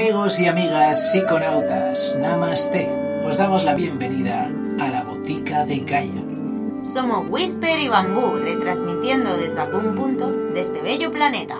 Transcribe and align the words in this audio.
Amigos 0.00 0.40
y 0.40 0.46
amigas 0.46 1.12
psiconautas, 1.12 2.16
Namaste. 2.18 2.88
Os 3.22 3.36
damos 3.36 3.64
la 3.64 3.74
bienvenida 3.74 4.50
a 4.80 4.88
la 4.88 5.04
Botica 5.04 5.66
de 5.66 5.80
Gaia. 5.80 6.24
Somos 6.82 7.28
Whisper 7.28 7.78
y 7.78 7.88
Bambú, 7.88 8.36
retransmitiendo 8.36 9.36
desde 9.36 9.60
algún 9.60 9.94
punto 9.94 10.32
de 10.32 10.60
este 10.62 10.80
bello 10.80 11.12
planeta. 11.12 11.58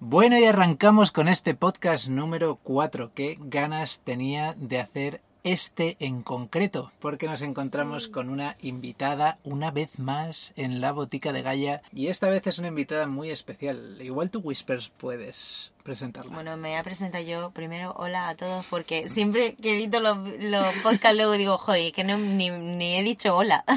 Bueno, 0.00 0.36
y 0.36 0.44
arrancamos 0.44 1.12
con 1.12 1.28
este 1.28 1.54
podcast 1.54 2.08
número 2.08 2.58
4. 2.64 3.12
Qué 3.14 3.38
ganas 3.38 4.00
tenía 4.02 4.56
de 4.58 4.80
hacer 4.80 5.20
este 5.44 5.96
en 5.98 6.22
concreto, 6.22 6.92
porque 7.00 7.26
nos 7.26 7.42
encontramos 7.42 8.08
con 8.08 8.28
una 8.28 8.56
invitada 8.60 9.38
una 9.42 9.70
vez 9.70 9.98
más 9.98 10.52
en 10.56 10.80
la 10.80 10.92
botica 10.92 11.32
de 11.32 11.42
Gaia 11.42 11.82
y 11.92 12.06
esta 12.06 12.28
vez 12.28 12.46
es 12.46 12.58
una 12.58 12.68
invitada 12.68 13.06
muy 13.06 13.30
especial. 13.30 13.98
Igual 14.00 14.30
tú 14.30 14.40
Whispers 14.40 14.90
puedes 14.90 15.72
presentarla. 15.82 16.32
Bueno, 16.32 16.56
me 16.56 16.70
voy 16.70 16.78
a 16.78 16.84
presentar 16.84 17.22
yo 17.24 17.50
primero. 17.50 17.92
Hola 17.96 18.28
a 18.28 18.36
todos, 18.36 18.64
porque 18.66 19.08
siempre 19.08 19.54
que 19.54 19.74
edito 19.74 20.00
los, 20.00 20.16
los 20.40 20.74
podcasts 20.82 21.16
luego 21.16 21.32
digo, 21.32 21.58
joder, 21.58 21.92
que 21.92 22.04
no, 22.04 22.18
ni, 22.18 22.50
ni 22.50 22.96
he 22.96 23.02
dicho 23.02 23.36
hola. 23.36 23.64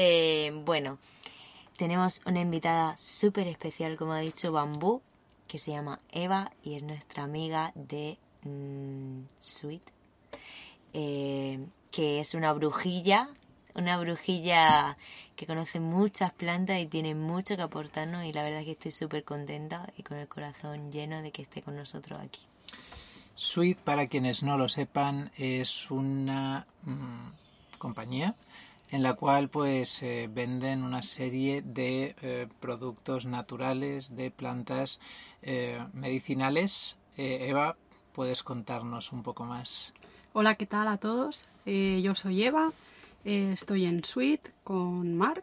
Eh, 0.00 0.52
bueno, 0.64 0.98
tenemos 1.76 2.22
una 2.24 2.38
invitada 2.38 2.96
súper 2.96 3.48
especial, 3.48 3.96
como 3.96 4.12
ha 4.12 4.20
dicho 4.20 4.52
Bambú, 4.52 5.02
que 5.48 5.58
se 5.58 5.72
llama 5.72 5.98
Eva 6.12 6.52
y 6.62 6.76
es 6.76 6.84
nuestra 6.84 7.24
amiga 7.24 7.72
de 7.74 8.16
mm, 8.44 9.22
Sweet 9.40 9.97
eh, 11.00 11.60
que 11.92 12.18
es 12.18 12.34
una 12.34 12.52
brujilla, 12.52 13.28
una 13.76 13.98
brujilla 13.98 14.98
que 15.36 15.46
conoce 15.46 15.78
muchas 15.78 16.32
plantas 16.32 16.80
y 16.80 16.86
tiene 16.86 17.14
mucho 17.14 17.56
que 17.56 17.62
aportarnos 17.62 18.24
y 18.24 18.32
la 18.32 18.42
verdad 18.42 18.60
es 18.60 18.64
que 18.64 18.72
estoy 18.72 18.90
súper 18.90 19.22
contenta 19.22 19.92
y 19.96 20.02
con 20.02 20.16
el 20.16 20.26
corazón 20.26 20.90
lleno 20.90 21.22
de 21.22 21.30
que 21.30 21.42
esté 21.42 21.62
con 21.62 21.76
nosotros 21.76 22.18
aquí. 22.18 22.40
Sweet, 23.36 23.78
para 23.78 24.08
quienes 24.08 24.42
no 24.42 24.58
lo 24.58 24.68
sepan, 24.68 25.30
es 25.36 25.88
una 25.88 26.66
mm, 26.82 27.78
compañía 27.78 28.34
en 28.90 29.04
la 29.04 29.14
cual 29.14 29.50
pues 29.50 30.02
eh, 30.02 30.28
venden 30.28 30.82
una 30.82 31.02
serie 31.04 31.62
de 31.62 32.16
eh, 32.22 32.48
productos 32.58 33.24
naturales 33.24 34.16
de 34.16 34.32
plantas 34.32 34.98
medicinales. 35.92 36.96
Eva, 37.16 37.76
¿puedes 38.12 38.42
contarnos 38.42 39.12
un 39.12 39.22
poco 39.22 39.44
más? 39.44 39.92
Hola, 40.40 40.54
¿qué 40.54 40.66
tal 40.66 40.86
a 40.86 40.98
todos? 40.98 41.48
Eh, 41.66 42.00
yo 42.00 42.14
soy 42.14 42.44
Eva, 42.44 42.70
eh, 43.24 43.50
estoy 43.52 43.86
en 43.86 44.04
Suite 44.04 44.52
con 44.62 45.16
Mark 45.16 45.42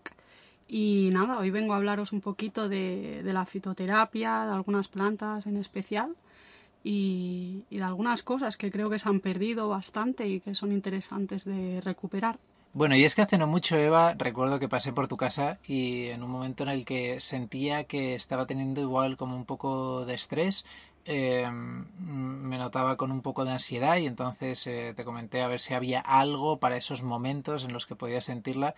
y 0.70 1.10
nada, 1.12 1.38
hoy 1.38 1.50
vengo 1.50 1.74
a 1.74 1.76
hablaros 1.76 2.14
un 2.14 2.22
poquito 2.22 2.70
de, 2.70 3.20
la 3.26 3.46
fitoterapia, 3.46 4.46
de 4.46 4.54
algunas 4.54 4.88
plantas 4.88 5.48
en 5.48 5.58
especial 5.58 6.16
y, 6.82 7.66
y, 7.70 7.78
de 7.80 7.84
algunas 7.84 8.24
cosas 8.24 8.56
que 8.56 8.72
creo 8.72 8.90
que 8.90 8.98
se 8.98 9.10
han 9.10 9.20
perdido 9.20 9.68
bastante 9.68 10.30
y 10.30 10.40
que 10.40 10.56
son 10.56 10.72
interesantes 10.72 11.44
de 11.44 11.82
recuperar. 11.82 12.40
Bueno, 12.72 12.96
y 12.96 13.04
es 13.04 13.16
que 13.16 13.22
hace 13.22 13.38
no 13.38 13.48
mucho, 13.48 13.76
Eva, 13.76 14.14
recuerdo 14.18 14.60
que 14.60 14.70
pasé 14.70 14.94
por 14.94 15.10
tu 15.10 15.18
casa 15.18 15.60
y 15.68 16.08
en 16.08 16.24
un 16.24 16.32
momento 16.32 16.64
en 16.64 16.70
el 16.70 16.86
que 16.86 17.20
sentía 17.20 17.84
que 17.84 18.16
estaba 18.16 18.46
teniendo 18.46 18.80
igual 18.80 19.18
como 19.18 19.36
un 19.36 19.46
poco 19.46 20.06
de 20.06 20.14
estrés, 20.14 20.64
eh, 21.06 21.48
me 21.52 22.58
notaba 22.58 22.98
con 22.98 23.12
un 23.12 23.22
poco 23.22 23.46
de 23.46 23.52
ansiedad 23.52 23.98
y 23.98 24.08
entonces 24.08 24.66
eh, 24.66 24.94
te 24.96 25.06
comenté 25.06 25.44
a 25.44 25.48
ver 25.48 25.60
si 25.60 25.76
había 25.76 26.00
algo 26.00 26.58
para 26.58 26.78
esos 26.78 27.04
momentos 27.04 27.64
en 27.64 27.74
los 27.74 27.86
que 27.86 27.96
podía 27.96 28.22
sentirla 28.22 28.74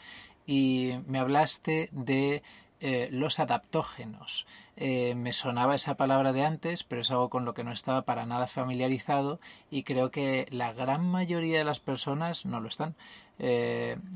y 0.45 0.99
me 1.07 1.19
hablaste 1.19 1.87
de 1.93 2.43
eh, 2.81 3.07
los 3.11 3.39
adaptógenos. 3.39 4.45
me 4.77 5.31
sonaba 5.33 5.75
esa 5.75 5.95
palabra 5.95 6.33
de 6.33 6.45
antes, 6.45 6.83
pero 6.83 7.01
es 7.01 7.11
algo 7.11 7.29
con 7.29 7.45
lo 7.45 7.53
que 7.53 7.63
no 7.63 7.71
estaba 7.71 8.03
para 8.03 8.25
nada 8.25 8.47
familiarizado 8.47 9.39
y 9.71 9.83
creo 9.83 10.11
que 10.11 10.47
la 10.51 10.73
gran 10.73 11.09
mayoría 11.09 11.57
de 11.59 11.63
las 11.63 11.79
personas 11.79 12.45
no 12.45 12.59
lo 12.59 12.67
están. 12.67 12.95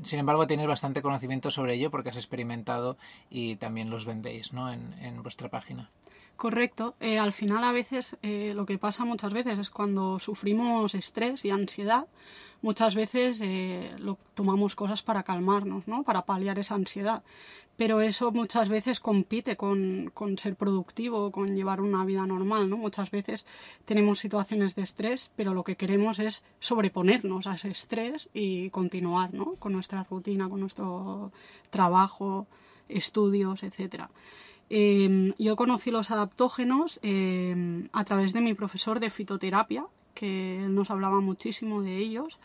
sin 0.02 0.18
embargo, 0.18 0.46
tienes 0.46 0.66
bastante 0.66 1.02
conocimiento 1.02 1.50
sobre 1.50 1.74
ello 1.74 1.90
porque 1.90 2.10
has 2.10 2.16
experimentado 2.16 2.98
y 3.30 3.56
también 3.56 3.90
los 3.90 4.04
vendéis 4.04 4.52
¿no? 4.52 4.70
en, 4.70 4.92
en 5.00 5.22
vuestra 5.22 5.48
página. 5.48 5.90
Correcto. 6.42 6.96
Eh, 6.98 7.20
al 7.20 7.32
final 7.32 7.62
a 7.62 7.70
veces 7.70 8.16
eh, 8.20 8.52
lo 8.52 8.66
que 8.66 8.76
pasa 8.76 9.04
muchas 9.04 9.32
veces 9.32 9.60
es 9.60 9.70
cuando 9.70 10.18
sufrimos 10.18 10.92
estrés 10.96 11.44
y 11.44 11.50
ansiedad, 11.50 12.08
muchas 12.62 12.96
veces 12.96 13.40
eh, 13.44 13.94
tomamos 14.34 14.74
cosas 14.74 15.02
para 15.02 15.22
calmarnos, 15.22 15.86
¿no? 15.86 16.02
Para 16.02 16.22
paliar 16.22 16.58
esa 16.58 16.74
ansiedad. 16.74 17.22
Pero 17.76 18.00
eso 18.00 18.32
muchas 18.32 18.68
veces 18.68 18.98
compite 18.98 19.56
con, 19.56 20.10
con, 20.14 20.36
ser 20.36 20.56
productivo, 20.56 21.30
con 21.30 21.54
llevar 21.54 21.80
una 21.80 22.04
vida 22.04 22.26
normal, 22.26 22.68
¿no? 22.68 22.76
Muchas 22.76 23.12
veces 23.12 23.46
tenemos 23.84 24.18
situaciones 24.18 24.74
de 24.74 24.82
estrés, 24.82 25.30
pero 25.36 25.54
lo 25.54 25.62
que 25.62 25.76
queremos 25.76 26.18
es 26.18 26.42
sobreponernos 26.58 27.46
a 27.46 27.54
ese 27.54 27.70
estrés 27.70 28.30
y 28.34 28.68
continuar, 28.70 29.32
¿no? 29.32 29.54
Con 29.60 29.74
nuestra 29.74 30.02
rutina, 30.10 30.48
con 30.48 30.58
nuestro 30.58 31.30
trabajo, 31.70 32.48
estudios, 32.88 33.62
etcétera. 33.62 34.10
Em, 34.70 35.34
yo 35.38 35.56
conocí 35.56 35.90
los 35.90 36.10
adaptógenos 36.10 36.98
em, 37.02 37.88
a 37.92 38.04
través 38.04 38.32
de 38.32 38.40
mi 38.40 38.54
profesor 38.54 39.00
de 39.00 39.10
fitoterapia, 39.10 39.86
que 40.14 40.64
nos 40.68 40.90
hablaba 40.90 41.20
muchísimo 41.20 41.82
de 41.82 41.98
ellos, 41.98 42.38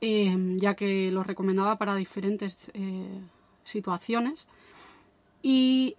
em, 0.00 0.56
ya 0.58 0.74
que 0.74 1.10
los 1.10 1.26
recomendaba 1.26 1.76
para 1.76 1.94
diferentes 1.96 2.70
eh, 2.74 3.20
situaciones. 3.64 4.48
Y 5.42 5.94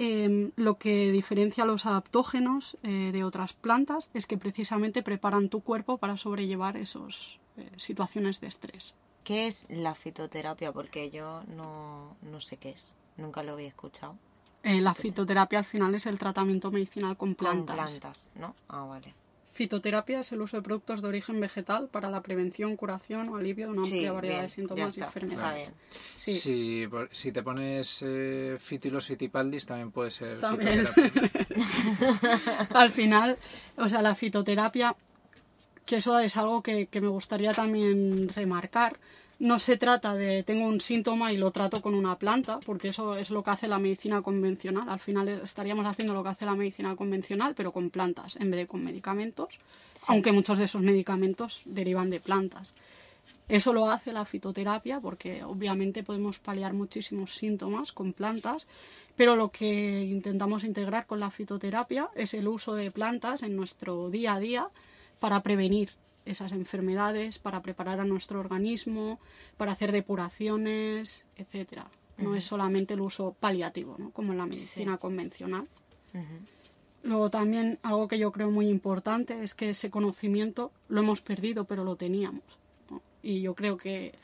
lo 0.58 0.78
que 0.78 1.12
diferencia 1.12 1.66
los 1.66 1.86
adaptógenos 1.86 2.78
eh, 2.84 3.12
de 3.14 3.24
otras 3.24 3.54
plantas 3.54 4.09
es 4.14 4.28
que 4.28 4.38
precisamente 4.38 5.02
preparan 5.02 5.50
tu 5.50 5.62
cuerpo 5.62 5.98
para 5.98 6.18
sobrellevar 6.18 6.76
esas 6.76 7.40
eh, 7.58 7.70
situaciones 7.78 8.42
de 8.42 8.48
estrés. 8.48 8.96
¿Qué 9.24 9.48
es 9.48 9.66
la 9.70 9.96
fitoterapia? 9.96 10.72
Porque 10.74 11.09
yo 11.09 11.44
no, 11.56 12.18
no 12.22 12.42
sé 12.42 12.58
qué 12.58 12.72
es, 12.72 12.98
nunca 13.16 13.44
lo 13.44 13.54
había 13.54 13.68
escuchado. 13.68 14.18
Eh, 14.64 14.81
la 14.81 14.94
fitoterapia 14.94 15.59
al 15.59 15.66
final 15.66 15.96
es 15.96 16.06
el 16.06 16.20
tratamiento 16.20 16.72
medicinal 16.72 17.16
con 17.18 17.36
plantas. 17.36 17.75
Con 17.75 18.00
plantas, 18.00 18.31
¿no? 18.36 18.56
Ah, 18.68 18.84
vale. 18.84 19.14
Fitoterapia 19.59 20.22
es 20.22 20.31
el 20.31 20.42
uso 20.42 20.56
de 20.56 20.64
productos 20.64 21.02
de 21.02 21.09
origen 21.09 21.38
vegetal 21.42 21.90
para 21.90 22.09
la 22.09 22.22
prevención, 22.22 22.78
curación 22.78 23.28
o 23.28 23.36
alivio 23.36 23.66
de 23.66 23.74
una 23.74 23.81
amplia 23.81 24.14
variedad 24.14 24.44
de 24.44 24.47
síntomas 24.47 24.97
y 24.97 25.02
enfermedades. 25.02 25.74
Sí. 26.16 26.34
Si, 26.34 26.88
si, 27.12 27.31
te 27.34 27.44
pones 27.44 28.02
eh, 28.02 28.56
fitilos 28.58 29.08
fitipaldis 29.08 29.66
también 29.66 29.92
puede 29.92 30.12
ser 30.12 30.40
también. 30.40 30.88
Al 32.74 32.90
final, 32.91 33.38
o 33.76 33.90
sea, 33.90 34.02
la 34.02 34.16
fitoterapia, 34.16 34.96
que 35.86 35.97
eso 35.97 36.18
es 36.20 36.38
algo 36.38 36.64
que, 36.64 36.88
que 36.88 37.02
me 37.02 37.09
gustaría 37.09 37.53
también 37.53 38.30
remarcar, 38.30 38.97
no 39.40 39.58
se 39.58 39.78
trata 39.78 40.16
de 40.16 40.44
tengo 40.44 40.68
un 40.68 40.82
síntoma 40.82 41.32
y 41.32 41.38
lo 41.38 41.52
trato 41.52 41.82
con 41.82 41.96
una 41.96 42.18
planta, 42.20 42.60
porque 42.66 42.90
eso 42.90 43.16
es 43.16 43.32
lo 43.32 43.42
que 43.42 43.52
hace 43.52 43.70
la 43.70 43.80
medicina 43.80 44.22
convencional. 44.22 44.90
Al 44.90 45.00
final 45.00 45.30
estaríamos 45.30 45.86
haciendo 45.86 46.14
lo 46.14 46.24
que 46.24 46.30
hace 46.30 46.46
la 46.46 46.56
medicina 46.56 46.96
convencional, 46.98 47.56
pero 47.56 47.72
con 47.72 47.90
plantas 47.90 48.36
en 48.36 48.52
vez 48.52 48.60
de 48.60 48.68
con 48.68 48.84
medicamentos, 48.84 49.58
aunque 50.08 50.34
muchos 50.34 50.60
de 50.60 50.66
esos 50.66 50.82
medicamentos 50.82 51.62
derivan 51.66 52.10
de 52.10 52.20
plantas. 52.20 52.74
Eso 53.48 53.74
lo 53.74 53.90
hace 53.90 54.12
la 54.12 54.26
fitoterapia 54.26 55.00
porque 55.00 55.44
obviamente 55.44 56.04
podemos 56.04 56.38
paliar 56.38 56.74
muchísimos 56.74 57.34
síntomas 57.34 57.92
con 57.94 58.14
plantas, 58.14 58.68
pero 59.16 59.36
lo 59.36 59.52
que 59.52 60.04
intentamos 60.04 60.64
integrar 60.64 61.08
con 61.08 61.20
la 61.20 61.32
fitoterapia 61.32 62.10
es 62.14 62.34
el 62.34 62.48
uso 62.48 62.76
de 62.76 62.92
plantas 62.92 63.42
en 63.42 63.56
nuestro 63.56 64.10
día 64.10 64.34
a 64.34 64.40
día 64.40 64.70
para 65.20 65.42
prevenir 65.42 65.92
esas 66.29 66.51
enfermedades, 66.51 67.40
para 67.40 67.62
preparar 67.62 68.00
a 68.00 68.06
nuestro 68.06 68.40
organismo, 68.40 69.19
para 69.57 69.72
hacer 69.72 69.91
depuraciones, 69.91 71.25
etcétera. 71.35 71.90
No 72.17 72.35
es 72.35 72.45
solamente 72.45 72.95
el 72.95 73.01
uso 73.01 73.35
paliativo, 73.40 73.95
¿no? 73.97 74.12
como 74.12 74.34
en 74.34 74.40
la 74.40 74.45
medicina 74.45 74.97
convencional. 74.97 75.67
Luego 77.02 77.29
también 77.29 77.79
algo 77.81 78.08
que 78.09 78.20
yo 78.20 78.31
creo 78.31 78.52
muy 78.52 78.67
importante 78.67 79.41
es 79.41 79.55
que 79.55 79.70
ese 79.70 79.90
conocimiento 79.90 80.72
lo 80.90 80.99
hemos 80.99 81.22
perdido, 81.22 81.64
pero 81.64 81.85
lo 81.85 81.96
teníamos. 81.96 82.43
Y 83.23 83.41
yo 83.41 83.55
creo 83.55 83.78
que 83.78 84.16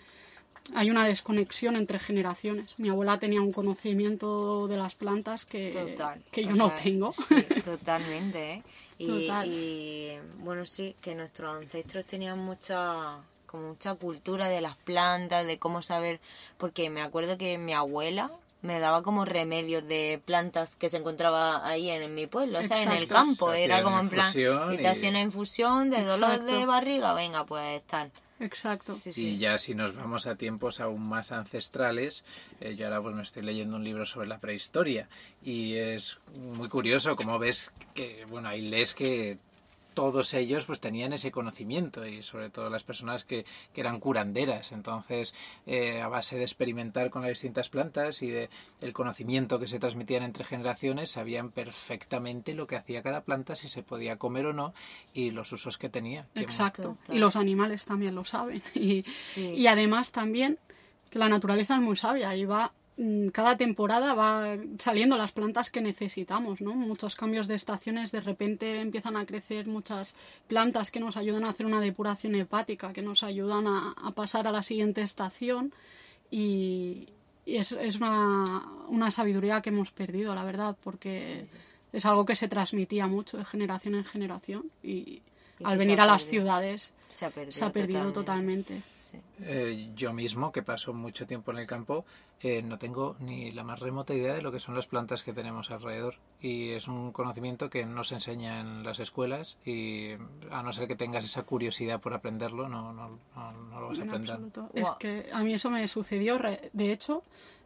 hay 0.74 0.90
una 0.90 1.06
desconexión 1.06 1.76
entre 1.76 2.00
generaciones. 2.00 2.78
Mi 2.80 2.90
abuela 2.90 3.20
tenía 3.20 3.42
un 3.42 3.52
conocimiento 3.52 4.68
de 4.68 4.78
las 4.78 4.96
plantas 4.96 5.46
que, 5.46 5.96
que 6.32 6.44
yo 6.44 6.56
no 6.56 6.72
tengo. 6.72 7.12
Sí, 7.12 7.42
totalmente. 7.64 8.54
¿eh? 8.54 8.64
Y, 8.98 10.12
bueno, 10.38 10.66
sí, 10.66 10.96
que 11.02 11.16
nuestros 11.16 11.56
ancestros 11.56 12.06
tenían 12.06 12.40
mucha 12.40 13.18
como 13.46 13.70
mucha 13.70 13.96
cultura 13.96 14.50
de 14.50 14.62
las 14.62 14.76
plantas, 14.78 15.46
de 15.46 15.60
cómo 15.60 15.82
saber, 15.82 16.20
porque 16.58 16.90
me 16.90 17.02
acuerdo 17.02 17.38
que 17.38 17.58
mi 17.58 17.74
abuela 17.74 18.32
me 18.62 18.80
daba 18.80 19.04
como 19.04 19.24
remedios 19.24 19.88
de 19.88 20.22
plantas 20.26 20.76
que 20.76 20.90
se 20.90 20.98
encontraba 20.98 21.66
ahí 21.66 21.90
en, 21.90 22.14
mi 22.14 22.28
pueblo, 22.28 22.60
o 22.60 22.64
sea, 22.64 22.82
en 22.82 22.92
el 22.92 23.08
campo, 23.08 23.54
era 23.54 23.84
como 23.84 24.00
en 24.00 24.10
plan, 24.10 24.34
y 24.72 24.78
te 24.78 24.88
hacía 24.88 25.10
una 25.10 25.22
infusión 25.22 25.90
de 25.90 26.04
dolor 26.04 26.44
de 26.44 26.66
barriga, 26.66 27.14
venga, 27.14 27.46
pues 27.46 27.82
tal. 27.84 28.12
Exacto. 28.46 28.96
Y 29.16 29.38
ya 29.38 29.58
si 29.58 29.74
nos 29.74 29.96
vamos 29.96 30.28
a 30.28 30.36
tiempos 30.36 30.80
aún 30.80 31.02
más 31.02 31.32
ancestrales, 31.32 32.24
eh, 32.62 32.76
yo 32.76 32.86
ahora 32.86 33.02
pues 33.02 33.16
me 33.16 33.24
estoy 33.24 33.42
leyendo 33.42 33.76
un 33.76 33.84
libro 33.84 34.06
sobre 34.06 34.28
la 34.28 34.40
prehistoria 34.40 35.10
y 35.42 35.74
es 35.76 36.20
muy 36.36 36.70
curioso 36.70 37.16
como 37.16 37.40
ves 37.40 37.72
que, 37.96 38.26
bueno, 38.30 38.50
ahí 38.50 38.62
lees 38.62 38.94
que 38.94 39.40
todos 39.96 40.34
ellos 40.36 40.66
pues 40.66 40.80
tenían 40.80 41.14
ese 41.14 41.32
conocimiento 41.32 42.06
y 42.06 42.22
sobre 42.22 42.52
todo 42.52 42.70
las 42.70 42.84
personas 42.84 43.24
que, 43.24 43.46
que 43.74 43.82
eran 43.82 44.00
curanderas. 44.00 44.72
Entonces, 44.72 45.34
eh, 45.66 46.02
a 46.02 46.08
base 46.08 46.38
de 46.38 46.44
experimentar 46.44 47.10
con 47.10 47.24
las 47.24 47.30
distintas 47.30 47.70
plantas 47.70 48.22
y 48.22 48.30
de 48.30 48.50
el 48.82 48.94
conocimiento 48.94 49.60
que 49.60 49.68
se 49.68 49.80
transmitían 49.80 50.22
entre 50.22 50.44
generaciones, 50.44 51.10
sabían 51.12 51.50
perfectamente 51.50 52.54
lo 52.54 52.68
que 52.68 52.76
hacía 52.76 53.02
cada 53.02 53.22
planta, 53.22 53.56
si 53.56 53.70
se 53.70 53.82
podía 53.82 54.18
comer 54.18 54.46
o 54.46 54.54
no 54.54 54.74
y 55.14 55.32
los 55.32 55.52
usos 55.52 55.78
que 55.78 55.90
tenía. 55.90 56.28
Exacto. 56.36 56.98
Y 57.10 57.18
los 57.18 57.36
animales 57.36 57.86
también 57.86 58.14
lo 58.14 58.26
saben. 58.26 58.62
Y, 58.76 59.06
y 59.38 59.68
además 59.68 60.12
también 60.12 60.60
que 61.10 61.18
la 61.18 61.30
naturaleza 61.30 61.76
es 61.76 61.82
muy 61.82 61.96
sabia 61.96 62.36
y 62.36 62.46
va 62.46 62.74
cada 63.34 63.58
temporada 63.58 64.14
va 64.14 64.58
saliendo 64.80 65.18
las 65.18 65.34
plantas 65.34 65.70
que 65.70 65.82
necesitamos, 65.82 66.62
¿no? 66.62 66.76
Muchos 66.76 67.16
cambios 67.16 67.48
de 67.48 67.56
estaciones, 67.56 68.14
de 68.14 68.22
repente 68.22 68.80
empiezan 68.80 69.18
a 69.18 69.26
crecer 69.26 69.68
muchas 69.68 70.16
plantas 70.48 70.92
que 70.92 71.02
nos 71.02 71.18
ayudan 71.18 71.44
a 71.44 71.50
hacer 71.50 71.66
una 71.66 71.82
depuración 71.82 72.36
hepática, 72.36 72.94
que 72.94 73.02
nos 73.02 73.24
ayudan 73.24 73.68
a, 73.68 74.12
pasar 74.16 74.48
a 74.48 74.52
la 74.52 74.64
siguiente 74.64 75.02
estación 75.02 75.74
y, 76.32 77.10
es, 77.46 77.74
es 77.74 77.98
una, 77.98 78.64
una, 78.88 79.12
sabiduría 79.12 79.62
que 79.62 79.70
hemos 79.70 79.92
perdido, 79.92 80.34
la 80.34 80.46
verdad, 80.46 80.78
porque 80.82 81.46
es 81.92 82.06
algo 82.06 82.26
que 82.26 82.36
se 82.38 82.48
transmitía 82.48 83.08
mucho 83.08 83.38
de 83.38 83.44
generación 83.44 83.96
en 83.96 84.06
generación 84.06 84.72
y, 84.82 85.22
al 85.64 85.78
venir 85.78 86.02
a 86.02 86.06
las 86.06 86.26
ciudades 86.26 86.94
se 87.08 87.26
ha 87.26 87.72
perdido, 87.72 88.12
totalmente. 88.12 88.82
Eh, 89.42 89.92
yo 89.96 90.12
mismo, 90.12 90.52
que 90.52 90.62
paso 90.62 90.94
mucho 90.94 91.26
tiempo 91.26 91.52
en 91.52 91.60
el 91.60 91.68
campo, 91.68 92.06
eh, 92.48 92.62
no 92.62 92.78
tengo 92.78 93.16
ni 93.20 93.52
la 93.52 93.64
más 93.64 93.80
remota 93.80 94.14
idea 94.14 94.36
de 94.36 94.44
lo 94.44 94.52
que 94.52 94.60
son 94.60 94.76
las 94.76 94.86
plantas 94.86 95.24
que 95.24 95.34
tenemos 95.34 95.72
alrededor. 95.72 96.18
Y 96.40 96.74
es 96.74 96.88
un 96.88 97.12
conocimiento 97.12 97.72
que 97.72 97.88
no 97.88 98.04
se 98.04 98.14
enseña 98.14 98.60
en 98.60 98.84
las 98.84 99.00
escuelas 99.00 99.58
y 99.66 100.12
a 100.52 100.62
no 100.62 100.72
ser 100.72 100.88
que 100.88 100.96
tengas 100.96 101.26
esa 101.26 101.42
curiosidad 101.42 102.00
por 102.00 102.14
aprenderlo, 102.14 102.70
no, 102.70 102.94
no, 102.94 103.18
no, 103.36 103.80
lo 103.80 103.88
vas 103.88 103.98
a 103.98 104.04
aprender. 104.04 104.40
Es 104.76 104.92
que 105.00 105.28
a 105.34 105.42
mí 105.42 105.56
eso 105.56 105.72
me 105.72 105.88
sucedió, 105.88 106.38
de 106.72 106.92
hecho, 106.92 107.24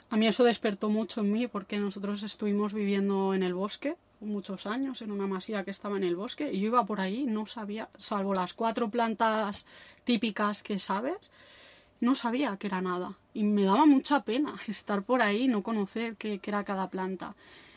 a 0.10 0.16
mí 0.16 0.28
eso 0.28 0.46
despertó 0.46 0.90
mucho 0.90 1.20
en 1.20 1.34
mí 1.34 1.48
porque 1.48 1.78
nosotros 1.78 2.24
estuvimos 2.24 2.72
viviendo 2.72 3.34
en 3.34 3.44
el 3.44 3.54
bosque 3.54 3.98
muchos 4.22 4.66
años 4.66 5.02
en 5.02 5.12
una 5.12 5.28
masía 5.28 5.66
que 5.66 5.72
estaba 5.72 5.98
en 5.98 6.06
el 6.06 6.16
bosque 6.16 6.54
y 6.54 6.62
yo 6.62 6.68
iba 6.68 6.86
por 6.86 7.02
ahí, 7.02 7.26
no 7.26 7.48
sabía, 7.48 7.90
salvo 7.98 8.34
las 8.34 8.54
cuatro 8.54 8.90
plantas 8.90 9.66
típicas 10.06 10.64
que 10.64 10.80
sabes, 10.80 11.32
no 12.02 12.16
sabía 12.16 12.58
que 12.58 12.68
era 12.68 12.82
nada. 12.82 13.18
Y 13.34 13.44
me 13.44 13.64
daba 13.64 13.86
mucha 13.86 14.24
pena 14.24 14.56
estar 14.68 15.04
por 15.04 15.22
ahí 15.22 15.44
y 15.44 15.48
no 15.48 15.64
conocer 15.64 16.16
qué, 16.16 16.40
era 16.44 16.64
cada 16.64 16.90
planta. 16.90 17.36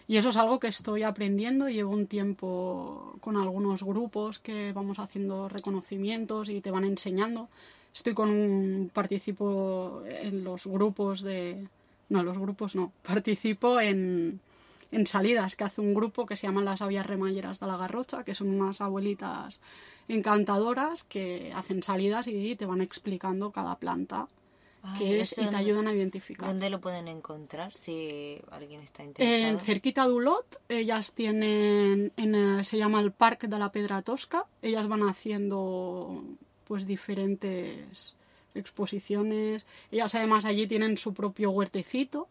Y 0.09 0.17
eso 0.17 0.31
es 0.31 0.37
algo 0.37 0.59
que 0.59 0.69
estoy 0.69 1.03
aprendiendo. 1.03 1.69
Llevo 1.69 1.93
un 1.93 2.07
tiempo 2.07 3.17
con 3.21 3.37
algunos 3.37 3.83
grupos 3.83 4.39
que 4.39 4.73
vamos 4.73 4.99
haciendo 4.99 5.49
reconocimientos 5.49 6.49
y 6.49 6.61
te 6.61 6.71
van 6.71 6.85
enseñando. 6.85 7.49
Estoy 7.95 8.15
con 8.15 8.31
un. 8.31 8.91
participo 8.93 10.03
en 10.07 10.45
los 10.45 10.67
grupos 10.67 11.23
de. 11.23 11.67
No, 12.09 12.23
los 12.23 12.39
grupos 12.39 12.75
no. 12.75 12.93
Participo 13.03 13.81
en, 13.81 14.41
en 14.93 15.07
salidas 15.07 15.57
que 15.57 15.65
hace 15.65 15.81
un 15.81 15.95
grupo 15.95 16.27
que 16.27 16.37
se 16.37 16.47
llaman 16.47 16.67
las 16.67 16.83
avias 16.83 17.07
remalleras 17.07 17.59
de 17.59 17.67
la 17.67 17.77
Garrocha, 17.77 18.25
que 18.25 18.35
son 18.35 18.49
unas 18.49 18.81
abuelitas 18.81 19.59
encantadoras 20.07 21.03
que 21.05 21.53
hacen 21.55 21.83
salidas 21.83 22.29
y 22.29 22.55
te 22.57 22.67
van 22.67 22.83
explicando 22.83 23.51
cada 23.51 23.77
planta 23.77 24.29
que 24.99 25.21
es 25.21 25.39
y 25.39 25.47
te 25.47 25.57
ayudan 25.57 25.87
a 25.87 25.93
identificar. 25.93 26.49
¿Dónde 26.49 26.69
lo 26.69 26.81
pueden 26.81 27.07
encontrar 27.07 27.73
si 27.73 28.41
alguien 28.51 28.81
está 28.81 29.05
interesado? 29.05 29.53
En 29.53 29.59
cerquita 29.61 30.07
de 30.07 30.13
Ulot, 30.13 30.61
ellas 30.69 31.13
tienen, 31.13 32.13
en, 32.17 32.65
se 32.65 32.79
llama 32.79 33.01
el 33.01 33.13
Parque 33.13 33.47
de 33.47 33.59
la 33.59 33.71
Pedra 33.71 34.03
Tosca, 34.03 34.45
ellas 34.61 34.89
van 34.89 35.03
haciendo 35.03 36.25
pues 36.67 36.87
diferentes 36.87 38.17
exposiciones, 38.55 39.65
ellas 39.93 40.15
además 40.17 40.45
allí 40.45 40.67
tienen 40.67 40.99
su 40.99 41.15
propio 41.15 41.53
huertecito 41.53 42.29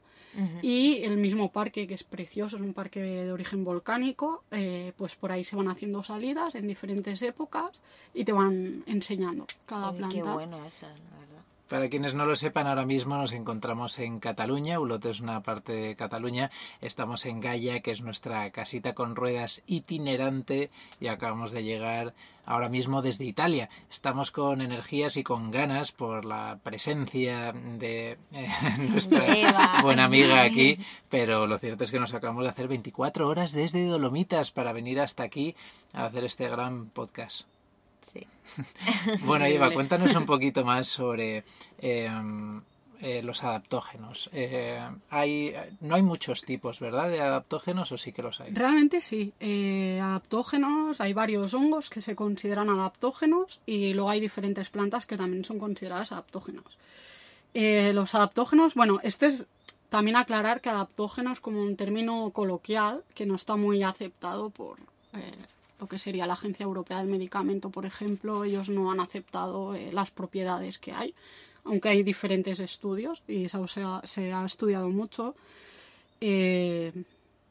y 0.62 1.04
el 1.04 1.18
mismo 1.18 1.51
parque, 1.51 1.88
que 1.88 1.94
es 1.94 2.04
precioso, 2.04 2.56
es 2.56 2.62
un 2.62 2.74
parque 2.74 3.01
de 3.01 3.31
origen 3.31 3.63
volcánico, 3.63 4.44
eh, 4.51 4.94
pues 4.98 5.16
por 5.16 5.31
ahí 5.31 5.44
se 5.44 5.56
van 5.56 5.68
haciendo 5.68 6.04
salidas 6.04 6.56
en 6.56 6.68
diferentes 6.68 7.22
épocas 7.22 7.81
y 8.13 8.24
te 8.24 8.31
van 8.31 8.83
enseñando 8.86 9.45
cada 9.66 9.92
planta. 9.92 10.16
Qué 10.16 10.24
bueno 10.24 10.66
eso, 10.66 10.88
la 10.88 11.19
verdad. 11.19 11.31
Para 11.72 11.88
quienes 11.88 12.14
no 12.14 12.26
lo 12.26 12.36
sepan, 12.36 12.68
ahora 12.68 12.86
mismo 12.86 13.16
nos 13.16 13.32
encontramos 13.32 13.98
en 13.98 14.20
Cataluña. 14.20 14.78
Ulot 14.78 15.06
es 15.06 15.22
una 15.22 15.42
parte 15.42 15.72
de 15.72 15.96
Cataluña. 15.96 16.52
Estamos 16.82 17.26
en 17.26 17.40
Gaia, 17.40 17.80
que 17.80 17.92
es 17.92 18.02
nuestra 18.02 18.52
casita 18.52 18.94
con 18.94 19.16
ruedas 19.16 19.62
itinerante, 19.68 20.70
y 21.00 21.08
acabamos 21.08 21.52
de 21.52 21.64
llegar 21.64 22.14
ahora 22.46 22.68
mismo 22.68 23.02
desde 23.02 23.24
Italia. 23.24 23.70
Estamos 23.90 24.32
con 24.32 24.60
energías 24.60 25.16
y 25.16 25.24
con 25.24 25.50
ganas 25.50 25.94
por 25.94 26.26
la 26.26 26.60
presencia 26.62 27.54
de 27.54 28.18
eh, 28.34 28.48
nuestra 28.92 29.82
buena 29.82 30.04
amiga 30.04 30.42
aquí, 30.42 30.78
pero 31.08 31.48
lo 31.48 31.58
cierto 31.58 31.86
es 31.86 31.92
que 31.92 32.02
nos 32.02 32.14
acabamos 32.14 32.44
de 32.44 32.50
hacer 32.50 32.68
24 32.68 33.30
horas 33.30 33.54
desde 33.54 33.86
Dolomitas 33.86 34.52
para 34.52 34.74
venir 34.74 35.00
hasta 35.00 35.24
aquí 35.24 35.56
a 35.94 36.04
hacer 36.04 36.26
este 36.26 36.50
gran 36.50 36.88
podcast. 36.88 37.46
Sí. 38.01 38.25
bueno, 39.25 39.45
Eva, 39.45 39.71
cuéntanos 39.71 40.13
un 40.15 40.25
poquito 40.25 40.65
más 40.65 40.88
sobre 40.88 41.44
em, 41.80 42.62
eh, 43.01 43.24
los 43.24 43.44
adaptógenos. 43.44 44.30
Eh, 44.31 44.80
hay, 45.09 45.56
no 45.80 45.95
hay 45.95 46.03
muchos 46.03 46.44
tipos, 46.44 46.80
¿verdad? 46.80 47.09
De 47.09 47.19
adaptógenos 47.19 47.92
o 47.92 47.98
sí 47.98 48.12
que 48.12 48.21
los 48.21 48.39
hay. 48.39 48.53
Realmente 48.53 49.01
sí. 49.01 49.33
Eh, 49.39 50.00
adaptógenos, 50.01 51.01
hay 51.01 51.13
varios 51.13 51.56
hongos 51.56 51.89
que 51.89 52.01
se 52.01 52.15
consideran 52.15 52.69
adaptógenos 52.69 53.62
y 53.65 53.94
luego 53.94 54.12
hay 54.12 54.19
diferentes 54.19 54.69
plantas 54.69 55.07
que 55.07 55.18
también 55.18 55.44
son 55.45 55.57
consideradas 55.57 56.12
adaptógenos. 56.12 56.77
los 57.53 58.13
adaptógenos, 58.15 58.75
bueno, 58.75 59.00
este 59.01 59.25
es 59.25 59.48
también 59.89 60.15
aclarar 60.15 60.62
que 60.62 60.69
adaptógenos 60.69 61.39
como 61.39 61.62
un 61.63 61.75
término 61.75 62.30
coloquial 62.30 63.03
que 63.15 63.25
no 63.25 63.36
está 63.36 63.56
muy 63.56 63.81
aceptado 63.83 64.51
por 64.51 64.77
lo 65.81 65.88
que 65.88 65.98
sería 65.98 66.28
la 66.28 66.33
Agencia 66.33 66.63
Europea 66.63 67.00
del 67.00 67.07
Medicamento, 67.07 67.72
por 67.72 67.88
ejemplo, 67.88 68.44
ellos 68.44 68.69
no 68.69 68.92
han 68.92 69.00
aceptado 69.00 69.74
eh, 69.74 69.89
las 69.92 70.12
propiedades 70.12 70.78
que 70.78 70.92
hay, 70.92 71.16
aunque 71.63 71.89
hay 71.89 72.04
diferentes 72.04 72.60
estudios 72.60 73.24
y 73.28 73.45
eso 73.45 73.68
se 73.68 73.81
ha, 73.81 74.00
se 74.04 74.31
ha 74.31 74.45
estudiado 74.45 74.89
mucho. 74.89 75.36
Eh, 76.22 76.94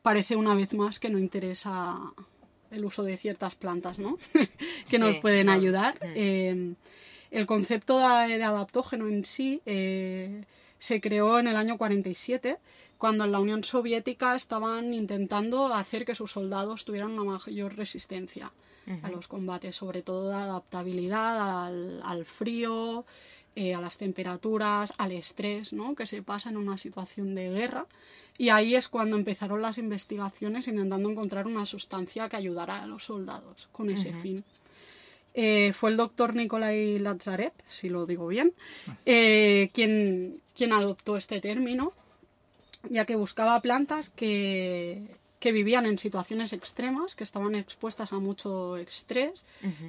parece 0.02 0.36
una 0.36 0.54
vez 0.54 0.72
más 0.74 1.00
que 1.00 1.10
no 1.10 1.18
interesa 1.18 1.98
el 2.70 2.84
uso 2.84 3.02
de 3.02 3.16
ciertas 3.16 3.56
plantas, 3.56 3.98
¿no? 3.98 4.16
que 4.88 4.98
nos 5.00 5.16
pueden 5.16 5.48
ayudar. 5.48 5.96
Mm. 5.96 6.12
Eh, 6.14 6.74
el 7.32 7.46
concepto 7.46 7.98
de, 7.98 8.44
adaptógeno 8.44 9.08
en 9.08 9.24
sí 9.24 9.60
se 9.64 11.00
creó 11.00 11.40
en 11.40 11.48
el 11.48 11.56
año 11.56 11.76
47 11.76 12.58
cuando 13.00 13.24
en 13.24 13.32
la 13.32 13.40
Unión 13.40 13.64
Soviética 13.64 14.36
estaban 14.36 14.92
intentando 14.92 15.72
hacer 15.72 16.04
que 16.04 16.14
sus 16.14 16.32
soldados 16.32 16.84
tuvieran 16.84 17.18
una 17.18 17.38
mayor 17.38 17.74
resistencia 17.74 18.52
a 19.02 19.08
los 19.08 19.26
combates, 19.26 19.74
sobre 19.74 20.02
todo 20.02 20.28
de 20.28 20.34
adaptabilidad 20.34 21.66
al, 22.02 22.24
frío, 22.26 23.06
eh, 23.56 23.74
a 23.74 23.80
las 23.80 23.96
temperaturas, 23.96 24.92
al 24.98 25.12
estrés 25.12 25.72
¿no? 25.72 25.94
que 25.94 26.06
se 26.06 26.22
pasa 26.22 26.50
en 26.50 26.58
una 26.58 26.76
situación 26.76 27.34
de 27.34 27.48
guerra. 27.48 27.86
Y 28.36 28.50
ahí 28.50 28.74
es 28.74 28.88
cuando 28.88 29.16
empezaron 29.16 29.62
las 29.62 29.78
investigaciones 29.78 30.68
intentando 30.68 31.08
encontrar 31.08 31.46
una 31.46 31.64
sustancia 31.64 32.28
que 32.28 32.36
ayudara 32.36 32.82
a 32.82 32.86
los 32.86 33.04
soldados 33.04 33.70
con 33.72 33.88
ese 33.88 34.12
fin. 34.12 34.44
Eh, 35.32 35.72
fue 35.72 35.88
el 35.88 35.96
doctor 35.96 36.34
Nikolai 36.34 36.98
Lazarev, 36.98 37.52
si 37.66 37.88
lo 37.88 38.04
digo 38.04 38.26
bien, 38.26 38.52
eh, 39.06 39.70
quien, 39.72 40.42
quien 40.54 40.74
adoptó 40.74 41.16
este 41.16 41.40
término 41.40 41.94
ya 42.88 43.04
que 43.04 43.16
buscaba 43.16 43.60
plantas 43.60 44.10
que, 44.10 45.18
vivían 45.42 45.86
en 45.86 45.98
situaciones 45.98 46.52
extremas, 46.52 47.14
que 47.14 47.24
estaban 47.24 47.54
expuestas 47.54 48.12
a 48.12 48.18
mucho 48.18 48.76
estrés. 48.76 49.44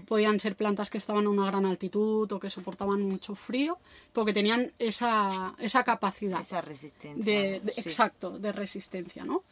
Podían 0.08 0.40
ser 0.40 0.56
plantas 0.56 0.90
que 0.90 0.98
estaban 0.98 1.26
a 1.26 1.30
una 1.30 1.46
gran 1.46 1.66
altitud 1.66 2.32
o 2.32 2.40
que 2.40 2.50
soportaban 2.50 3.02
mucho 3.04 3.36
frío, 3.36 3.78
porque 4.14 4.34
tenían 4.34 4.72
esa, 4.80 5.54
esa 5.60 5.84
capacidad. 5.84 6.42
Esa 6.42 6.62
resistencia. 6.62 7.24
De, 7.24 7.56
Exacto, 7.78 8.40
de 8.40 8.52
resistencia, 8.52 9.24
¿no? 9.24 9.44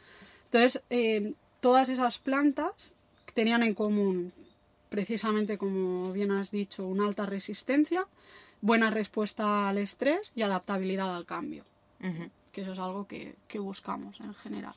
Entonces, 0.46 0.82
eh, 0.90 1.34
todas 1.60 1.90
esas 1.90 2.18
plantas 2.18 2.96
tenían 3.34 3.64
en 3.64 3.74
común, 3.74 4.34
precisamente 4.90 5.58
como 5.58 6.12
bien 6.12 6.32
has 6.32 6.50
dicho, 6.50 6.88
una 6.88 7.06
alta 7.06 7.26
resistencia, 7.26 8.08
buena 8.62 8.90
respuesta 8.90 9.70
al 9.70 9.78
estrés 9.78 10.32
y 10.36 10.42
adaptabilidad 10.42 11.16
al 11.16 11.26
cambio 11.26 11.66
que 12.60 12.64
eso 12.64 12.74
es 12.74 12.80
algo 12.80 13.08
que, 13.08 13.60
buscamos 13.60 14.20
en 14.20 14.34
general. 14.34 14.74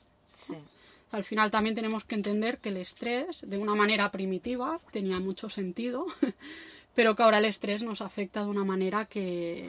Al 1.10 1.24
final 1.24 1.50
también 1.50 1.74
tenemos 1.74 2.04
que 2.04 2.14
entender 2.14 2.58
que 2.58 2.68
el 2.68 2.76
estrés, 2.76 3.44
de 3.44 3.58
una 3.58 3.74
manera 3.74 4.12
primitiva, 4.12 4.78
tenía 4.92 5.18
mucho 5.18 5.48
sentido, 5.48 6.06
pero 6.94 7.16
que 7.16 7.22
ahora 7.24 7.38
el 7.38 7.44
estrés 7.44 7.82
nos 7.82 8.00
afecta 8.00 8.44
de 8.44 8.46
una 8.46 8.64
manera 8.64 9.06
que, 9.06 9.68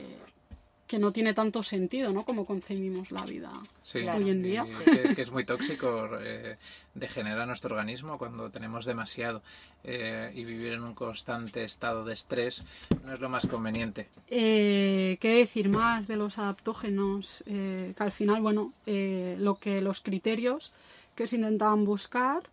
que 0.87 0.99
no 0.99 1.11
tiene 1.11 1.33
tanto 1.33 1.63
sentido, 1.63 2.11
¿no? 2.11 2.25
Como 2.25 2.45
concebimos 2.45 3.09
la 3.11 3.23
vida 3.25 3.51
Sí, 3.83 3.99
hoy 3.99 4.29
en 4.29 4.43
día. 4.43 4.63
que, 4.85 5.15
que 5.15 5.21
es 5.21 5.31
muy 5.31 5.45
tóxico, 5.45 6.09
eh, 6.21 6.57
degenera 6.93 7.45
nuestro 7.45 7.75
organismo 7.75 8.17
cuando 8.17 8.49
tenemos 8.51 8.85
demasiado 8.85 9.41
eh, 9.83 10.31
y 10.35 10.43
vivir 10.43 10.73
en 10.73 10.83
un 10.83 10.93
constante 10.93 11.63
estado 11.63 12.03
de 12.05 12.13
estrés 12.13 12.63
no 13.05 13.13
es 13.13 13.19
lo 13.19 13.29
más 13.29 13.47
conveniente. 13.47 14.09
Eh, 14.29 15.17
¿Qué 15.19 15.35
decir 15.37 15.69
más 15.69 16.07
de 16.07 16.17
los 16.17 16.37
adaptógenos? 16.37 17.43
Eh, 17.47 17.93
que 17.95 18.03
al 18.03 18.11
final, 18.11 18.41
bueno, 18.41 18.73
eh, 18.85 19.35
lo 19.39 19.55
que 19.55 19.81
los 19.81 20.01
criterios 20.01 20.71
que 21.15 21.27
se 21.27 21.37
intentaban 21.37 21.85
buscar 21.85 22.43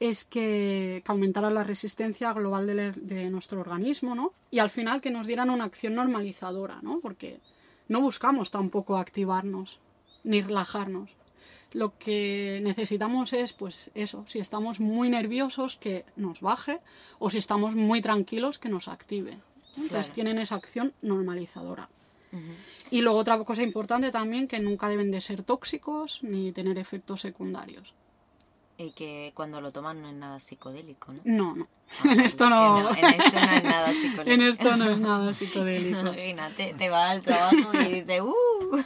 es 0.00 0.24
que, 0.24 1.02
que 1.04 1.12
aumentaran 1.12 1.54
la 1.54 1.62
resistencia 1.64 2.32
global 2.32 2.66
de, 2.66 2.92
de 2.92 3.30
nuestro 3.30 3.60
organismo, 3.60 4.14
¿no? 4.14 4.32
Y 4.50 4.58
al 4.58 4.70
final 4.70 5.00
que 5.00 5.10
nos 5.10 5.26
dieran 5.26 5.50
una 5.50 5.64
acción 5.64 5.94
normalizadora, 5.94 6.78
¿no? 6.82 7.00
Porque 7.00 7.38
no 7.90 8.00
buscamos 8.00 8.50
tampoco 8.52 8.96
activarnos 8.96 9.78
ni 10.22 10.40
relajarnos. 10.40 11.10
Lo 11.72 11.96
que 11.98 12.60
necesitamos 12.62 13.32
es, 13.32 13.52
pues 13.52 13.90
eso, 13.94 14.24
si 14.28 14.38
estamos 14.38 14.78
muy 14.80 15.08
nerviosos, 15.08 15.76
que 15.76 16.04
nos 16.16 16.40
baje, 16.40 16.78
o 17.18 17.30
si 17.30 17.38
estamos 17.38 17.74
muy 17.74 18.00
tranquilos, 18.00 18.58
que 18.58 18.68
nos 18.68 18.86
active. 18.88 19.32
Entonces 19.76 19.88
Claro. 19.90 20.14
tienen 20.14 20.38
esa 20.38 20.54
acción 20.54 20.92
normalizadora. 21.02 21.88
Y 22.92 23.00
luego 23.00 23.18
otra 23.18 23.42
cosa 23.44 23.62
importante 23.64 24.12
también, 24.12 24.46
que 24.46 24.60
nunca 24.60 24.88
deben 24.88 25.10
de 25.10 25.20
ser 25.20 25.42
tóxicos 25.42 26.20
ni 26.22 26.52
tener 26.52 26.78
efectos 26.78 27.20
secundarios. 27.22 27.92
Y 28.80 28.92
que 28.92 29.32
cuando 29.34 29.60
lo 29.60 29.72
toman 29.72 30.00
no 30.00 30.08
es 30.08 30.14
nada 30.14 30.40
psicodélico, 30.40 31.12
¿no? 31.12 31.20
No, 31.26 31.54
no. 31.54 31.68
Ah, 32.02 32.12
En 32.12 32.20
esto 32.20 32.48
no. 32.48 32.96
En 32.96 33.04
esto 33.12 33.36
no 33.36 33.52
es 33.52 33.62
nada 33.62 33.92
psicodélico. 33.92 34.30
En 34.30 34.42
esto 34.42 34.76
no 34.78 34.90
es 34.90 34.98
nada 34.98 35.34
psicodélico. 35.34 36.00
Imagínate, 36.00 36.74
te 36.78 36.88
vas 36.88 37.10
al 37.10 37.20
trabajo 37.20 37.74
y 37.74 38.00
dices, 38.00 38.22
¡uh! 38.22 38.84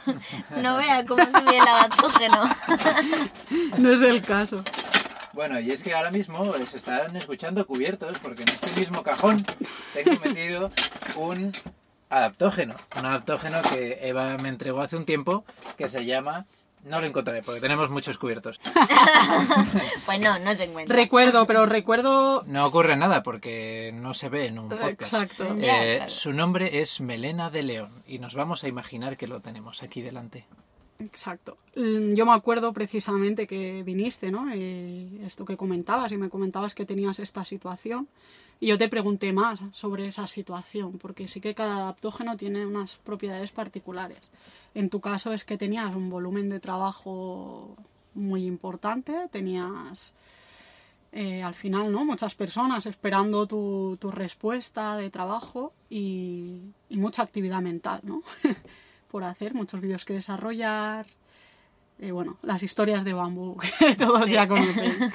No 0.61 0.75
veas 0.75 1.05
cómo 1.05 1.23
se 1.23 1.43
ve 1.45 1.57
el 1.57 1.67
adaptógeno. 1.67 2.43
No 3.77 3.93
es 3.93 4.01
el 4.01 4.21
caso. 4.21 4.65
Bueno, 5.31 5.61
y 5.61 5.71
es 5.71 5.81
que 5.81 5.93
ahora 5.93 6.11
mismo 6.11 6.53
se 6.53 6.75
están 6.75 7.15
escuchando 7.15 7.65
cubiertos 7.65 8.19
porque 8.19 8.41
en 8.41 8.49
este 8.49 8.77
mismo 8.77 9.01
cajón 9.01 9.45
tengo 9.93 10.19
metido 10.19 10.71
un 11.15 11.53
adaptógeno. 12.09 12.75
Un 12.97 13.05
adaptógeno 13.05 13.61
que 13.61 13.99
Eva 14.01 14.35
me 14.43 14.49
entregó 14.49 14.81
hace 14.81 14.97
un 14.97 15.05
tiempo 15.05 15.45
que 15.77 15.87
se 15.87 16.05
llama... 16.05 16.45
No 16.85 17.01
lo 17.01 17.07
encontraré 17.07 17.41
porque 17.41 17.59
tenemos 17.59 17.89
muchos 17.89 18.17
cubiertos. 18.17 18.61
Pues 20.05 20.19
no, 20.19 20.37
no 20.39 20.53
se 20.55 20.65
encuentra. 20.65 20.95
Recuerdo, 20.95 21.47
pero 21.47 21.65
recuerdo. 21.65 22.43
No 22.45 22.65
ocurre 22.65 22.95
nada 22.95 23.23
porque 23.23 23.91
no 23.93 24.13
se 24.13 24.29
ve 24.29 24.45
en 24.45 24.59
un 24.59 24.69
podcast. 24.69 25.01
Exacto. 25.01 25.57
Ya, 25.57 25.83
Eh, 25.83 25.95
claro. 25.97 26.11
Su 26.11 26.31
nombre 26.31 26.79
es 26.81 27.01
Melena 27.01 27.49
de 27.49 27.63
León 27.63 28.03
y 28.07 28.19
nos 28.19 28.35
vamos 28.35 28.63
a 28.63 28.67
imaginar 28.67 29.17
que 29.17 29.27
lo 29.27 29.41
tenemos 29.41 29.81
aquí 29.83 30.01
delante. 30.01 30.45
Exacto. 30.99 31.57
Mm, 31.75 32.13
Yo 32.13 32.25
me 32.25 32.31
acuerdo 32.33 32.71
precisamente 32.73 33.47
que 33.47 33.83
viniste, 33.83 34.31
¿no? 34.31 34.47
Eh, 34.53 35.19
esto 35.25 35.43
que 35.45 35.57
comentabas 35.57 36.11
y 36.11 36.17
me 36.17 36.29
comentabas 36.29 36.73
que 36.73 36.85
tenías 36.85 37.19
esta 37.19 37.43
situación. 37.43 38.07
Y 38.61 38.67
yo 38.67 38.77
te 38.77 38.87
pregunté 38.87 39.33
más 39.33 39.59
sobre 39.73 40.07
esa 40.07 40.27
situación, 40.27 40.97
porque 40.97 41.27
sí 41.27 41.41
que 41.41 41.53
cada 41.53 41.75
adaptógeno 41.77 42.37
tiene 42.37 42.65
unas 42.65 42.95
propiedades 42.97 43.51
particulares. 43.51 44.19
En 44.73 44.89
tu 44.89 45.01
caso 45.01 45.33
es 45.33 45.43
que 45.43 45.57
tenías 45.57 45.93
un 45.93 46.09
volumen 46.09 46.47
de 46.49 46.61
trabajo 46.61 47.75
muy 48.13 48.45
importante, 48.45 49.27
tenías 49.29 50.13
eh, 51.11 51.43
al 51.43 51.53
final, 51.53 51.91
¿no? 51.91 52.05
Muchas 52.05 52.35
personas 52.35 52.85
esperando 52.85 53.45
tu, 53.47 53.97
tu 53.99 54.11
respuesta 54.11 54.97
de 54.97 55.09
trabajo 55.09 55.73
y, 55.89 56.59
y 56.89 56.97
mucha 56.97 57.23
actividad 57.23 57.61
mental, 57.61 58.01
¿no? 58.03 58.23
Por 59.11 59.23
hacer, 59.23 59.53
muchos 59.53 59.81
vídeos 59.81 60.05
que 60.05 60.13
desarrollar. 60.13 61.05
eh, 61.99 62.11
bueno, 62.11 62.37
las 62.41 62.61
historias 62.63 63.03
de 63.05 63.13
bambú 63.13 63.57
que 63.79 63.95
todos 63.95 64.25
Sí. 64.25 64.33
ya 64.33 64.47
conocen. 64.47 65.11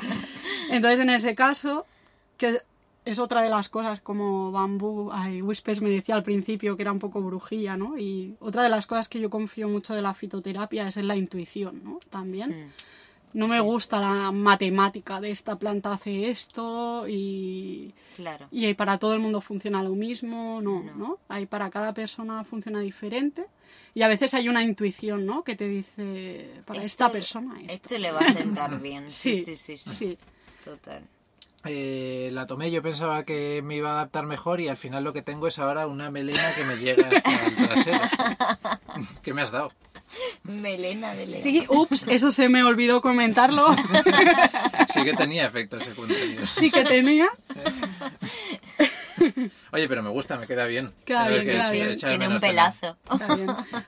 Entonces, 0.70 1.00
en 1.00 1.10
ese 1.10 1.34
caso, 1.34 1.84
que 2.38 2.60
es 3.04 3.18
otra 3.18 3.42
de 3.42 3.48
las 3.50 3.68
cosas 3.68 4.00
como 4.00 4.52
Bambú, 4.52 5.10
ay, 5.12 5.42
Whispers 5.42 5.80
me 5.80 5.90
decía 5.90 6.14
al 6.14 6.22
principio 6.22 6.76
que 6.76 6.82
era 6.82 6.92
un 6.92 6.98
poco 6.98 7.20
brujilla, 7.22 7.76
¿no? 7.76 7.98
Y 7.98 8.36
otra 8.40 8.62
de 8.62 8.68
las 8.68 8.86
cosas 8.86 9.08
que 9.08 9.20
yo 9.20 9.30
confío 9.30 9.68
mucho 9.68 9.94
de 9.94 10.02
la 10.02 10.14
fitoterapia 10.14 10.86
es 10.88 10.96
en 10.96 11.08
la 11.08 11.16
intuición, 11.16 11.82
¿no? 11.82 11.98
También. 12.10 12.70
No 13.32 13.46
me 13.46 13.60
gusta 13.60 14.00
la 14.00 14.32
matemática 14.32 15.20
de 15.20 15.30
esta 15.30 15.56
planta 15.56 15.92
hace 15.92 16.30
esto 16.30 17.06
y, 17.08 17.94
Claro. 18.16 18.48
y 18.50 18.74
para 18.74 18.98
todo 18.98 19.14
el 19.14 19.20
mundo 19.20 19.40
funciona 19.40 19.82
lo 19.82 19.90
mismo, 19.90 20.60
no, 20.62 20.82
No. 20.82 20.94
¿no? 20.96 21.18
Hay 21.28 21.46
para 21.46 21.70
cada 21.70 21.94
persona 21.94 22.42
funciona 22.44 22.80
diferente 22.80 23.46
y 23.94 24.02
a 24.02 24.08
veces 24.08 24.34
hay 24.34 24.48
una 24.48 24.62
intuición, 24.62 25.26
¿no? 25.26 25.44
Que 25.44 25.54
te 25.54 25.68
dice 25.68 26.50
para 26.66 26.82
esta 26.82 27.04
Esto- 27.06 27.12
persona 27.12 27.60
esto. 27.60 27.72
Esto 27.72 27.98
le 27.98 28.10
va 28.12 28.20
a 28.20 28.32
sentar 28.32 28.78
bien. 28.82 29.10
Sí, 29.10 29.36
Sí, 29.36 29.56
sí, 29.56 29.76
sí. 29.76 29.78
sí. 29.78 29.90
sí. 29.90 30.18
Total. 30.64 31.02
Eh, 31.64 32.30
la 32.32 32.46
tomé, 32.46 32.70
yo 32.70 32.82
pensaba 32.82 33.24
que 33.24 33.60
me 33.62 33.76
iba 33.76 33.90
a 33.90 33.92
adaptar 33.92 34.24
mejor 34.26 34.60
y 34.60 34.68
al 34.68 34.78
final 34.78 35.04
lo 35.04 35.12
que 35.12 35.20
tengo 35.22 35.46
es 35.46 35.58
ahora 35.58 35.86
una 35.86 36.10
melena 36.10 36.54
que 36.56 36.64
me 36.64 36.76
llega 36.76 37.06
hasta 37.08 37.46
el 37.46 37.54
trasero. 37.56 38.00
¿Qué 39.22 39.34
me 39.34 39.42
has 39.42 39.50
dado? 39.50 39.70
Melena 40.44 41.14
de 41.14 41.26
león. 41.26 41.42
Sí, 41.42 41.64
ups, 41.68 42.06
eso 42.08 42.32
se 42.32 42.48
me 42.48 42.62
olvidó 42.62 43.00
comentarlo. 43.00 43.74
Sí 44.92 45.04
que 45.04 45.14
tenía 45.14 45.46
efectos 45.46 45.84
secundarios. 45.84 46.50
sí 46.50 46.70
que 46.70 46.82
tenía. 46.84 47.30
Oye, 49.72 49.88
pero 49.88 50.02
me 50.02 50.10
gusta, 50.10 50.36
me 50.38 50.46
queda 50.46 50.66
bien. 50.66 50.90
Queda 51.04 51.28
bien, 51.28 51.44
que 51.44 51.70
bien. 51.72 51.98
Tiene 51.98 52.28
un 52.28 52.38
también. 52.38 52.40
pelazo. 52.40 52.96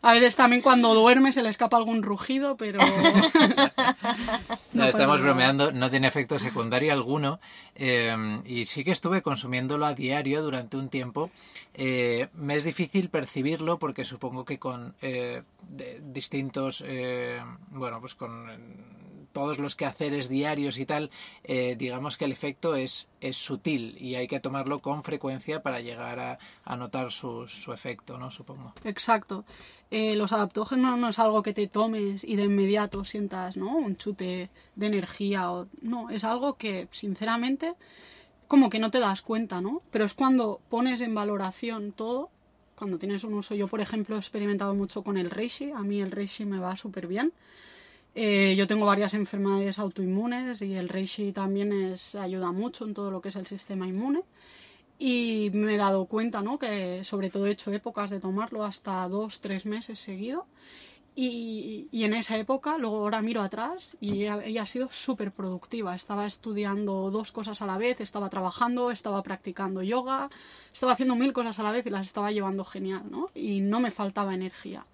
A 0.03 0.13
veces 0.13 0.37
también 0.37 0.63
cuando 0.63 0.95
duerme 0.95 1.33
se 1.33 1.43
le 1.43 1.49
escapa 1.49 1.77
algún 1.77 2.03
rugido, 2.03 2.57
pero... 2.57 2.79
No, 4.73 4.85
No 4.85 4.89
estamos 4.89 5.21
bromeando, 5.21 5.71
no 5.73 5.91
tiene 5.91 6.09
efecto 6.09 6.39
secundario 6.39 6.93
alguno. 6.93 7.41
eh, 7.75 8.39
y 8.47 8.65
sí 8.67 8.85
que 8.85 8.91
estuve 8.91 9.23
consumiéndolo 9.23 9.85
a 9.87 9.95
diario 9.95 10.43
durante 10.43 10.77
un 10.77 10.89
tiempo. 10.89 11.31
Eh, 11.75 12.29
me 12.35 12.57
es 12.57 12.65
difícil 12.65 13.09
percibirlo 13.11 13.79
porque 13.79 14.05
supongo 14.05 14.45
que 14.45 14.59
con 14.59 14.95
eh, 15.03 15.43
de- 15.69 16.01
distintos, 16.05 16.83
eh, 16.87 17.41
bueno, 17.71 18.01
pues 18.01 18.15
con 18.15 18.51
eh, 18.51 18.59
todos 19.33 19.59
los 19.59 19.77
quehaceres 19.77 20.29
diarios 20.29 20.79
y 20.79 20.87
tal, 20.87 21.11
eh, 21.45 21.77
digamos 21.79 22.17
que 22.17 22.25
el 22.25 22.33
efecto 22.33 22.75
es, 22.77 23.09
es 23.21 23.37
sutil 23.37 23.97
y 24.01 24.15
hay 24.15 24.29
que 24.29 24.41
tomarlo 24.41 24.81
con 24.81 25.03
frecuencia 25.03 25.63
para 25.63 25.81
llegar 25.81 26.39
a, 26.65 26.77
notar 26.77 27.13
su, 27.13 27.47
su 27.47 27.73
efecto, 27.73 28.19
¿no? 28.19 28.31
Supongo. 28.31 28.75
Exacto. 28.85 29.45
Eh, 29.91 30.17
los 30.17 30.33
adaptógenos 30.33 30.99
no 30.99 31.09
es 31.09 31.19
algo 31.19 31.43
que 31.43 31.53
te 31.53 31.67
tomes 31.67 32.25
y 32.25 32.37
de 32.37 32.45
inmediato 32.45 33.05
sientas 33.05 33.59
¿no? 33.59 33.77
un 33.77 33.97
chute 33.97 34.51
de 34.75 34.87
energía. 34.87 35.51
O... 35.53 35.69
No, 35.83 36.09
es 36.09 36.25
algo 36.25 36.55
que, 36.55 36.89
sinceramente, 36.91 37.75
como 38.49 38.71
que 38.71 38.79
no 38.79 38.91
te 38.91 39.01
das 39.01 39.23
cuenta, 39.23 39.61
¿no? 39.61 39.83
Pero 39.91 40.05
es 40.05 40.15
cuando 40.15 40.61
pones 40.71 41.01
en 41.03 41.15
valoración 41.15 41.93
todo, 41.93 42.31
cuando 42.75 42.99
tienes 42.99 43.23
un 43.25 43.35
uso. 43.35 43.55
Yo, 43.55 43.69
por 43.69 43.81
ejemplo, 43.81 44.17
he 44.17 44.19
experimentado 44.19 44.75
mucho 44.75 45.03
con 45.03 45.17
el 45.17 45.31
reishi. 45.31 45.71
A 45.73 45.81
mí 45.81 46.01
el 46.01 46.11
reishi 46.11 46.45
me 46.45 46.59
va 46.59 46.75
súper 46.77 47.07
bien. 47.07 47.33
Eh, 48.15 48.55
yo 48.57 48.67
tengo 48.67 48.85
varias 48.85 49.15
enfermedades 49.15 49.79
autoinmunes 49.79 50.61
y 50.63 50.75
el 50.75 50.89
reishi 50.89 51.33
también 51.33 51.73
es, 51.73 52.15
ayuda 52.15 52.53
mucho 52.53 52.85
en 52.85 52.95
todo 52.95 53.11
lo 53.11 53.21
que 53.23 53.31
es 53.31 53.37
el 53.37 53.47
sistema 53.47 53.87
inmune. 53.87 54.23
Y 54.99 55.51
me 55.55 55.75
he 55.75 55.79
dado 55.79 56.05
cuenta, 56.07 56.43
¿no? 56.43 56.59
Que 56.59 57.03
sobre 57.05 57.31
todo 57.31 57.47
he 57.47 57.53
hecho 57.53 57.73
épocas 57.73 58.11
de 58.11 58.21
tomarlo 58.21 58.65
hasta 58.65 59.09
dos, 59.09 59.41
tres 59.41 59.67
meses 59.67 59.99
seguido. 59.99 60.47
Y, 61.15 61.89
y 61.91 62.05
en 62.05 62.15
esa 62.15 62.39
época, 62.39 62.79
luego 62.79 62.99
ahora 62.99 63.21
miro 63.21 63.43
atrás 63.43 63.97
y 64.01 64.25
y 64.25 64.59
ha 64.59 64.67
sido 64.67 64.91
súper 64.91 65.31
productiva. 65.31 65.95
Estaba 65.95 66.25
estudiando 66.27 67.11
dos 67.11 67.33
cosas 67.33 67.61
a 67.63 67.67
la 67.67 67.79
vez, 67.79 68.01
estaba 68.01 68.31
trabajando, 68.31 68.91
estaba 68.91 69.23
practicando 69.23 69.83
yoga, 69.83 70.31
estaba 70.73 70.93
haciendo 70.93 71.15
mil 71.17 71.33
cosas 71.33 71.59
a 71.59 71.63
la 71.65 71.73
vez 71.73 71.85
y 71.87 71.91
las 71.91 72.07
estaba 72.07 72.33
llevando 72.33 72.65
genial, 72.65 73.03
¿no? 73.11 73.31
Y 73.35 73.61
no 73.61 73.81
me 73.81 73.91
faltaba 73.91 74.35
energía. 74.35 74.85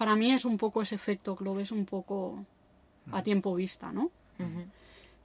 Para 0.00 0.16
mí 0.16 0.32
es 0.32 0.46
un 0.46 0.56
poco 0.56 0.80
ese 0.80 0.94
efecto 0.94 1.36
que 1.36 1.44
lo 1.44 1.54
ves 1.54 1.72
un 1.72 1.84
poco 1.84 2.46
a 3.12 3.22
tiempo 3.22 3.54
vista, 3.54 3.92
¿no? 3.92 4.10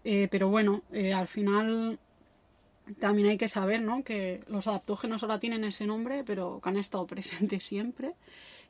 Eh, 0.03 0.27
pero 0.29 0.49
bueno, 0.49 0.81
eh, 0.91 1.13
al 1.13 1.29
final 1.29 1.97
también 2.99 3.29
hay 3.29 3.37
que 3.37 3.47
saber 3.47 3.81
¿no? 3.81 4.03
que 4.03 4.43
los 4.49 4.67
adaptógenos 4.67 5.23
ahora 5.23 5.39
tienen 5.39 5.63
ese 5.63 5.87
nombre, 5.87 6.25
pero 6.25 6.59
que 6.61 6.67
han 6.67 6.75
estado 6.75 7.07
presentes 7.13 7.63
siempre. 7.63 8.15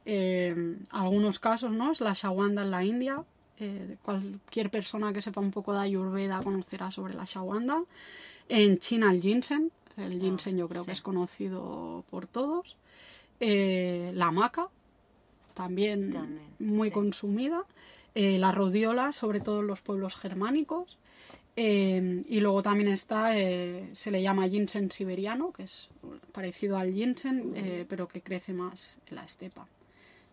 Eh, 0.05 0.77
algunos 0.91 1.39
casos, 1.39 1.71
¿no? 1.71 1.91
Es 1.91 2.01
la 2.01 2.13
shawanda 2.13 2.61
en 2.61 2.69
la 2.69 2.83
India. 2.83 3.23
eh, 3.57 3.97
cualquier 4.03 4.69
persona 4.69 5.11
que 5.11 5.23
sepa 5.23 5.41
un 5.41 5.49
poco 5.49 5.73
de 5.73 5.79
Ayurveda 5.79 6.43
conocerá 6.43 6.91
sobre 6.91 7.15
la 7.15 7.25
shawanda. 7.25 7.81
En 8.47 8.77
China 8.77 9.11
el 9.11 9.23
ginseng. 9.23 9.71
El 9.97 10.21
ginseng 10.21 10.55
yo 10.55 10.69
creo 10.69 10.83
sí. 10.83 10.85
que 10.85 10.91
es 10.91 11.01
conocido 11.01 12.03
por 12.11 12.27
todos. 12.27 12.77
La 13.39 14.29
maca, 14.31 14.69
también, 15.55 16.13
También, 16.13 16.41
muy 16.59 16.89
sí. 16.89 16.93
consumida. 16.93 17.63
Eh, 18.13 18.37
la 18.37 18.51
rodiola, 18.51 19.11
sobre 19.11 19.39
todo 19.39 19.61
en 19.61 19.67
los 19.67 19.81
pueblos 19.81 20.15
germánicos. 20.15 20.99
Eh, 21.57 22.21
y 22.27 22.41
luego 22.41 22.61
también 22.61 22.89
está, 22.89 23.37
eh, 23.37 23.89
se 23.93 24.11
le 24.11 24.21
llama 24.21 24.47
ginseng 24.47 24.91
siberiano, 24.91 25.51
que 25.53 25.63
es 25.63 25.89
parecido 26.33 26.77
al 26.77 26.93
ginseng, 26.93 27.53
eh, 27.55 27.85
pero 27.87 28.07
que 28.07 28.21
crece 28.21 28.53
más 28.53 28.99
en 29.07 29.15
la 29.15 29.23
estepa. 29.23 29.67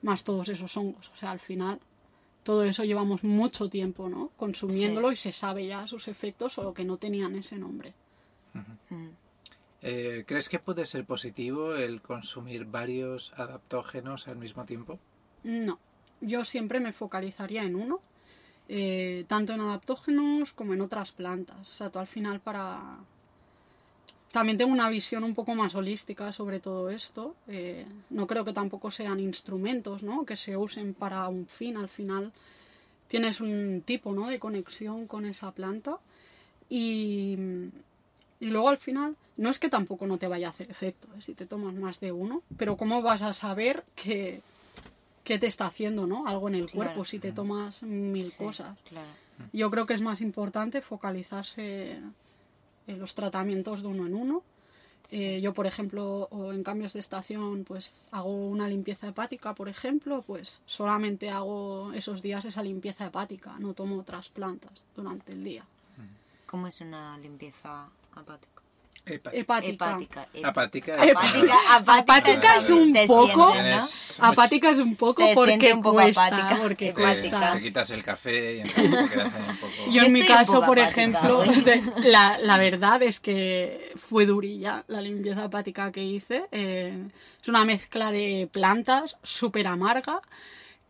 más 0.02 0.24
todos 0.24 0.48
esos 0.48 0.76
hongos. 0.76 1.08
O 1.14 1.16
sea, 1.16 1.30
al 1.30 1.38
final 1.38 1.78
todo 2.42 2.64
eso 2.64 2.82
llevamos 2.82 3.22
mucho 3.22 3.68
tiempo, 3.68 4.08
¿no? 4.08 4.30
Consumiéndolo 4.36 5.12
y 5.12 5.16
se 5.16 5.30
sabe 5.30 5.64
ya 5.66 5.86
sus 5.86 6.08
efectos, 6.08 6.54
solo 6.54 6.74
que 6.74 6.84
no 6.84 6.96
tenían 6.96 7.36
ese 7.36 7.56
nombre. 7.56 7.94
Mm. 8.90 9.06
Eh, 9.82 10.24
¿Crees 10.26 10.48
que 10.48 10.58
puede 10.58 10.86
ser 10.86 11.04
positivo 11.04 11.74
el 11.76 12.00
consumir 12.02 12.64
varios 12.64 13.32
adaptógenos 13.36 14.26
al 14.26 14.36
mismo 14.36 14.64
tiempo? 14.64 14.98
No, 15.44 15.78
yo 16.20 16.44
siempre 16.44 16.80
me 16.80 16.92
focalizaría 16.92 17.64
en 17.64 17.76
uno, 17.76 18.00
eh, 18.68 19.24
tanto 19.26 19.52
en 19.52 19.60
adaptógenos 19.60 20.52
como 20.52 20.74
en 20.74 20.80
otras 20.80 21.12
plantas. 21.12 21.68
O 21.68 21.72
sea, 21.72 21.90
tú 21.90 21.98
al 21.98 22.06
final 22.06 22.40
para... 22.40 22.98
También 24.30 24.56
tengo 24.56 24.72
una 24.72 24.88
visión 24.88 25.24
un 25.24 25.34
poco 25.34 25.54
más 25.54 25.74
holística 25.74 26.32
sobre 26.32 26.58
todo 26.58 26.88
esto. 26.88 27.36
Eh, 27.48 27.84
no 28.08 28.26
creo 28.26 28.44
que 28.46 28.54
tampoco 28.54 28.90
sean 28.90 29.20
instrumentos, 29.20 30.02
¿no? 30.02 30.24
Que 30.24 30.36
se 30.36 30.56
usen 30.56 30.94
para 30.94 31.28
un 31.28 31.46
fin. 31.46 31.76
Al 31.76 31.90
final 31.90 32.32
tienes 33.08 33.42
un 33.42 33.82
tipo, 33.84 34.14
¿no? 34.14 34.28
De 34.28 34.38
conexión 34.38 35.06
con 35.06 35.26
esa 35.26 35.50
planta. 35.50 35.98
Y, 36.70 37.36
y 38.42 38.46
luego 38.46 38.70
al 38.70 38.78
final, 38.78 39.16
no 39.36 39.50
es 39.50 39.60
que 39.60 39.68
tampoco 39.68 40.04
no 40.06 40.18
te 40.18 40.26
vaya 40.26 40.48
a 40.48 40.50
hacer 40.50 40.68
efecto, 40.68 41.06
¿eh? 41.16 41.20
si 41.20 41.32
te 41.32 41.46
tomas 41.46 41.74
más 41.74 42.00
de 42.00 42.10
uno, 42.10 42.42
pero 42.56 42.76
¿cómo 42.76 43.00
vas 43.00 43.22
a 43.22 43.32
saber 43.32 43.84
que, 43.94 44.42
que 45.24 45.38
te 45.38 45.46
está 45.46 45.66
haciendo 45.66 46.06
¿no? 46.06 46.26
algo 46.26 46.48
en 46.48 46.54
el 46.56 46.66
Claro. 46.66 46.76
cuerpo 46.76 47.04
si 47.04 47.18
te 47.18 47.32
tomas 47.32 47.82
mil 47.82 48.30
Sí, 48.30 48.38
cosas? 48.44 48.76
Claro. 48.88 49.08
Yo 49.52 49.70
creo 49.70 49.86
que 49.86 49.94
es 49.94 50.00
más 50.00 50.20
importante 50.20 50.80
focalizarse 50.82 51.98
en 52.86 52.98
los 52.98 53.14
tratamientos 53.14 53.82
de 53.82 53.88
uno 53.88 54.06
en 54.06 54.14
uno. 54.14 54.42
Eh, 55.10 55.40
yo, 55.40 55.52
por 55.52 55.66
ejemplo, 55.66 56.28
o 56.30 56.52
en 56.52 56.62
cambios 56.62 56.92
de 56.92 57.00
estación, 57.00 57.64
pues 57.64 57.94
hago 58.12 58.30
una 58.48 58.68
limpieza 58.68 59.08
hepática, 59.08 59.52
por 59.52 59.68
ejemplo, 59.68 60.22
pues 60.22 60.60
solamente 60.66 61.28
hago 61.28 61.92
esos 61.92 62.22
días 62.22 62.44
esa 62.44 62.62
limpieza 62.62 63.06
hepática, 63.06 63.56
no 63.58 63.74
tomo 63.74 63.98
otras 63.98 64.28
plantas 64.28 64.72
durante 64.94 65.32
el 65.32 65.42
día. 65.42 65.64
¿Cómo 66.46 66.66
es 66.68 66.80
una 66.82 67.18
limpieza 67.18 67.88
apática? 68.14 68.51
Hepática. 69.04 69.58
Hepática. 69.58 70.26
ep- 70.32 70.44
Apática. 70.46 70.94
Apática, 70.94 71.56
apática, 71.74 72.14
Apática 72.14 72.56
es 72.56 72.70
un 72.70 72.92
te 72.92 73.06
poco- 73.08 73.26
sientes, 73.26 73.36
¿no? 73.36 73.52
Tienes- 73.52 74.16
Apática 74.20 74.70
es 74.70 74.78
un 74.78 74.94
poco 74.94 75.24
Te 75.26 75.34
porque 75.34 75.72
un 75.74 75.82
poco 75.82 75.94
cuesta, 75.96 76.26
apática, 76.26 76.58
porque 76.62 76.88
hepática. 76.90 77.14
te, 77.22 77.28
cuesta. 77.30 77.52
te 77.54 77.62
quitas 77.62 77.90
el 77.90 78.04
café 78.04 78.56
y 78.56 78.60
entonces 78.60 78.90
te 79.10 79.16
quedas 79.16 79.34
un 79.40 79.56
poco... 79.56 79.72
Yo 79.86 79.90
Yo 79.92 80.02
en 80.02 80.12
mi 80.12 80.24
caso, 80.24 80.60
por 80.64 80.78
apática 80.78 80.88
ejemplo, 81.02 81.42
la, 82.04 82.38
la 82.38 82.58
verdad 82.58 83.02
es 83.02 83.18
que 83.18 83.90
fue 83.96 84.24
durilla 84.24 84.84
la 84.86 85.00
limpieza 85.00 85.46
hepática 85.46 85.90
que 85.90 86.04
hice. 86.04 86.44
Eh, 86.52 86.96
es 87.42 87.48
una 87.48 87.64
mezcla 87.64 88.12
de 88.12 88.48
plantas 88.52 89.16
súper 89.24 89.66
amarga 89.66 90.20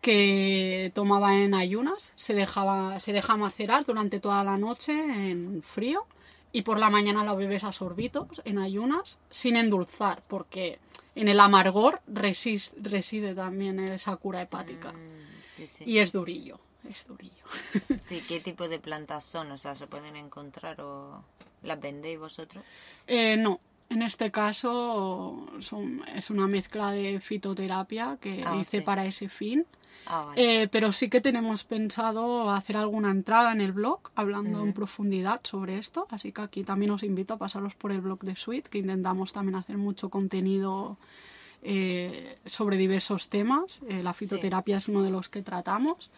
que 0.03 0.91
tomaba 0.95 1.35
en 1.37 1.55
ayunas, 1.55 2.13
se 2.17 2.35
dejaba, 2.35 2.99
se 3.01 3.13
deja 3.13 3.37
macerar 3.37 3.85
durante 3.87 4.21
toda 4.21 4.43
la 4.45 4.59
noche 4.59 4.93
en 4.93 5.63
frío 5.63 6.05
y 6.53 6.63
por 6.63 6.79
la 6.79 6.91
mañana 6.91 7.25
la 7.25 7.35
bebes 7.35 7.65
a 7.65 7.73
sorbitos 7.73 8.27
en 8.45 8.59
ayunas 8.59 9.19
sin 9.31 9.57
endulzar, 9.57 10.23
porque 10.29 10.79
en 11.15 11.29
el 11.29 11.41
amargor 11.41 12.01
reside 12.07 13.35
también 13.35 13.79
esa 13.81 14.17
cura 14.17 14.43
hepática. 14.43 14.93
Mm, 14.93 15.23
Sí, 15.45 15.67
sí. 15.67 15.85
Y 15.87 15.99
es 15.99 16.13
durillo, 16.13 16.59
es 16.89 17.07
durillo. 17.07 17.45
Sí, 17.99 18.21
¿qué 18.27 18.41
tipo 18.41 18.69
de 18.69 18.79
plantas 18.79 19.25
son? 19.25 19.51
O 19.53 19.59
sea, 19.59 19.77
¿se 19.77 19.87
pueden 19.87 20.17
encontrar 20.17 20.81
o 20.81 21.23
las 21.63 21.79
vendéis 21.81 22.19
vosotros? 22.19 22.65
Eh, 23.07 23.37
no, 23.37 23.61
en 23.91 24.01
este 24.03 24.31
caso 24.31 25.47
son- 25.61 26.03
es 26.15 26.31
una 26.31 26.47
mezcla 26.47 26.91
de 26.93 27.21
fitoterapia 27.21 28.17
que 28.21 28.43
Ah, 28.47 28.57
hice 28.61 28.79
sí. 28.79 28.85
para 28.85 29.05
ese 29.05 29.29
fin. 29.29 29.67
Ah, 30.07 30.25
vale. 30.27 30.63
Eh, 30.63 30.69
pero 30.69 30.93
sí 30.93 31.09
que 31.09 31.21
tenemos 31.21 31.65
pensado 31.65 32.51
hacer 32.51 32.77
alguna 32.77 33.11
entrada 33.11 33.53
en 33.53 33.61
el 33.61 33.73
blog 33.73 34.01
hablando 34.15 34.63
en 34.63 34.73
profundidad 34.73 35.41
sobre 35.45 35.79
esto. 35.79 36.07
Así 36.11 36.33
que 36.33 36.43
aquí 36.43 36.65
también 36.65 36.91
os 36.91 37.03
invito 37.03 37.35
a 37.35 37.39
pasaros 37.39 37.75
por 37.75 37.93
el 37.93 38.01
blog 38.01 38.21
de 38.21 38.37
Sweet, 38.37 38.69
que 38.69 38.79
intentamos 38.79 39.33
también 39.33 39.57
hacer 39.57 39.79
mucho 39.79 40.09
contenido 40.09 40.97
eh, 41.63 42.39
sobre 42.45 42.77
diversos 42.77 43.29
temas. 43.29 43.81
Eh, 43.89 44.03
la 44.03 44.13
fitoterapia 44.13 44.79
es 44.79 44.89
uno 44.89 45.03
de 45.03 45.11
los 45.11 45.29
que 45.29 45.43
tratamos. 45.43 46.11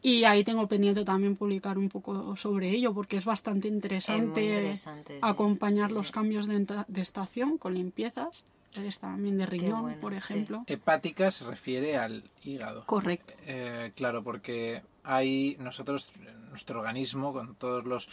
Y 0.00 0.24
ahí 0.24 0.44
tengo 0.44 0.66
pendiente 0.68 1.04
también 1.04 1.34
publicar 1.34 1.76
un 1.76 1.88
poco 1.88 2.36
sobre 2.36 2.70
ello, 2.70 2.94
porque 2.94 3.16
es 3.16 3.24
bastante 3.24 3.66
interesante, 3.66 4.74
acompañar 5.22 5.88
Sí, 5.88 5.94
los 5.94 6.12
cambios 6.12 6.46
de 6.46 7.00
estación 7.00 7.58
con 7.58 7.74
limpiezas. 7.74 8.44
Es 8.74 8.98
también 8.98 9.38
de 9.38 9.46
riñón, 9.46 9.82
bueno, 9.82 10.00
por 10.00 10.12
sí. 10.12 10.18
ejemplo. 10.18 10.64
Hepática 10.66 11.30
se 11.30 11.44
refiere 11.44 11.96
al 11.96 12.22
hígado. 12.42 12.84
Correcto. 12.86 13.34
Eh, 13.46 13.92
claro, 13.96 14.22
porque 14.22 14.82
hay 15.04 15.56
nosotros, 15.58 16.12
nuestro 16.50 16.80
organismo, 16.80 17.32
con 17.32 17.54
todos 17.54 17.84
los 17.84 18.08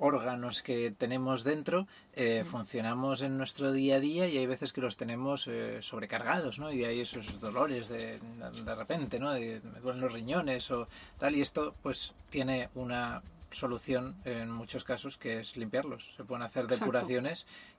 órganos 0.00 0.62
que 0.62 0.90
tenemos 0.92 1.42
dentro, 1.42 1.86
eh, 2.12 2.44
funcionamos 2.44 3.22
en 3.22 3.36
nuestro 3.36 3.72
día 3.72 3.96
a 3.96 4.00
día 4.00 4.28
y 4.28 4.38
hay 4.38 4.46
veces 4.46 4.72
que 4.72 4.80
los 4.80 4.96
tenemos 4.96 5.46
eh, 5.48 5.78
sobrecargados, 5.82 6.58
¿no? 6.58 6.70
Y 6.70 6.78
de 6.78 6.86
ahí 6.86 7.00
esos 7.00 7.40
dolores 7.40 7.88
de, 7.88 8.18
de 8.18 8.74
repente, 8.74 9.18
¿no? 9.18 9.32
De, 9.32 9.60
me 9.72 9.80
duelen 9.80 10.00
los 10.00 10.12
riñones 10.12 10.70
o 10.70 10.88
tal. 11.18 11.34
Y 11.34 11.40
esto, 11.40 11.74
pues, 11.82 12.14
tiene 12.30 12.68
una 12.74 13.22
solución 13.50 14.14
en 14.24 14.50
muchos 14.50 14.84
casos 14.84 15.16
que 15.16 15.40
es 15.40 15.56
limpiarlos. 15.56 16.12
Se 16.16 16.24
pueden 16.24 16.42
hacer 16.42 16.64
Exacto. 16.64 16.84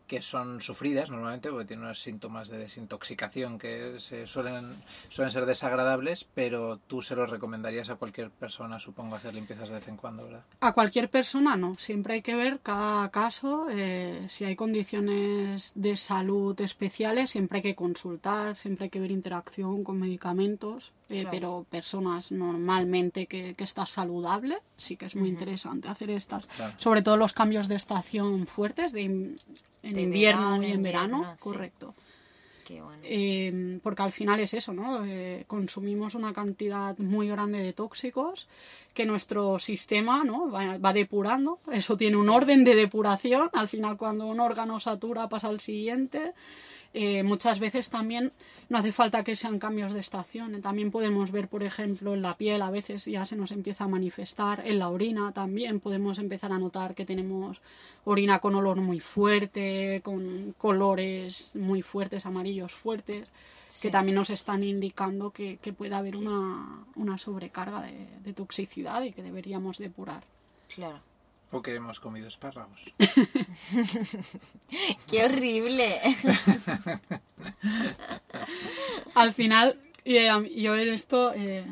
Que 0.10 0.22
son 0.24 0.60
sufridas 0.60 1.10
normalmente 1.10 1.50
porque 1.50 1.65
tienen 1.65 1.86
unos 1.86 2.02
síntomas 2.02 2.50
de 2.50 2.58
desintoxicación 2.58 3.60
que 3.60 4.00
se 4.00 4.26
suelen, 4.26 4.76
suelen 5.08 5.32
ser 5.32 5.45
desagradables, 5.45 6.26
pero 6.34 6.78
tú 6.88 7.02
se 7.04 7.15
los 7.15 7.30
recomendarías 7.30 7.89
a 7.91 7.95
cualquier 7.95 8.32
persona, 8.32 8.80
supongo, 8.80 9.15
hacer 9.15 9.36
limpiezas 9.36 9.69
de 9.69 9.76
vez 9.76 9.88
en 9.88 9.98
cuando, 9.98 10.24
¿verdad? 10.24 10.43
A 10.62 10.74
cualquier 10.74 11.10
persona 11.10 11.56
no, 11.56 11.76
siempre 11.78 12.15
hay 12.15 12.22
que 12.24 12.36
ver 12.36 12.60
cada 12.60 13.10
caso, 13.10 13.67
eh, 13.69 14.26
si 14.30 14.45
hay 14.45 14.56
condiciones 14.56 15.72
de 15.76 15.95
salud 15.95 16.60
especiales, 16.60 17.30
siempre 17.30 17.58
hay 17.58 17.63
que 17.63 17.76
consultar, 17.76 18.56
siempre 18.56 18.86
hay 18.86 18.89
que 18.89 19.00
ver 19.00 19.12
interacción 19.12 19.84
con 19.84 20.00
medicamentos, 20.00 20.91
eh, 21.10 21.22
Claro. 21.22 21.30
pero 21.32 21.65
personas 21.69 22.32
normalmente 22.32 23.26
que, 23.28 23.56
que 23.56 23.63
estás 23.63 23.89
saludable, 23.91 24.58
sí 24.78 24.95
que 24.95 25.06
es 25.08 25.15
muy 25.15 25.30
interesante 25.30 25.88
hacer 25.88 26.10
estas, 26.12 26.45
Claro. 26.45 26.74
sobre 26.78 27.02
todo 27.02 27.17
los 27.17 27.34
cambios 27.34 27.67
de 27.67 27.76
estación 27.76 28.45
fuertes, 28.48 28.91
de 28.91 29.02
in- 29.02 29.36
en 29.84 29.93
De 29.95 30.02
invierno 30.02 30.41
verano, 30.52 30.63
y 30.67 30.72
en 30.72 30.82
verano, 30.82 31.34
sí. 31.38 31.43
correcto. 31.43 31.93
Qué 32.65 32.82
bueno. 32.84 33.02
Eh, 33.04 33.80
porque 33.82 34.04
al 34.04 34.12
final 34.12 34.39
es 34.41 34.54
eso, 34.54 34.74
¿no? 34.74 35.04
Eh, 35.04 35.43
consumimos 35.48 36.13
una 36.13 36.34
cantidad 36.34 36.95
muy 37.00 37.28
grande 37.28 37.58
de 37.63 37.74
tóxicos 37.74 38.48
que 38.93 39.08
nuestro 39.08 39.58
sistema 39.58 40.24
¿no? 40.24 40.52
va, 40.52 40.78
va 40.78 40.93
depurando. 40.93 41.58
Eso 41.72 41.98
tiene 41.98 42.17
un 42.17 42.30
orden 42.30 42.63
de 42.63 42.76
depuración. 42.76 43.50
Al 43.54 43.67
final, 43.67 43.98
cuando 43.98 44.28
un 44.28 44.39
órgano 44.39 44.80
satura, 44.80 45.28
pasa 45.30 45.48
al 45.48 45.60
siguiente. 45.62 46.34
Eh, 46.93 47.21
muchas 47.23 47.60
veces 47.60 47.89
también 47.89 48.32
no 48.67 48.78
hace 48.80 48.91
falta 48.91 49.23
que 49.23 49.36
sean 49.36 49.60
cambios 49.60 49.93
de 49.93 49.99
estación. 49.99 50.60
También 50.62 50.89
podemos 50.89 51.32
ver, 51.32 51.47
por 51.47 51.62
ejemplo, 51.62 52.15
en 52.15 52.21
la 52.23 52.36
piel 52.36 52.62
a 52.63 52.71
veces 52.71 53.06
ya 53.06 53.25
se 53.25 53.36
nos 53.36 53.52
empieza 53.52 53.84
a 53.84 53.88
manifestar. 53.88 54.63
En 54.65 54.80
la 54.80 54.89
orina 54.89 55.32
también 55.32 55.80
podemos 55.80 56.17
empezar 56.17 56.52
a 56.52 56.58
notar 56.58 56.95
que 56.95 57.06
tenemos 57.06 57.62
orina 58.06 58.39
con 58.39 58.56
olor 58.56 58.78
muy 58.78 58.99
fuerte, 58.99 60.02
con 60.04 60.54
colores 60.58 61.56
muy 61.56 61.82
fuertes, 61.84 62.25
amarillos 62.25 62.73
fuertes, 62.73 63.32
Sí. 63.67 63.88
que 63.88 63.91
también 63.91 64.15
nos 64.15 64.32
están 64.32 64.63
indicando 64.63 65.30
que, 65.30 65.58
que 65.58 65.73
puede 65.73 65.93
haber 65.93 66.15
una, 66.15 66.84
una 66.95 67.19
sobrecarga 67.19 67.84
de, 67.84 68.08
de 68.23 68.34
toxicidad 68.34 69.04
y 69.04 69.12
que 69.12 69.21
deberíamos 69.21 69.78
depurar. 69.78 70.23
Claro. 70.73 70.99
O 71.52 71.62
que 71.62 71.76
hemos 71.76 72.00
comido 72.00 72.28
espárragos. 72.28 72.82
¡Qué 75.08 75.26
horrible! 75.26 76.00
Al 79.16 79.34
final, 79.34 79.78
eh, 80.06 80.32
mí- 80.40 80.54
yo 80.62 80.76
en 80.76 80.94
esto 80.94 81.34
eh, 81.36 81.66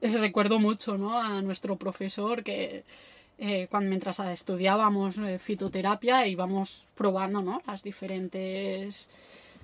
recuerdo 0.00 0.58
mucho 0.58 0.96
¿no? 0.96 1.18
a 1.18 1.42
nuestro 1.42 1.76
profesor 1.76 2.42
que 2.42 2.84
eh, 3.38 3.66
cuando 3.70 3.88
mientras 3.90 4.18
estudiábamos 4.20 5.18
eh, 5.18 5.38
fitoterapia 5.38 6.26
íbamos 6.26 6.84
probando 6.94 7.42
¿no? 7.42 7.62
las 7.66 7.82
diferentes 7.82 9.08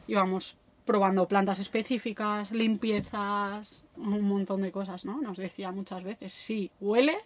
íbamos 0.06 0.56
probando 0.84 1.28
plantas 1.28 1.58
específicas, 1.58 2.50
limpiezas, 2.50 3.84
un 3.96 4.22
montón 4.22 4.62
de 4.62 4.72
cosas, 4.72 5.04
¿no? 5.04 5.20
Nos 5.20 5.36
decía 5.36 5.70
muchas 5.70 6.02
veces, 6.02 6.32
sí, 6.32 6.70
huele, 6.80 7.18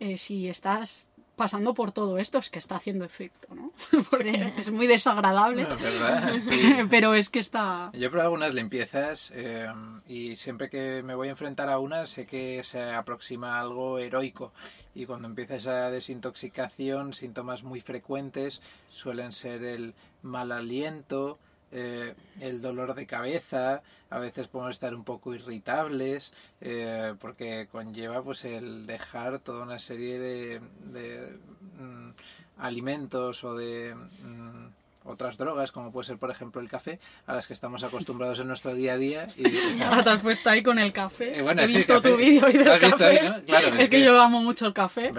eh, 0.00 0.16
si 0.16 0.48
estás 0.48 1.04
pasando 1.36 1.74
por 1.74 1.92
todo 1.92 2.18
esto 2.18 2.38
es 2.38 2.50
que 2.50 2.58
está 2.58 2.76
haciendo 2.76 3.04
efecto, 3.04 3.54
¿no? 3.54 3.72
Porque 4.10 4.54
es 4.58 4.70
muy 4.70 4.86
desagradable, 4.86 5.64
No, 5.64 5.76
¿Verdad? 5.76 6.32
Sí. 6.48 6.74
pero 6.90 7.14
es 7.14 7.28
que 7.28 7.38
está... 7.38 7.90
Yo 7.92 8.06
he 8.06 8.10
probado 8.10 8.28
algunas 8.30 8.54
limpiezas 8.54 9.30
eh, 9.34 9.68
y 10.08 10.36
siempre 10.36 10.70
que 10.70 11.02
me 11.04 11.14
voy 11.14 11.28
a 11.28 11.32
enfrentar 11.32 11.68
a 11.68 11.78
una 11.78 12.06
sé 12.06 12.26
que 12.26 12.64
se 12.64 12.82
aproxima 12.82 13.56
a 13.56 13.60
algo 13.60 13.98
heroico 13.98 14.52
y 14.94 15.04
cuando 15.06 15.28
empieza 15.28 15.56
esa 15.56 15.90
desintoxicación, 15.90 17.12
síntomas 17.12 17.62
muy 17.62 17.80
frecuentes 17.80 18.62
suelen 18.88 19.32
ser 19.32 19.62
el 19.62 19.94
mal 20.22 20.50
aliento, 20.52 21.38
eh, 21.72 22.14
el 22.40 22.60
dolor 22.62 22.94
de 22.94 23.06
cabeza, 23.06 23.82
a 24.10 24.18
veces 24.18 24.46
podemos 24.48 24.72
estar 24.76 24.94
un 24.94 25.04
poco 25.04 25.34
irritables, 25.34 26.32
eh, 26.60 27.14
porque 27.20 27.68
conlleva 27.70 28.22
pues 28.22 28.44
el 28.44 28.86
dejar 28.86 29.38
toda 29.40 29.62
una 29.64 29.78
serie 29.78 30.18
de, 30.18 30.60
de 30.92 31.36
mm, 31.80 32.10
alimentos 32.58 33.44
o 33.44 33.54
de 33.56 33.94
mm, 33.94 34.66
otras 35.08 35.38
drogas, 35.38 35.70
como 35.70 35.92
puede 35.92 36.04
ser 36.06 36.18
por 36.18 36.30
ejemplo 36.30 36.60
el 36.60 36.68
café, 36.68 36.98
a 37.26 37.34
las 37.34 37.46
que 37.46 37.52
estamos 37.52 37.82
acostumbrados 37.84 38.40
en 38.40 38.48
nuestro 38.48 38.74
día 38.74 38.94
a 38.94 38.96
día. 38.98 39.26
Y, 39.36 39.80
Ahora 39.82 40.02
te 40.04 40.10
has 40.10 40.22
puesto 40.22 40.50
ahí 40.50 40.62
con 40.62 40.78
el 40.78 40.92
café. 40.92 41.38
Eh, 41.38 41.42
bueno, 41.42 41.62
He 41.62 41.66
visto 41.68 41.94
café- 42.00 42.10
tu 42.10 42.16
vídeo 42.16 42.48
y 42.48 42.52
¿Lo 42.64 42.72
del 42.72 42.80
café. 42.80 43.04
ahí, 43.20 43.28
no? 43.28 43.42
Claro, 43.44 43.68
es, 43.68 43.72
es 43.74 43.78
que, 43.88 43.98
que- 43.98 44.04
yo 44.04 44.20
amo 44.20 44.42
mucho 44.42 44.66
el 44.66 44.72
café. 44.72 45.12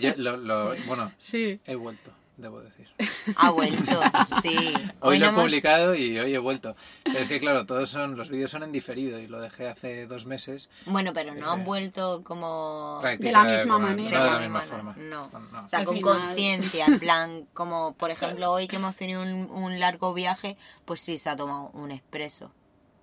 Yo 0.00 0.14
lo- 0.16 0.36
lo- 0.36 0.74
bueno, 0.86 1.12
Sí. 1.18 1.60
he 1.66 1.74
vuelto, 1.74 2.10
debo 2.42 2.60
decir. 2.60 2.88
Ha 3.36 3.50
vuelto, 3.50 4.00
sí. 4.42 4.56
Hoy 5.00 5.18
lo 5.18 5.30
no 5.32 5.38
he 5.38 5.42
publicado 5.42 5.94
y 5.94 6.18
hoy 6.18 6.34
he 6.34 6.38
vuelto. 6.38 6.74
Pero 7.04 7.20
es 7.20 7.28
que 7.28 7.38
claro, 7.40 7.64
todos 7.66 7.88
son 7.88 8.16
los 8.16 8.28
vídeos 8.28 8.50
son 8.50 8.64
en 8.64 8.72
diferido 8.72 9.18
y 9.20 9.28
lo 9.28 9.40
dejé 9.40 9.68
hace 9.68 10.06
dos 10.06 10.26
meses. 10.26 10.68
Bueno, 10.86 11.12
pero 11.14 11.34
no 11.34 11.50
han 11.52 11.60
Eh, 11.60 11.64
vuelto 11.64 12.22
como... 12.24 12.98
Prácticamente 13.00 13.32
la 13.32 13.56
misma 13.56 13.78
manera. 13.78 14.18
No 14.18 14.24
de 14.24 14.30
la 14.30 14.36
De 14.38 14.42
misma 14.42 14.60
forma. 14.62 14.94
no. 14.98 15.28
No. 15.52 15.62
O 15.64 15.68
sea, 15.68 15.84
con 15.84 16.00
conciencia, 16.00 16.86
en 16.86 16.98
plan, 16.98 17.46
como 17.54 17.94
por 17.94 18.10
ejemplo 18.16 18.50
hoy 18.52 18.66
que 18.68 18.76
hemos 18.76 18.96
tenido 18.96 19.22
un, 19.22 19.48
un 19.50 19.78
largo 19.80 20.12
viaje, 20.12 20.56
pues 20.84 21.00
sí, 21.00 21.18
se 21.18 21.30
ha 21.30 21.36
tomado 21.36 21.70
un 21.74 21.90
expreso. 21.92 22.50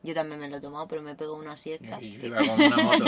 Yo 0.02 0.14
también 0.14 0.40
me 0.40 0.48
lo 0.50 0.58
he 0.58 0.62
tomado, 0.62 0.88
pero 0.88 1.02
me 1.02 1.14
pego 1.16 1.36
una 1.36 1.58
siesta. 1.58 2.02
Y 2.02 2.14
yo 2.18 2.28
iba 2.28 2.38
como 2.38 2.54
una 2.56 2.78
moto, 2.78 3.06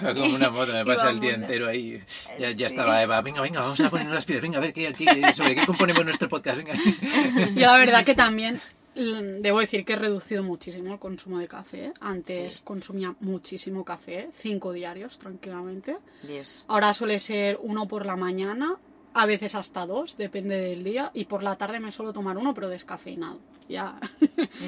iba 0.00 0.14
como 0.14 0.34
una 0.34 0.50
moto, 0.50 0.72
me 0.72 0.84
pasa 0.84 1.08
el 1.10 1.18
día 1.20 1.34
entero 1.34 1.66
ahí. 1.68 2.02
Ya, 2.38 2.50
ya 2.50 2.68
Sí. 2.68 2.74
estaba 2.74 3.02
Eva, 3.02 3.20
venga, 3.22 3.40
venga, 3.40 3.60
vamos 3.60 3.80
a 3.80 3.88
poner 3.88 4.08
las 4.08 4.24
pilas, 4.26 4.42
venga, 4.42 4.58
a 4.58 4.60
ver 4.60 4.72
qué, 4.74 4.92
qué- 4.92 5.32
sobre 5.34 5.54
qué 5.54 5.64
componemos 5.64 6.04
nuestro 6.04 6.28
podcast, 6.28 6.58
venga. 6.58 6.74
Yo 7.54 7.66
la 7.66 7.76
verdad 7.78 8.04
que 8.04 8.14
también 8.14 8.60
mm, 8.94 9.40
debo 9.40 9.60
decir 9.60 9.86
que 9.86 9.94
he 9.94 9.96
reducido 9.96 10.42
muchísimo 10.42 10.92
el 10.92 10.98
consumo 10.98 11.38
de 11.38 11.48
café. 11.48 11.92
Antes 12.00 12.56
Sí. 12.56 12.60
consumía 12.62 13.14
muchísimo 13.20 13.82
café, 13.84 14.28
cinco 14.38 14.72
diarios 14.74 15.18
tranquilamente. 15.18 15.96
Dios. 16.24 16.66
Ahora 16.68 16.92
suele 16.92 17.18
ser 17.20 17.58
uno 17.62 17.88
por 17.88 18.04
la 18.04 18.16
mañana, 18.16 18.76
a 19.14 19.26
veces 19.26 19.54
hasta 19.54 19.86
dos, 19.86 20.16
depende 20.16 20.56
del 20.60 20.84
día. 20.84 21.10
Y 21.14 21.24
por 21.24 21.42
la 21.42 21.56
tarde 21.56 21.80
me 21.80 21.92
suelo 21.92 22.12
tomar 22.12 22.36
uno, 22.36 22.52
pero 22.54 22.68
descafeinado. 22.68 23.38
Ya. 23.68 23.98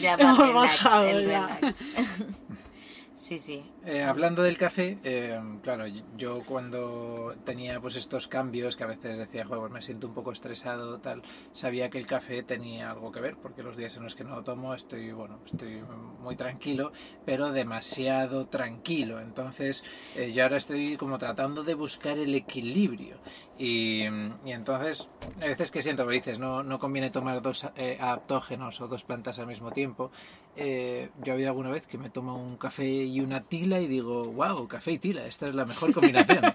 Ya 0.00 0.16
va, 0.16 0.22
Hemos 0.22 0.38
relax, 0.38 0.54
bajado 0.54 1.04
el 1.04 1.28
ya. 1.28 1.46
relax. 1.60 1.84
sí, 3.16 3.38
sí. 3.38 3.64
Eh, 3.84 4.02
hablando 4.02 4.42
del 4.42 4.58
café, 4.58 4.98
eh, 5.04 5.40
claro, 5.62 5.86
yo 6.16 6.44
cuando 6.44 7.34
tenía 7.44 7.80
pues 7.80 7.96
estos 7.96 8.26
cambios 8.28 8.76
que 8.76 8.84
a 8.84 8.88
veces 8.88 9.16
decía, 9.16 9.44
"Joder, 9.44 9.60
pues 9.60 9.72
me 9.72 9.82
siento 9.82 10.06
un 10.08 10.14
poco 10.14 10.32
estresado, 10.32 10.98
tal, 10.98 11.22
sabía 11.52 11.88
que 11.88 11.98
el 11.98 12.06
café 12.06 12.42
tenía 12.42 12.90
algo 12.90 13.12
que 13.12 13.20
ver, 13.20 13.36
porque 13.36 13.62
los 13.62 13.76
días 13.76 13.96
en 13.96 14.02
los 14.02 14.14
que 14.14 14.24
no 14.24 14.34
lo 14.36 14.42
tomo 14.42 14.74
estoy, 14.74 15.12
bueno, 15.12 15.40
estoy 15.46 15.82
muy 16.20 16.36
tranquilo, 16.36 16.92
pero 17.24 17.52
demasiado 17.52 18.46
tranquilo. 18.46 19.20
Entonces, 19.20 19.82
eh, 20.16 20.32
yo 20.32 20.42
ahora 20.42 20.56
estoy 20.56 20.96
como 20.96 21.18
tratando 21.18 21.62
de 21.64 21.74
buscar 21.74 22.18
el 22.18 22.34
equilibrio. 22.34 23.16
Y, 23.58 24.02
y 24.44 24.52
entonces, 24.52 25.08
a 25.40 25.46
veces 25.46 25.70
que 25.70 25.82
siento, 25.82 26.06
que 26.06 26.14
dices, 26.14 26.38
no, 26.38 26.62
no 26.62 26.78
conviene 26.78 27.10
tomar 27.10 27.40
dos 27.40 27.66
eh, 27.76 27.98
adaptógenos 28.00 28.80
o 28.80 28.88
dos 28.88 29.04
plantas 29.04 29.38
al 29.38 29.46
mismo 29.46 29.70
tiempo. 29.72 30.10
Eh, 30.56 31.10
yo 31.22 31.34
había 31.34 31.48
alguna 31.48 31.70
vez 31.70 31.86
que 31.86 31.98
me 31.98 32.08
tomo 32.10 32.34
un 32.34 32.56
café 32.56 32.86
y 32.86 33.20
una 33.20 33.42
tila 33.42 33.80
y 33.80 33.88
digo, 33.88 34.32
wow, 34.32 34.66
café 34.66 34.92
y 34.92 34.98
tila, 34.98 35.26
esta 35.26 35.48
es 35.48 35.54
la 35.54 35.64
mejor 35.66 35.92
combinación. 35.92 36.42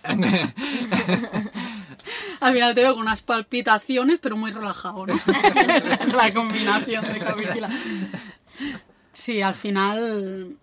Al 2.40 2.54
final 2.54 2.74
te 2.74 2.82
veo 2.82 2.94
con 2.94 3.04
unas 3.04 3.22
palpitaciones, 3.22 4.18
pero 4.20 4.36
muy 4.36 4.52
relajado, 4.52 5.06
¿no? 5.06 5.14
la 6.16 6.34
combinación 6.34 7.06
de 7.14 7.20
café 7.20 7.44
y 7.44 7.54
tila. 7.54 7.70
Sí, 9.14 9.42
al 9.42 9.54
final, 9.54 10.58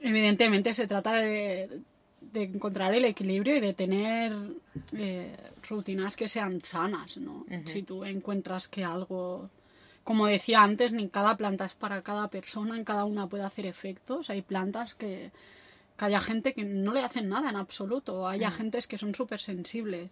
evidentemente 0.00 0.74
se 0.74 0.88
trata 0.88 1.12
de, 1.12 1.80
de 2.32 2.42
encontrar 2.44 2.94
el 2.94 3.04
equilibrio 3.04 3.56
y 3.56 3.60
de 3.60 3.74
tener 3.74 4.34
eh, 4.96 5.36
rutinas 5.68 6.16
que 6.16 6.28
sean 6.28 6.62
sanas, 6.64 7.16
¿no? 7.16 7.44
Si 7.64 7.82
tú 7.82 8.04
encuentras 8.04 8.68
que 8.68 8.84
algo, 8.84 9.50
como 10.10 10.26
decía 10.26 10.64
antes, 10.64 10.90
ni 10.90 11.08
cada 11.08 11.36
planta 11.36 11.66
es 11.66 11.74
para 11.74 12.02
cada 12.02 12.26
persona, 12.30 12.76
en 12.76 12.82
cada 12.82 13.04
una 13.04 13.28
puede 13.28 13.44
hacer 13.44 13.64
efectos. 13.64 14.28
Hay 14.28 14.42
plantas 14.42 14.96
que, 14.96 15.30
que 15.96 16.04
haya 16.04 16.20
gente 16.20 16.52
que 16.52 16.64
no 16.64 16.92
le 16.92 17.04
hacen 17.04 17.28
nada 17.28 17.48
en 17.48 17.54
absoluto, 17.54 18.26
haya 18.26 18.50
gentes 18.50 18.88
que 18.88 18.98
son 18.98 19.14
súper 19.14 19.40
sensibles. 19.40 20.10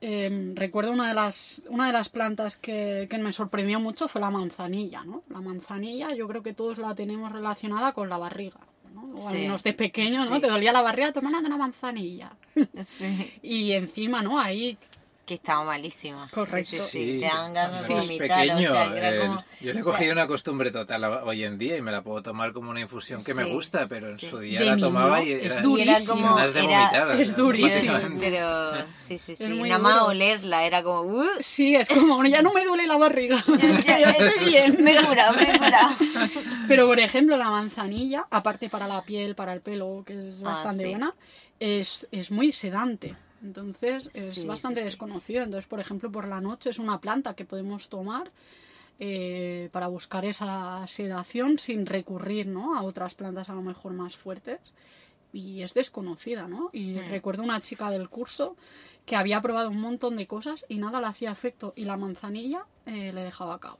Eh, 0.00 0.54
recuerdo 0.54 0.92
una 0.92 1.06
de 1.06 1.12
las 1.12 1.60
una 1.68 1.86
de 1.86 1.92
las 1.92 2.08
plantas 2.08 2.56
que, 2.56 3.08
que 3.10 3.18
me 3.18 3.30
sorprendió 3.34 3.78
mucho 3.78 4.08
fue 4.08 4.22
la 4.22 4.30
manzanilla, 4.30 5.04
¿no? 5.04 5.22
La 5.28 5.42
manzanilla 5.42 6.14
yo 6.14 6.26
creo 6.26 6.42
que 6.42 6.54
todos 6.54 6.78
la 6.78 6.94
tenemos 6.94 7.30
relacionada 7.30 7.92
con 7.92 8.08
la 8.08 8.16
barriga, 8.16 8.60
¿no? 8.94 9.02
O 9.02 9.28
al 9.28 9.34
Sí, 9.34 9.40
menos 9.42 9.62
de 9.62 9.74
pequeño, 9.74 10.24
¿no? 10.24 10.36
sí. 10.36 10.40
Te 10.40 10.48
dolía 10.48 10.72
la 10.72 10.80
barriga, 10.80 11.12
tomando 11.12 11.40
una 11.40 11.58
manzanilla. 11.58 12.32
Sí. 12.82 13.34
Y 13.42 13.72
encima, 13.72 14.22
¿no? 14.22 14.40
Ahí 14.40 14.78
Que 15.30 15.34
estaba 15.36 15.62
malísima. 15.62 16.28
Correcto. 16.34 16.70
Sí, 16.72 16.78
sí, 16.78 17.12
sí. 17.14 17.20
Te 17.20 17.26
dan 17.28 17.54
ganas 17.54 17.82
de 17.82 17.86
cuando 17.86 18.04
vomitar. 18.04 18.44
eres 18.48 18.68
o 18.68 18.72
sea, 18.72 18.90
que 18.90 18.98
era 18.98 19.14
eh, 19.14 19.18
como- 19.20 19.44
yo 19.60 19.72
le 19.72 19.78
he 19.78 19.80
o 19.80 19.84
sea, 19.84 19.92
cogido 19.92 20.12
una 20.12 20.26
costumbre 20.26 20.72
total 20.72 21.04
a- 21.04 21.22
hoy 21.24 21.44
en 21.44 21.56
día 21.56 21.76
y 21.76 21.82
me 21.82 21.92
la 21.92 22.02
puedo 22.02 22.20
tomar 22.20 22.52
como 22.52 22.68
una 22.72 22.80
infusión 22.80 23.22
que 23.22 23.32
me 23.32 23.44
gusta, 23.44 23.86
pero 23.86 24.08
en 24.10 24.18
sí. 24.18 24.26
su 24.26 24.40
día 24.40 24.58
De 24.58 24.66
la 24.66 24.76
tomaba 24.76 25.22
y 25.22 25.30
es 25.30 25.44
era, 25.56 25.62
Y 25.68 25.80
era 25.82 25.96
como... 26.04 26.34
ganas 26.34 26.52
de 26.52 26.64
era- 26.64 26.78
vomitar. 26.88 27.20
es 27.20 27.36
durísimo. 27.36 27.92
Pero 28.18 28.72
sí, 28.98 29.18
sí, 29.18 29.36
sí. 29.36 29.44
Nada 29.62 29.78
más 29.78 29.94
duro. 30.00 30.06
olerla 30.06 30.64
era 30.64 30.82
como... 30.82 31.02
"Uh". 31.02 31.24
sí, 31.38 31.76
es 31.76 31.88
como, 31.88 32.24
ya 32.24 32.42
no 32.42 32.52
me 32.52 32.64
duele 32.64 32.88
la 32.88 32.96
barriga. 32.96 33.44
Ya, 33.86 33.98
Ya 34.00 34.10
estoy 34.10 34.46
bien. 34.46 34.82
Me 34.82 34.94
he 34.98 35.06
curado, 35.06 35.34
me 35.34 35.42
he 35.44 35.58
curado. 35.58 35.90
Pero, 36.66 36.88
por 36.88 36.98
ejemplo, 36.98 37.36
la 37.36 37.50
manzanilla, 37.50 38.26
aparte 38.32 38.68
para 38.68 38.88
la 38.88 39.04
piel, 39.04 39.36
para 39.36 39.52
el 39.52 39.60
pelo, 39.60 40.02
que 40.04 40.14
es 40.30 40.40
Ah, 40.40 40.54
bastante 40.54 40.82
sí. 40.82 40.90
buena, 40.90 41.14
es, 41.60 42.08
es 42.10 42.32
muy 42.32 42.50
sedante. 42.50 43.14
Entonces, 43.42 44.10
es 44.14 44.34
Sí, 44.34 44.46
bastante 44.46 44.80
sí, 44.80 44.86
desconocido. 44.86 45.42
Entonces, 45.42 45.66
por 45.66 45.80
ejemplo, 45.80 46.10
por 46.12 46.28
la 46.28 46.40
noche 46.40 46.70
es 46.70 46.78
una 46.78 47.00
planta 47.00 47.34
que 47.34 47.44
podemos 47.44 47.88
tomar 47.88 48.30
eh, 48.98 49.70
para 49.72 49.86
buscar 49.88 50.24
esa 50.26 50.86
sedación 50.86 51.58
sin 51.58 51.86
recurrir 51.86 52.46
¿no? 52.46 52.76
a 52.76 52.82
otras 52.82 53.14
plantas 53.14 53.48
a 53.48 53.54
lo 53.54 53.62
mejor 53.62 53.92
más 53.92 54.16
fuertes. 54.16 54.72
Y 55.32 55.62
es 55.62 55.74
desconocida, 55.74 56.48
¿no? 56.48 56.70
Y 56.72 56.94
Hmm. 56.98 57.08
recuerdo 57.08 57.42
una 57.44 57.60
chica 57.60 57.88
del 57.90 58.08
curso 58.08 58.56
que 59.06 59.14
había 59.16 59.40
probado 59.40 59.70
un 59.70 59.80
montón 59.80 60.16
de 60.16 60.26
cosas 60.26 60.66
y 60.68 60.78
nada 60.78 61.00
le 61.00 61.06
hacía 61.06 61.30
efecto 61.30 61.72
y 61.76 61.84
la 61.84 61.96
manzanilla 61.96 62.66
eh, 62.84 63.12
le 63.12 63.22
dejaba 63.22 63.60
cao. 63.60 63.78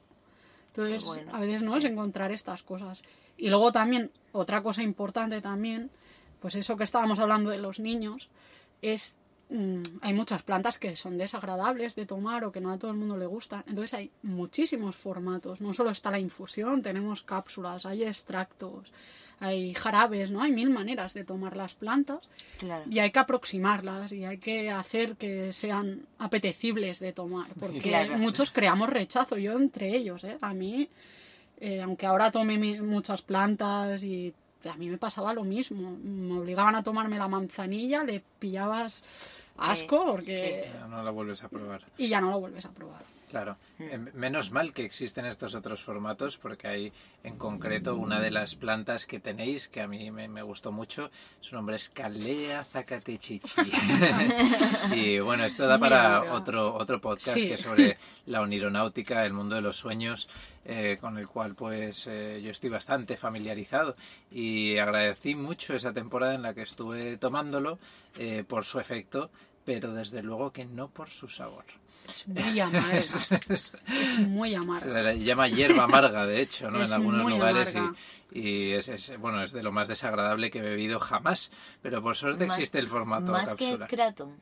Entonces, 0.69 1.05
Bueno, 1.05 1.35
a 1.35 1.41
veces 1.41 1.63
no 1.63 1.73
sí. 1.73 1.79
es 1.79 1.85
encontrar 1.87 2.31
estas 2.31 2.63
cosas. 2.63 3.03
Y 3.37 3.49
luego 3.49 3.73
también, 3.73 4.13
otra 4.31 4.63
cosa 4.63 4.85
importante 4.85 5.41
también, 5.41 5.91
pues 6.39 6.55
eso 6.55 6.77
que 6.77 6.85
estábamos 6.85 7.19
hablando 7.19 7.51
de 7.51 7.59
los 7.59 7.81
niños, 7.81 8.29
es 8.81 9.17
mm, 9.51 9.83
hay 10.01 10.15
muchas 10.15 10.43
plantas 10.43 10.79
que 10.79 10.97
son 10.97 11.19
desagradables 11.19 11.95
de 11.97 12.07
tomar 12.07 12.45
o 12.45 12.53
que 12.53 12.61
no 12.61 12.71
a 12.73 12.79
todo 12.79 12.91
el 12.93 12.97
mundo 12.97 13.17
le 13.17 13.27
gustan. 13.27 13.65
Entonces 13.67 13.95
hay 13.95 14.11
muchísimos 14.23 14.97
formatos. 14.97 15.61
No 15.61 15.75
solo 15.75 15.91
está 15.91 16.11
la 16.11 16.19
infusión, 16.19 16.83
tenemos 16.83 17.23
cápsulas, 17.23 17.85
hay 17.87 18.05
extractos, 18.05 18.93
hay 19.41 19.73
jarabes, 19.75 20.31
¿no? 20.31 20.43
Hay 20.43 20.53
mil 20.53 20.69
maneras 20.71 21.15
de 21.15 21.25
tomar 21.25 21.57
las 21.57 21.75
plantas 21.75 22.21
Claro. 22.59 22.85
y 22.91 22.99
hay 22.99 23.11
que 23.11 23.19
aproximarlas 23.19 24.13
y 24.13 24.25
hay 24.25 24.39
que 24.39 24.71
hacer 24.71 25.17
que 25.17 25.53
sean 25.53 26.03
apetecibles 26.19 27.01
de 27.01 27.13
tomar. 27.13 27.49
Porque 27.59 27.79
Claro. 27.79 28.19
muchos 28.19 28.51
creamos 28.51 28.89
rechazo, 28.91 29.37
yo 29.39 29.53
entre 29.59 29.97
ellos, 29.97 30.25
¿eh? 30.25 30.37
A 30.43 30.53
mí, 30.53 30.89
eh, 31.59 31.81
aunque 31.83 32.07
ahora 32.07 32.31
tome 32.31 32.59
muchas 32.83 33.23
plantas 33.23 34.05
y 34.05 34.33
a 34.69 34.77
mí 34.77 34.89
me 34.89 34.99
pasaba 34.99 35.33
lo 35.33 35.45
mismo. 35.45 35.97
Me 36.03 36.39
obligaban 36.39 36.75
a 36.75 36.83
tomarme 36.83 37.19
la 37.19 37.29
manzanilla, 37.29 38.05
le 38.05 38.23
pillabas 38.39 39.05
asco 39.57 40.05
porque... 40.07 40.71
Ya 40.73 40.87
no 40.87 41.03
la 41.03 41.11
vuelves 41.11 41.43
a 41.43 41.49
probar. 41.49 41.83
Y 41.97 42.09
ya 42.09 42.21
no 42.21 42.31
lo 42.31 42.41
vuelves 42.41 42.65
a 42.65 42.71
probar. 42.71 43.03
Claro, 43.31 43.57
Hmm. 43.79 43.85
Eh, 43.85 43.99
menos 44.15 44.51
mal 44.51 44.73
que 44.75 44.85
existen 44.85 45.25
estos 45.25 45.55
otros 45.55 45.83
formatos 45.85 46.37
porque 46.37 46.67
hay 46.67 46.93
en 47.23 47.39
concreto 47.39 47.95
una 47.97 48.21
de 48.21 48.31
las 48.33 48.57
plantas 48.57 49.07
que 49.07 49.21
tenéis 49.21 49.69
que 49.69 49.81
a 49.81 49.87
mí 49.87 50.11
me, 50.11 50.27
me 50.29 50.43
gustó 50.43 50.73
mucho, 50.73 51.11
su 51.41 51.55
nombre 51.55 51.77
es 51.77 51.89
Calea 51.91 52.65
zacatechichi. 52.65 53.49
y 54.95 55.21
bueno, 55.21 55.45
esto 55.45 55.67
da 55.67 55.79
para 55.79 56.33
otro, 56.35 56.75
otro 56.75 57.01
podcast 57.01 57.39
Sí. 57.39 57.49
que 57.49 57.55
es 57.55 57.61
sobre 57.61 57.97
la 58.27 58.41
onironáutica, 58.41 59.25
el 59.25 59.33
mundo 59.33 59.55
de 59.55 59.63
los 59.63 59.77
sueños, 59.77 60.29
eh, 60.65 60.99
con 61.01 61.17
el 61.17 61.27
cual 61.29 61.55
pues 61.55 62.07
eh, 62.09 62.41
yo 62.43 62.51
estoy 62.51 62.69
bastante 62.71 63.17
familiarizado 63.17 63.97
y 64.31 64.77
agradecí 64.79 65.35
mucho 65.35 65.75
esa 65.75 65.93
temporada 65.93 66.35
en 66.35 66.43
la 66.43 66.53
que 66.55 66.63
estuve 66.63 67.17
tomándolo 67.17 67.79
eh, 68.19 68.45
por 68.47 68.65
su 68.65 68.79
efecto, 68.81 69.31
pero 69.65 69.93
desde 69.93 70.23
luego 70.23 70.53
que 70.53 70.65
no 70.65 70.89
por 70.89 71.09
su 71.11 71.29
sabor. 71.29 71.65
Es 72.09 72.27
muy 72.27 72.59
amarga. 72.61 72.97
es 72.99 74.19
muy 74.19 74.51
Se 74.51 74.57
amarga. 74.57 75.03
le 75.03 75.19
llama 75.23 75.49
hierba 75.49 75.85
amarga, 75.85 76.27
de 76.27 76.41
hecho, 76.41 76.71
¿no? 76.71 76.83
Es 76.83 76.91
en 76.91 76.95
algunos 76.97 77.23
muy 77.23 77.33
lugares 77.35 77.75
amarga. 77.77 77.97
y, 78.33 78.41
y 78.41 78.73
es, 78.73 78.89
es- 78.89 79.19
bueno, 79.19 79.43
es 79.43 79.53
de 79.53 79.63
lo 79.63 79.71
más 79.71 79.87
desagradable 79.89 80.51
que 80.51 80.59
he 80.59 80.63
bebido 80.63 80.99
jamás. 80.99 81.51
Pero 81.83 82.03
por 82.03 82.17
suerte 82.17 82.47
Más- 82.47 82.59
existe 82.59 82.79
el 82.79 82.89
formato 82.89 83.33
Más 83.33 83.47
cápsula. 83.51 83.87
que 83.87 83.97
Kratom. 83.97 84.37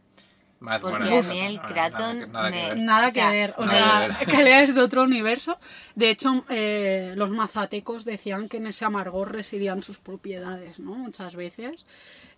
Más 0.61 0.81
Porque 0.81 0.99
buena 0.99 1.19
a 1.19 1.23
mí 1.23 1.39
el 1.39 1.57
nada- 1.57 1.69
Kraton 1.69 2.33
nada 2.33 2.51
que 2.51 2.57
me- 2.57 2.69
ver. 2.69 2.79
Nada 2.79 3.09
O 3.09 3.11
sea, 3.13 3.31
que 3.31 3.37
ver, 3.37 3.55
o 3.59 3.65
nada 3.67 4.15
sea. 4.17 4.27
Calea 4.27 4.63
es 4.65 4.75
de 4.75 4.81
otro 4.81 5.05
universo. 5.05 5.59
De 5.95 6.11
hecho, 6.11 6.45
eh, 6.49 7.13
los 7.17 7.31
mazatecos 7.31 8.05
decían 8.05 8.49
que 8.49 8.57
en 8.57 8.67
ese 8.67 8.85
amargor 8.85 9.33
residían 9.33 9.83
sus 9.85 9.99
propiedades, 9.99 10.81
¿no? 10.81 10.95
Muchas 10.95 11.37
veces. 11.37 11.87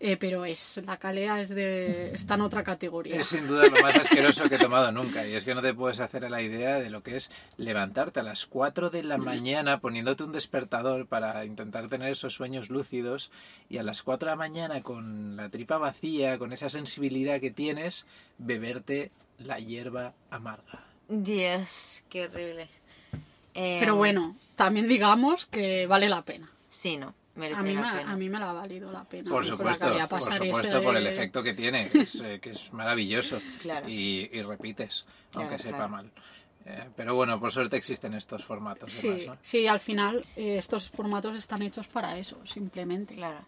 Eh, 0.02 0.16
pero 0.16 0.46
es 0.46 0.80
la 0.87 0.96
Calea 0.96 1.42
es 1.42 1.50
de 1.50 2.12
está 2.14 2.33
en 2.35 2.40
otra 2.40 2.62
categoría. 2.64 3.16
Es 3.20 3.26
sin 3.26 3.46
duda 3.46 3.66
lo 3.66 3.83
más 3.83 3.94
asqueroso 3.96 4.48
que 4.48 4.54
he 4.54 4.59
tomado 4.59 4.90
nunca. 4.92 5.26
Y 5.26 5.35
es 5.35 5.44
que 5.44 5.54
no 5.54 5.61
te 5.61 5.74
puedes 5.74 6.00
hacer 6.00 6.24
a 6.24 6.30
la 6.30 6.40
idea 6.40 6.76
de 6.80 6.88
lo 6.88 7.02
que 7.02 7.16
es 7.16 7.30
levantarte 7.59 8.20
a 8.20 8.22
las 8.22 8.46
4 8.46 8.88
de 8.88 9.02
la 9.02 9.18
mañana 9.18 9.80
poniéndote 9.80 10.24
un 10.24 10.33
despertador 10.33 11.06
para 11.06 11.44
intentar 11.44 11.88
tener 11.88 12.11
esos 12.12 12.33
sueños 12.33 12.70
lúcidos 12.70 13.30
y 13.68 13.76
a 13.76 13.83
las 13.83 14.02
4 14.02 14.26
de 14.28 14.33
la 14.33 14.37
mañana 14.37 14.83
con 14.83 15.37
la 15.37 15.50
tripa 15.50 15.76
vacía, 15.76 16.38
con 16.38 16.54
esa 16.54 16.70
sensibilidad 16.70 17.38
que 17.38 17.50
tienes, 17.50 18.06
beberte 18.38 19.11
la 19.38 19.59
hierba 19.59 20.12
amarga. 20.31 20.85
Dios, 21.09 22.03
qué 22.09 22.25
horrible. 22.27 22.68
Eh, 23.55 23.79
Pero 23.81 23.96
bueno, 23.96 24.37
también 24.57 24.88
digamos 24.88 25.46
que 25.46 25.87
vale 25.87 26.09
la 26.09 26.23
pena. 26.25 26.49
Sí, 26.70 26.96
no, 26.96 27.14
merece 27.35 27.61
A 27.61 27.62
mí, 27.64 27.75
me, 27.75 27.81
la 27.83 27.92
pena. 27.99 28.12
a 28.12 28.16
mí 28.16 28.29
me 28.29 28.38
la 28.38 28.51
ha 28.51 28.53
valido 28.53 28.92
la 28.92 29.05
pena. 29.05 29.29
Por 29.29 29.44
supuesto, 29.44 29.87
por 29.90 30.09
pasar 30.20 30.35
supuesto, 30.44 30.68
ese- 30.77 30.81
por 30.81 30.96
el 30.96 31.07
efecto 31.07 31.42
que 31.42 31.53
tiene, 31.55 31.88
que 31.88 32.03
es, 32.03 32.14
eh, 32.20 32.38
que 32.40 32.51
es 32.51 32.73
maravilloso. 32.73 33.40
Claro. 33.61 33.88
Y, 33.88 34.31
y 34.33 34.42
repites, 34.42 35.05
Claro, 35.33 35.49
aunque 35.49 35.62
sepa 35.62 35.77
claro. 35.79 35.90
mal. 35.92 36.11
Eh, 36.66 36.88
pero 36.94 37.14
bueno, 37.14 37.40
por 37.40 37.51
suerte 37.51 37.77
existen 37.77 38.14
estos 38.14 38.44
formatos. 38.44 38.92
Sí, 38.92 39.09
demás, 39.09 39.27
¿no? 39.27 39.37
sí, 39.42 39.66
al 39.66 39.81
final 39.81 40.25
eh, 40.37 40.57
estos 40.59 40.90
formatos 40.90 41.35
están 41.35 41.62
hechos 41.62 41.88
para 41.88 42.18
eso, 42.18 42.38
simplemente. 42.46 43.14
Claro. 43.16 43.44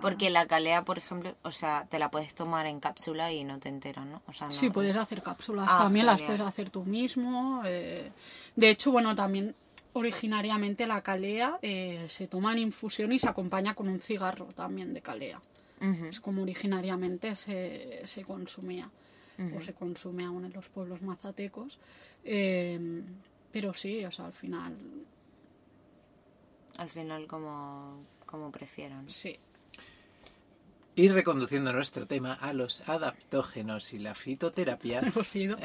Porque 0.00 0.30
la 0.30 0.46
calea, 0.46 0.84
por 0.84 0.98
ejemplo, 0.98 1.34
o 1.42 1.50
sea, 1.52 1.86
te 1.90 1.98
la 1.98 2.10
puedes 2.10 2.34
tomar 2.34 2.66
en 2.66 2.78
cápsula 2.80 3.32
y 3.32 3.42
no 3.44 3.58
te 3.58 3.68
enteras, 3.68 4.06
¿no? 4.06 4.22
O 4.26 4.32
sea, 4.32 4.48
no, 4.48 4.52
Sí, 4.52 4.70
puedes 4.70 4.96
hacer 4.96 5.22
cápsulas 5.22 5.68
Ah, 5.70 5.78
también, 5.84 6.06
las 6.06 6.20
puedes 6.20 6.40
hacer 6.40 6.70
tú 6.70 6.84
mismo. 6.84 7.62
eh. 7.64 8.10
De 8.54 8.70
hecho, 8.70 8.92
bueno, 8.92 9.14
también 9.14 9.54
originariamente 9.94 10.86
la 10.86 11.02
calea 11.02 11.58
eh, 11.62 12.06
se 12.08 12.26
toma 12.26 12.52
en 12.52 12.58
infusión 12.58 13.12
y 13.12 13.18
se 13.18 13.28
acompaña 13.28 13.74
con 13.74 13.88
un 13.88 14.00
cigarro 14.00 14.46
también 14.54 14.92
de 14.94 15.00
calea. 15.00 15.40
Es 16.08 16.18
como 16.20 16.42
originariamente 16.42 17.36
se, 17.36 18.00
se 18.06 18.24
consumía 18.24 18.90
o 19.56 19.60
se 19.60 19.74
consume 19.74 20.24
aún 20.24 20.44
en 20.46 20.52
los 20.52 20.68
pueblos 20.68 21.02
mazatecos. 21.02 21.78
Eh, 22.24 23.02
pero 23.52 23.74
sí, 23.74 24.04
o 24.04 24.10
sea, 24.10 24.26
al 24.26 24.32
final, 24.32 24.74
Al 26.78 26.90
final, 26.90 27.26
como, 27.26 27.98
como 28.26 28.50
prefieran. 28.50 29.10
sí. 29.10 29.38
Y 30.96 31.08
reconduciendo 31.08 31.72
nuestro 31.72 32.06
tema 32.06 32.34
a 32.34 32.52
los 32.52 32.88
adaptógenos 32.88 33.92
y 33.92 33.98
la 33.98 34.14
fitoterapia, 34.14 35.00
Hemos 35.06 35.34
ido. 35.34 35.56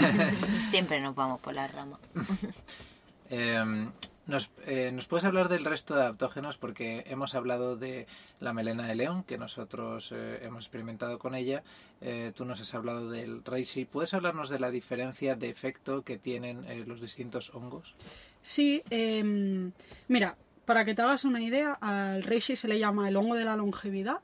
Siempre 0.58 1.00
nos 1.00 1.14
vamos 1.14 1.40
por 1.40 1.54
la 1.54 1.68
rama. 1.68 1.98
eh, 3.30 3.88
nos, 4.26 4.50
eh, 4.66 4.92
¿nos 4.92 5.06
puedes 5.06 5.24
hablar 5.24 5.48
del 5.48 5.64
resto 5.64 5.94
de 5.94 6.02
adaptógenos? 6.02 6.56
Porque 6.56 7.04
hemos 7.08 7.34
hablado 7.34 7.76
de 7.76 8.06
la 8.38 8.52
melena 8.52 8.86
de 8.86 8.94
león, 8.94 9.24
que 9.24 9.36
nosotros 9.36 10.12
eh, 10.12 10.38
hemos 10.42 10.64
experimentado 10.64 11.18
con 11.18 11.34
ella. 11.34 11.62
Eh, 12.00 12.32
tú 12.34 12.44
nos 12.44 12.60
has 12.60 12.72
hablado 12.74 13.10
del 13.10 13.44
reishi. 13.44 13.84
¿Puedes 13.84 14.14
hablarnos 14.14 14.48
de 14.48 14.60
la 14.60 14.70
diferencia 14.70 15.34
de 15.34 15.48
efecto 15.48 16.02
que 16.02 16.18
tienen 16.18 16.64
eh, 16.66 16.84
los 16.86 17.00
distintos 17.00 17.50
hongos? 17.52 17.96
Sí, 18.42 18.82
em, 18.90 19.72
mira, 20.06 20.36
para 20.64 20.84
que 20.84 20.94
te 20.94 21.02
hagas 21.02 21.24
una 21.24 21.42
idea, 21.42 21.76
al 21.80 22.22
reishi 22.22 22.54
se 22.54 22.68
le 22.68 22.78
llama 22.78 23.08
el 23.08 23.16
hongo 23.16 23.34
de 23.34 23.44
la 23.44 23.56
longevidad, 23.56 24.20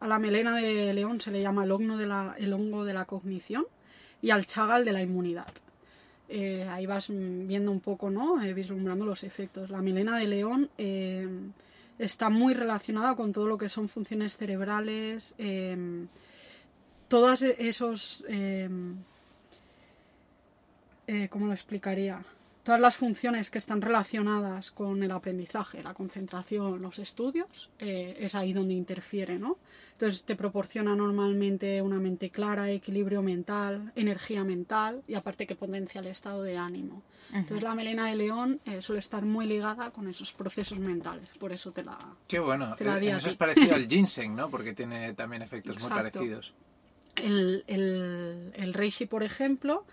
a 0.00 0.08
la 0.08 0.18
melena 0.18 0.56
de 0.56 0.92
león 0.92 1.20
se 1.20 1.30
le 1.30 1.42
llama 1.42 1.64
el 1.64 1.72
hongo 1.72 1.96
de 1.96 2.06
la, 2.06 2.34
el 2.38 2.52
hongo 2.52 2.84
de 2.84 2.94
la 2.94 3.04
cognición 3.04 3.66
y 4.22 4.30
al 4.30 4.46
chaga 4.46 4.78
el 4.78 4.84
de 4.84 4.92
la 4.92 5.02
inmunidad. 5.02 5.48
Eh, 6.28 6.66
ahí 6.68 6.86
vas 6.86 7.08
viendo 7.10 7.72
un 7.72 7.80
poco, 7.80 8.10
¿no? 8.10 8.42
Eh, 8.42 8.52
vislumbrando 8.52 9.06
los 9.06 9.24
efectos. 9.24 9.70
La 9.70 9.80
melena 9.80 10.18
de 10.18 10.26
león 10.26 10.70
em, 10.76 11.52
está 11.98 12.28
muy 12.28 12.52
relacionada 12.54 13.16
con 13.16 13.32
todo 13.32 13.46
lo 13.46 13.56
que 13.56 13.68
son 13.68 13.88
funciones 13.88 14.36
cerebrales, 14.36 15.34
em, 15.38 16.08
todos 17.08 17.42
esos... 17.42 18.24
em, 18.28 18.96
eh, 21.06 21.28
¿cómo 21.30 21.46
lo 21.46 21.54
explicaría? 21.54 22.22
Todas 22.68 22.82
las 22.82 22.98
funciones 22.98 23.48
que 23.48 23.56
están 23.56 23.80
relacionadas 23.80 24.72
con 24.72 25.02
el 25.02 25.10
aprendizaje, 25.10 25.82
la 25.82 25.94
concentración, 25.94 26.82
los 26.82 26.98
estudios, 26.98 27.70
eh, 27.78 28.14
es 28.20 28.34
ahí 28.34 28.52
donde 28.52 28.74
interfiere, 28.74 29.38
¿no? 29.38 29.56
Entonces 29.94 30.22
te 30.22 30.36
proporciona 30.36 30.94
normalmente 30.94 31.80
una 31.80 31.98
mente 31.98 32.28
clara, 32.28 32.70
equilibrio 32.70 33.22
mental, 33.22 33.90
energía 33.96 34.44
mental 34.44 35.00
y 35.08 35.14
aparte 35.14 35.46
que 35.46 35.54
potencia 35.56 36.02
el 36.02 36.08
estado 36.08 36.42
de 36.42 36.58
ánimo. 36.58 37.02
Entonces 37.32 37.62
la 37.62 37.74
melena 37.74 38.04
de 38.10 38.16
león 38.16 38.60
eh, 38.66 38.82
suele 38.82 38.98
estar 39.00 39.24
muy 39.24 39.46
ligada 39.46 39.90
con 39.90 40.06
esos 40.06 40.30
procesos 40.34 40.78
mentales, 40.78 41.26
por 41.38 41.52
eso 41.52 41.70
te 41.70 41.82
la... 41.82 41.96
Qué 42.26 42.38
bueno. 42.38 42.74
Te 42.76 42.84
la 42.84 42.98
Eh, 42.98 43.00
di 43.00 43.08
en 43.08 43.14
a 43.14 43.16
eso 43.16 43.28
ti. 43.28 43.30
es 43.30 43.36
parecido 43.36 43.76
al 43.76 43.88
ginseng, 43.88 44.36
¿no? 44.36 44.50
Porque 44.50 44.74
tiene 44.74 45.14
también 45.14 45.40
efectos 45.40 45.76
muy 45.78 45.86
Exacto. 45.86 46.18
parecidos. 46.18 46.52
El, 47.16 47.64
el, 47.66 48.52
el 48.54 48.74
reishi, 48.74 49.06
por 49.06 49.22
ejemplo, 49.22 49.86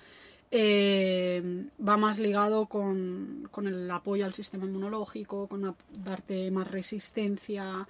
eh, 0.51 1.65
va 1.85 1.97
más 1.97 2.19
ligado 2.19 2.67
con, 2.67 3.47
con 3.51 3.67
el 3.67 3.89
apoyo 3.91 4.25
al 4.25 4.33
sistema 4.33 4.65
inmunológico, 4.65 5.47
con 5.47 5.75
darte 6.03 6.49
más 6.51 6.69
resistencia, 6.69 7.87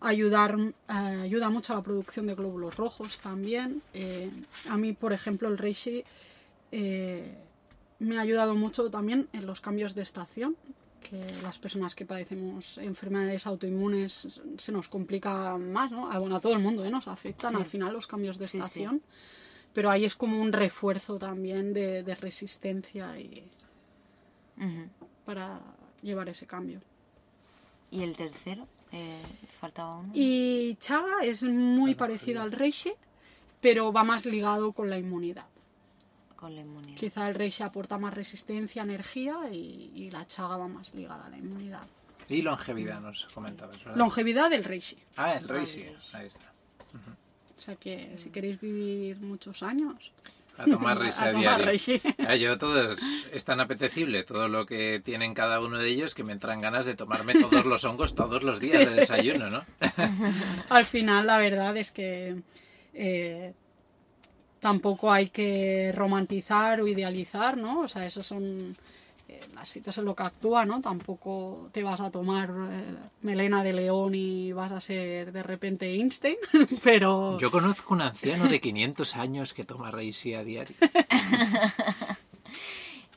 ayudar, 0.00 0.58
eh, 0.58 0.92
ayuda 0.92 1.50
mucho 1.50 1.72
a 1.72 1.76
la 1.76 1.82
producción 1.82 2.26
de 2.26 2.34
glóbulos 2.34 2.76
rojos 2.76 3.18
también. 3.20 3.82
Eh, 3.94 4.30
a 4.68 4.76
mí, 4.76 4.92
por 4.92 5.12
ejemplo, 5.12 5.48
el 5.48 5.56
reishi 5.58 6.04
eh, 6.72 7.34
me 8.00 8.18
ha 8.18 8.20
ayudado 8.20 8.54
mucho 8.54 8.90
también 8.90 9.28
en 9.32 9.46
los 9.46 9.60
cambios 9.60 9.94
de 9.94 10.02
estación 10.02 10.56
que 11.08 11.22
las 11.42 11.58
personas 11.58 11.94
que 11.94 12.06
padecemos 12.06 12.78
enfermedades 12.78 13.46
autoinmunes 13.46 14.40
se 14.58 14.72
nos 14.72 14.88
complica 14.88 15.58
más, 15.58 15.90
¿no? 15.92 16.10
A, 16.10 16.18
bueno, 16.18 16.36
a 16.36 16.40
todo 16.40 16.54
el 16.54 16.60
mundo 16.60 16.82
¿eh? 16.82 16.90
nos 16.90 17.08
afectan 17.08 17.50
Sí. 17.52 17.56
al 17.58 17.66
final 17.66 17.92
los 17.92 18.06
cambios 18.06 18.38
de 18.38 18.48
Sí, 18.48 18.58
sí. 18.62 18.86
Pero 19.74 19.90
ahí 19.90 20.04
es 20.04 20.14
como 20.14 20.40
un 20.40 20.52
refuerzo 20.52 21.18
también 21.18 21.74
de, 21.74 22.02
de 22.02 22.14
resistencia 22.14 23.18
y 23.18 23.42
para 25.24 25.60
llevar 26.02 26.28
ese 26.28 26.46
cambio. 26.46 26.80
¿Y 27.90 28.02
el 28.02 28.16
tercero? 28.16 28.66
Eh, 28.92 29.20
faltaba 29.60 29.96
uno. 29.96 30.10
Y 30.14 30.76
Chaga 30.76 31.22
es 31.22 31.42
muy 31.42 31.94
parecido 31.94 32.42
al 32.42 32.52
Reishi, 32.52 32.92
pero 33.60 33.92
va 33.92 34.04
más 34.04 34.24
ligado 34.24 34.72
con 34.72 34.88
la 34.88 34.98
inmunidad. 34.98 35.46
Con 36.36 36.54
la 36.54 36.60
inmunidad. 36.60 36.96
Quizá 36.96 37.28
el 37.28 37.34
Reishi 37.34 37.64
aporta 37.64 37.98
más 37.98 38.14
resistencia, 38.14 38.82
energía 38.82 39.36
y, 39.50 39.90
y 39.94 40.10
la 40.10 40.26
Chaga 40.26 40.56
va 40.56 40.68
más 40.68 40.94
ligada 40.94 41.26
a 41.26 41.30
la 41.30 41.38
inmunidad. 41.38 41.86
Y 42.28 42.42
longevidad 42.42 43.00
nos 43.00 43.26
comentabas, 43.34 43.78
¿verdad? 43.78 43.96
Longevidad 43.96 44.50
del 44.50 44.64
Reishi. 44.64 44.98
Ah, 45.16 45.34
el 45.34 45.48
reishi. 45.48 45.82
el 45.82 45.94
reishi. 45.94 46.16
Ahí 46.16 46.26
está. 46.26 46.53
O 47.64 47.66
sea 47.66 47.76
que 47.76 48.12
si 48.16 48.28
queréis 48.28 48.60
vivir 48.60 49.16
muchos 49.20 49.62
años, 49.62 50.12
A 50.58 50.66
tomar 50.66 50.98
reishi 50.98 51.18
A 51.22 51.32
tomar 51.32 51.40
diario. 51.40 51.64
reishi. 51.64 52.02
Ah, 52.28 52.36
yo 52.36 52.58
todo 52.58 52.92
es, 52.92 53.00
es 53.32 53.42
tan 53.46 53.58
apetecible, 53.58 54.22
todo 54.22 54.48
lo 54.48 54.66
que 54.66 55.00
tienen 55.02 55.32
cada 55.32 55.60
uno 55.60 55.78
de 55.78 55.88
ellos, 55.88 56.14
que 56.14 56.24
me 56.24 56.34
entran 56.34 56.60
ganas 56.60 56.84
de 56.84 56.94
tomarme 56.94 57.32
todos 57.32 57.64
los 57.64 57.82
hongos 57.86 58.14
todos 58.14 58.42
los 58.42 58.60
días 58.60 58.84
de 58.84 59.00
desayuno, 59.00 59.48
¿no? 59.48 59.62
al 60.68 60.84
final 60.84 61.26
la 61.26 61.38
verdad 61.38 61.74
es 61.78 61.90
que 61.90 62.36
eh, 62.92 63.54
tampoco 64.60 65.10
hay 65.10 65.30
que 65.30 65.90
romantizar 65.94 66.82
o 66.82 66.86
idealizar, 66.86 67.56
¿no? 67.56 67.80
O 67.80 67.88
sea, 67.88 68.04
esos 68.04 68.26
son 68.26 68.76
eh, 69.28 69.40
las 69.54 69.70
citas 69.70 69.96
en 69.98 70.04
lo 70.04 70.14
que 70.14 70.22
actúa, 70.22 70.66
¿no? 70.66 70.80
Tampoco 70.80 71.70
te 71.72 71.82
vas 71.82 72.00
a 72.00 72.10
tomar 72.10 72.50
eh, 72.50 72.94
melena 73.22 73.62
de 73.62 73.72
león 73.72 74.14
y 74.14 74.52
vas 74.52 74.72
a 74.72 74.80
ser 74.80 75.32
de 75.32 75.42
repente 75.42 75.86
Einstein, 75.94 76.36
pero 76.82 77.38
Yo 77.38 77.50
conozco 77.50 77.94
un 77.94 78.02
anciano 78.02 78.46
de 78.48 78.60
500 78.60 79.16
años 79.16 79.54
que 79.54 79.64
toma 79.64 79.90
reishi 79.90 80.34
a 80.34 80.44
diario. 80.44 80.76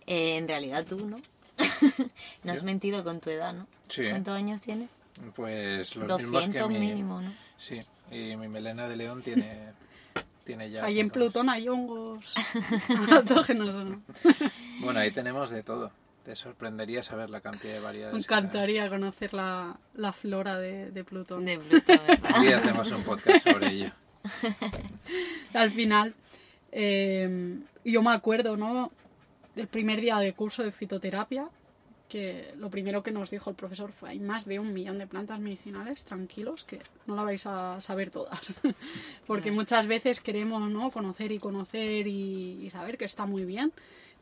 Eh, 0.10 0.38
en 0.38 0.48
realidad 0.48 0.86
tú, 0.86 1.06
¿no? 1.06 1.18
no 2.44 2.52
has 2.54 2.60
¿Yo? 2.60 2.64
mentido 2.64 3.04
con 3.04 3.20
tu 3.20 3.30
edad, 3.30 3.54
¿no? 3.54 3.68
Sí. 3.90 4.04
¿Cuántos 4.10 4.36
años 4.36 4.62
tienes? 4.62 4.90
Pues 5.36 5.98
los 5.98 6.08
200 6.08 6.32
mismos 6.32 6.56
que 6.56 6.68
mi... 6.70 6.80
mínimo, 6.80 7.22
¿no? 7.22 7.34
Sí, 7.58 7.80
y 8.10 8.38
mi 8.38 8.48
melena 8.48 8.88
de 8.88 8.96
león 8.96 9.22
tiene, 9.22 9.74
tiene 10.48 10.72
ya... 10.72 10.84
ahí 10.84 11.00
en. 11.00 11.12
Plutón 11.12 11.50
hay 11.50 11.68
hongos 11.68 12.34
adaptógenos, 13.10 13.76
¿o 13.76 13.84
¿no? 13.84 14.02
Bueno, 14.80 15.00
ahí 15.00 15.12
tenemos 15.12 15.50
de 15.52 15.62
todo. 15.62 15.92
Te 16.26 16.36
sorprendería 16.36 17.04
saber 17.04 17.30
la 17.30 17.42
cantidad 17.42 17.74
de 17.74 17.80
variedades. 17.80 18.14
Me 18.14 18.20
que 18.20 18.26
encantaría 18.26 18.90
conocer 18.90 19.34
la, 19.34 19.78
la 19.94 20.12
flora 20.12 20.58
de, 20.58 20.92
de 20.92 21.04
Plutón. 21.04 21.46
De 21.46 21.58
Plutón, 21.60 22.00
día 22.42 22.58
hacemos 22.58 22.92
un 22.92 23.04
podcast 23.04 23.48
sobre 23.48 23.68
ello. 23.68 23.92
al 25.54 25.72
final, 25.72 26.16
eh, 26.72 27.60
yo 27.86 28.02
me 28.02 28.12
acuerdo, 28.12 28.58
¿no? 28.58 28.92
Del 29.56 29.68
primer 29.68 30.02
día 30.02 30.18
de 30.18 30.34
curso 30.34 30.64
de 30.64 30.72
fitoterapia, 30.72 31.48
que 32.08 32.54
lo 32.58 32.70
primero 32.70 33.04
que 33.04 33.12
nos 33.12 33.30
dijo 33.30 33.50
el 33.50 33.56
profesor 33.56 33.92
fue 33.92 34.10
hay 34.10 34.20
más 34.20 34.46
de 34.46 34.60
un 34.60 34.74
millón 34.74 34.98
de 34.98 35.08
plantas 35.08 35.40
medicinales, 35.40 36.06
tranquilos, 36.06 36.64
que 36.64 36.80
no 37.06 37.16
la 37.16 37.24
vais 37.24 37.46
a 37.46 37.80
saber 37.82 38.10
todas. 38.10 38.54
Porque 39.28 39.52
muchas 39.52 39.88
veces 39.88 40.22
queremos 40.22 40.70
¿no? 40.70 40.92
conocer 40.92 41.32
y 41.32 41.40
conocer 41.40 42.08
y, 42.08 42.66
y, 42.66 42.70
saber 42.70 42.98
que 42.98 43.06
está 43.06 43.26
muy 43.26 43.46
bien, 43.46 43.74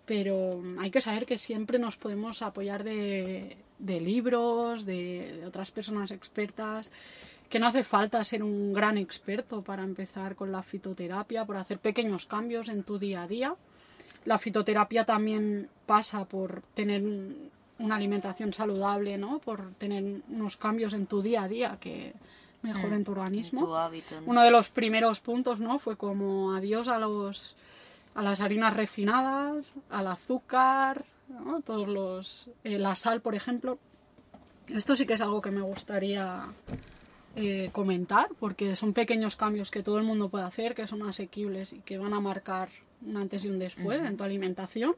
pero 0.05 0.63
hay 0.79 0.91
que 0.91 1.01
saber 1.01 1.25
que 1.25 1.37
siempre 1.37 1.79
nos 1.79 1.97
podemos 1.97 2.41
apoyar 2.41 2.83
de, 2.83 3.57
de 3.79 4.01
libros, 4.01 4.85
de, 4.85 5.37
de 5.39 5.45
otras 5.45 5.71
personas 5.71 6.11
expertas 6.11 6.89
que 7.49 7.59
no 7.59 7.67
hace 7.67 7.83
falta 7.83 8.25
ser 8.25 8.41
un 8.43 8.73
gran 8.73 8.97
experto 8.97 9.61
para 9.61 9.83
empezar 9.83 10.35
con 10.35 10.51
la 10.51 10.63
fitoterapia, 10.63 11.45
por 11.45 11.57
hacer 11.57 11.79
pequeños 11.79 12.25
cambios 12.25 12.69
en 12.69 12.83
tu 12.83 12.97
día 12.97 13.23
a 13.23 13.27
día. 13.27 13.55
La 14.25 14.39
fitoterapia 14.39 15.05
también 15.05 15.69
pasa 15.85 16.25
por 16.25 16.63
tener 16.73 17.03
una 17.79 17.95
alimentación 17.95 18.53
saludable, 18.53 19.17
¿no? 19.17 19.39
Por 19.39 19.73
tener 19.73 20.21
unos 20.29 20.57
cambios 20.57 20.93
en 20.93 21.07
tu 21.07 21.21
día 21.21 21.43
a 21.43 21.47
día 21.47 21.77
que 21.79 22.13
mejoren 22.61 23.03
tu 23.03 23.11
organismo. 23.11 23.65
Tu 23.65 23.75
hábito, 23.75 24.21
¿no? 24.21 24.27
Uno 24.27 24.43
de 24.43 24.51
los 24.51 24.69
primeros 24.69 25.19
puntos, 25.19 25.59
¿no? 25.59 25.79
Fue 25.79 25.97
como 25.97 26.53
adiós 26.53 26.87
a 26.87 26.99
los 26.99 27.55
a 28.15 28.21
las 28.21 28.39
harinas 28.39 28.73
refinadas, 28.73 29.73
al 29.89 30.07
azúcar, 30.07 31.03
¿no? 31.27 31.61
todos 31.61 31.87
los 31.87 32.49
eh, 32.63 32.79
la 32.79 32.95
sal, 32.95 33.21
por 33.21 33.35
ejemplo. 33.35 33.77
Esto 34.67 34.95
sí 34.95 35.05
que 35.05 35.13
es 35.13 35.21
algo 35.21 35.41
que 35.41 35.51
me 35.51 35.61
gustaría 35.61 36.47
eh, 37.35 37.69
comentar 37.73 38.29
porque 38.39 38.75
son 38.75 38.93
pequeños 38.93 39.35
cambios 39.35 39.69
que 39.69 39.83
todo 39.83 39.97
el 39.97 40.05
mundo 40.05 40.29
puede 40.29 40.45
hacer, 40.45 40.73
que 40.73 40.87
son 40.87 41.03
asequibles 41.03 41.73
y 41.73 41.79
que 41.79 41.97
van 41.97 42.13
a 42.13 42.21
marcar 42.21 42.69
un 43.05 43.17
antes 43.17 43.43
y 43.43 43.49
un 43.49 43.59
después 43.59 44.01
en 44.01 44.15
tu 44.15 44.23
alimentación. 44.23 44.95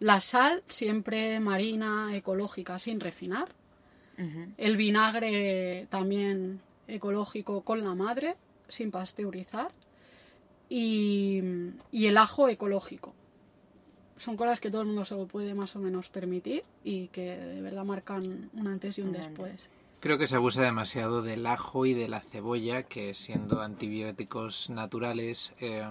La 0.00 0.20
sal 0.20 0.62
siempre 0.68 1.40
marina, 1.40 2.14
ecológica, 2.16 2.78
sin 2.78 3.00
refinar. 3.00 3.48
El 4.56 4.76
vinagre 4.76 5.86
también 5.90 6.60
ecológico 6.86 7.62
con 7.62 7.82
la 7.82 7.94
madre, 7.94 8.36
sin 8.68 8.90
pasteurizar. 8.90 9.72
Y, 10.68 11.40
y 11.90 12.06
el 12.06 12.16
ajo 12.16 12.48
ecológico. 12.48 13.14
Son 14.16 14.36
cosas 14.36 14.60
que 14.60 14.70
todo 14.70 14.82
el 14.82 14.86
mundo 14.86 15.04
se 15.04 15.16
puede 15.26 15.54
más 15.54 15.74
o 15.76 15.80
menos 15.80 16.08
permitir 16.08 16.64
y 16.84 17.08
que 17.08 17.36
de 17.36 17.60
verdad 17.60 17.84
marcan 17.84 18.50
un 18.54 18.66
antes 18.68 18.98
y 18.98 19.02
un 19.02 19.12
después. 19.12 19.68
Creo 20.04 20.18
que 20.18 20.26
se 20.26 20.36
abusa 20.36 20.60
demasiado 20.60 21.22
del 21.22 21.46
ajo 21.46 21.86
y 21.86 21.94
de 21.94 22.08
la 22.08 22.20
cebolla, 22.20 22.82
que 22.82 23.14
siendo 23.14 23.62
antibióticos 23.62 24.68
naturales 24.68 25.54
eh, 25.60 25.82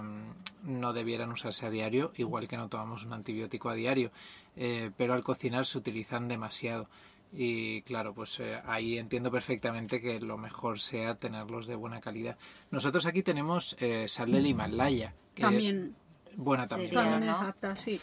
no 0.62 0.92
debieran 0.92 1.32
usarse 1.32 1.66
a 1.66 1.70
diario, 1.70 2.12
igual 2.16 2.46
que 2.46 2.56
no 2.56 2.68
tomamos 2.68 3.04
un 3.04 3.12
antibiótico 3.12 3.70
a 3.70 3.74
diario, 3.74 4.12
eh, 4.54 4.92
pero 4.96 5.14
al 5.14 5.24
cocinar 5.24 5.66
se 5.66 5.78
utilizan 5.78 6.28
demasiado. 6.28 6.88
Y 7.32 7.82
claro, 7.82 8.14
pues 8.14 8.38
eh, 8.38 8.62
ahí 8.66 8.98
entiendo 8.98 9.32
perfectamente 9.32 10.00
que 10.00 10.20
lo 10.20 10.38
mejor 10.38 10.78
sea 10.78 11.16
tenerlos 11.16 11.66
de 11.66 11.74
buena 11.74 12.00
calidad. 12.00 12.36
Nosotros 12.70 13.06
aquí 13.06 13.24
tenemos 13.24 13.74
eh, 13.80 14.06
sal 14.08 14.30
del 14.30 14.46
Himalaya, 14.46 15.12
que 15.34 15.42
También 15.42 15.96
buena 16.36 16.66
también. 16.66 16.90
Sería- 16.90 17.02
También 17.10 17.32
¿no? 17.32 17.36
es 17.42 17.48
apta, 17.48 17.74
sí. 17.74 18.00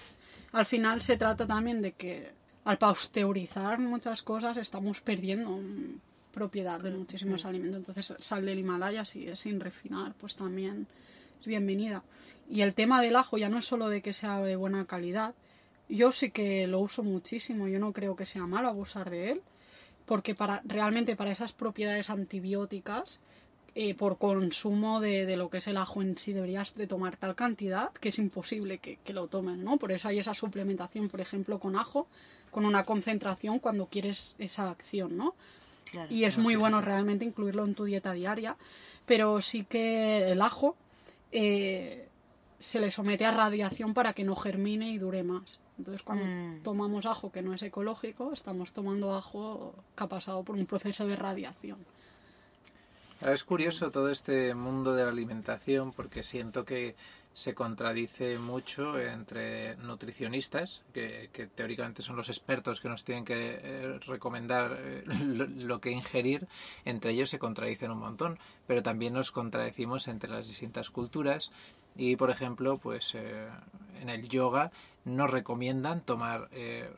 Al 0.52 0.66
final 0.66 1.02
se 1.02 1.16
trata 1.16 1.48
también 1.48 1.82
de 1.82 1.94
que 1.94 2.34
al 2.64 2.78
pasteurizar 2.78 3.80
muchas 3.80 4.22
cosas 4.22 4.58
estamos 4.58 5.02
perdiendo 5.02 5.50
mm, 5.50 6.00
propiedad 6.32 6.80
de 6.80 6.92
muchísimos 6.92 7.46
alimentos. 7.46 7.80
Entonces, 7.80 8.16
sal 8.20 8.46
del 8.46 8.60
Himalaya, 8.60 9.06
si 9.06 9.28
es 9.28 9.40
sin 9.40 9.60
refinar, 9.60 10.14
pues 10.20 10.36
también 10.36 10.88
es 11.40 11.48
bienvenida. 11.48 12.04
Y 12.50 12.62
el 12.62 12.74
tema 12.74 13.02
del 13.02 13.16
ajo 13.16 13.38
ya 13.38 13.50
no 13.50 13.58
es 13.58 13.66
solo 13.66 13.90
de 13.90 14.02
que 14.02 14.14
sea 14.14 14.40
de 14.40 14.56
buena 14.56 14.86
calidad. 14.86 15.34
Yo 15.90 16.12
sí 16.12 16.32
que 16.32 16.68
lo 16.68 16.80
uso 16.80 17.04
muchísimo. 17.04 17.68
Yo 17.68 17.80
no 17.80 17.94
creo 17.94 18.16
que 18.16 18.26
sea 18.26 18.46
malo 18.46 18.68
abusar 18.68 19.10
de 19.10 19.32
él. 19.32 19.42
Porque 20.06 20.36
para, 20.36 20.62
realmente 20.66 21.16
para 21.16 21.32
esas 21.32 21.54
propiedades 21.54 22.10
antibióticas 22.10 23.20
eh, 23.74 23.96
por 23.96 24.18
consumo 24.18 25.00
de, 25.00 25.26
de 25.26 25.38
lo 25.38 25.50
que 25.50 25.60
es 25.60 25.68
el 25.68 25.78
ajo 25.78 26.02
en 26.02 26.18
sí 26.18 26.34
deberías 26.34 26.76
de 26.76 26.88
tomar 26.88 27.16
tal 27.16 27.36
cantidad 27.36 27.94
que 27.94 28.10
es 28.10 28.20
imposible 28.20 28.80
que, 28.80 28.98
que 28.98 29.14
lo 29.14 29.28
tomen, 29.28 29.64
¿no? 29.64 29.78
Por 29.78 29.94
eso 29.94 30.10
hay 30.10 30.20
esa 30.20 30.34
suplementación, 30.34 31.08
por 31.08 31.22
ejemplo, 31.22 31.58
con 31.58 31.78
ajo, 31.78 32.08
con 32.52 32.66
una 32.66 32.86
concentración 32.86 33.60
cuando 33.60 33.88
quieres 33.88 34.36
esa 34.38 34.70
acción, 34.70 35.18
¿no? 35.18 35.34
Claro. 35.90 36.08
Y 36.14 36.24
es 36.26 36.38
muy 36.38 36.56
bueno 36.56 36.82
realmente 36.82 37.26
incluirlo 37.26 37.66
en 37.66 37.76
tu 37.76 37.86
dieta 37.86 38.14
diaria, 38.14 38.56
pero 39.06 39.42
sí 39.42 39.66
que 39.66 40.32
el 40.32 40.42
ajo 40.42 40.76
eh, 41.32 42.08
se 42.60 42.80
le 42.80 42.92
somete 42.92 43.26
a 43.26 43.32
radiación 43.32 43.94
para 43.94 44.14
que 44.14 44.24
no 44.24 44.36
germine 44.36 44.92
y 44.92 44.98
dure 44.98 45.24
más. 45.24 45.60
Entonces, 45.78 46.04
cuando 46.04 46.26
Mm. 46.26 46.62
tomamos 46.64 47.06
ajo 47.08 47.32
que 47.32 47.42
no 47.42 47.54
es 47.54 47.62
ecológico, 47.64 48.32
estamos 48.34 48.72
tomando 48.72 49.16
ajo 49.16 49.74
que 49.98 50.04
ha 50.04 50.08
pasado 50.08 50.44
por 50.44 50.56
un 50.56 50.66
proceso 50.68 51.08
de 51.08 51.16
radiación. 51.16 51.78
Ahora 53.22 53.34
es 53.34 53.44
curioso 53.44 53.92
todo 53.92 54.10
este 54.10 54.54
mundo 54.56 54.94
de 54.96 55.04
la 55.04 55.10
alimentación 55.12 55.92
porque 55.92 56.24
siento 56.24 56.66
que 56.66 56.96
se 57.34 57.54
contradice 57.54 58.38
mucho 58.38 59.00
entre 59.00 59.78
nutricionistas, 59.78 60.82
que, 60.94 61.30
teóricamente 61.56 62.02
son 62.02 62.18
los 62.18 62.30
expertos 62.30 62.82
que 62.82 62.90
nos 62.90 63.04
tienen 63.04 63.24
que 63.24 63.60
eh, 63.64 64.00
recomendar 64.06 64.78
eh, 64.78 65.04
lo, 65.66 65.80
que 65.80 65.92
ingerir, 65.92 66.48
entre 66.84 67.12
ellos 67.12 67.30
se 67.30 67.40
contradicen 67.40 67.92
un 67.92 68.00
montón, 68.00 68.38
pero 68.68 68.84
también 68.84 69.14
nos 69.14 69.32
contradecimos 69.32 70.08
entre 70.08 70.30
las 70.30 70.48
distintas 70.48 70.90
culturas. 70.90 71.52
Y, 71.96 72.16
por 72.16 72.30
ejemplo, 72.30 72.78
pues 72.78 73.16
eh, 73.16 73.48
en 74.02 74.10
el 74.10 74.30
yoga 74.30 74.72
nos 75.04 75.30
recomiendan 75.30 76.02
tomar 76.02 76.50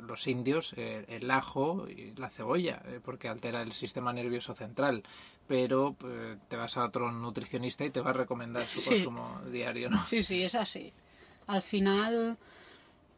los 0.06 0.28
indios 0.28 0.74
el 0.76 1.32
ajo 1.32 1.88
y 1.88 2.12
la 2.18 2.30
cebolla 2.30 2.84
porque 3.06 3.30
altera 3.30 3.62
el 3.62 3.72
sistema 3.72 4.12
nervioso 4.12 4.54
central 4.54 5.04
pero 5.48 5.96
eh, 6.06 6.38
te 6.48 6.56
vas 6.56 6.78
a 6.78 6.86
otro 6.86 7.12
nutricionista 7.12 7.84
y 7.86 7.90
te 7.90 8.02
va 8.02 8.12
a 8.12 8.14
recomendar 8.14 8.66
su 8.68 8.80
Sí. 8.80 8.90
consumo 8.92 9.42
diario 9.52 9.90
¿no? 9.90 10.04
Sí, 10.04 10.24
sí, 10.24 10.44
es 10.44 10.56
así. 10.56 10.94
Al 11.48 11.62
final 11.62 12.38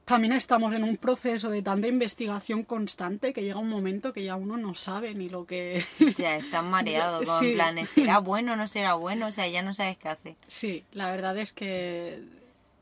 también 0.06 0.34
estamos 0.34 0.72
en 0.74 0.84
un 0.84 0.98
proceso 0.98 1.50
de 1.50 1.62
tanta 1.64 1.88
investigación 1.88 2.64
constante 2.64 3.34
que 3.34 3.42
llega 3.44 3.60
un 3.60 3.70
momento 3.70 4.14
que 4.14 4.24
ya 4.24 4.36
uno 4.36 4.56
no 4.58 4.74
sabe 4.76 5.14
ni 5.16 5.30
lo 5.30 5.46
que... 5.46 5.84
Ya 6.18 6.36
estás 6.38 6.64
mareado, 6.64 7.24
como 7.24 7.40
Sí. 7.40 7.50
en 7.50 7.54
plan, 7.56 7.86
¿será 7.88 8.20
bueno 8.20 8.54
o 8.54 8.56
no 8.56 8.68
será 8.68 8.94
bueno? 8.96 9.28
O 9.28 9.32
sea, 9.32 9.48
ya 9.48 9.62
no 9.64 9.74
sabes 9.74 9.98
qué 9.98 10.10
hacer. 10.10 10.36
Sí, 10.48 10.84
la 10.94 11.10
verdad 11.12 11.38
es 11.38 11.54
que 11.54 12.22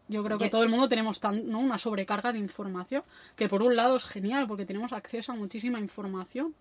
yo 0.10 0.22
creo 0.24 0.38
que 0.38 0.46
Yo- 0.46 0.52
todo 0.52 0.64
el 0.64 0.70
mundo 0.70 0.90
tenemos 0.90 1.20
tan, 1.22 1.50
¿no? 1.50 1.60
una 1.60 1.78
sobrecarga 1.78 2.34
de 2.34 2.40
información, 2.40 3.04
que 3.38 3.48
por 3.48 3.62
un 3.62 3.76
lado 3.78 3.96
es 3.96 4.04
genial 4.04 4.46
porque 4.48 4.66
tenemos 4.66 4.92
acceso 4.92 5.32
a 5.32 5.36
muchísima 5.36 5.80
información, 5.80 6.54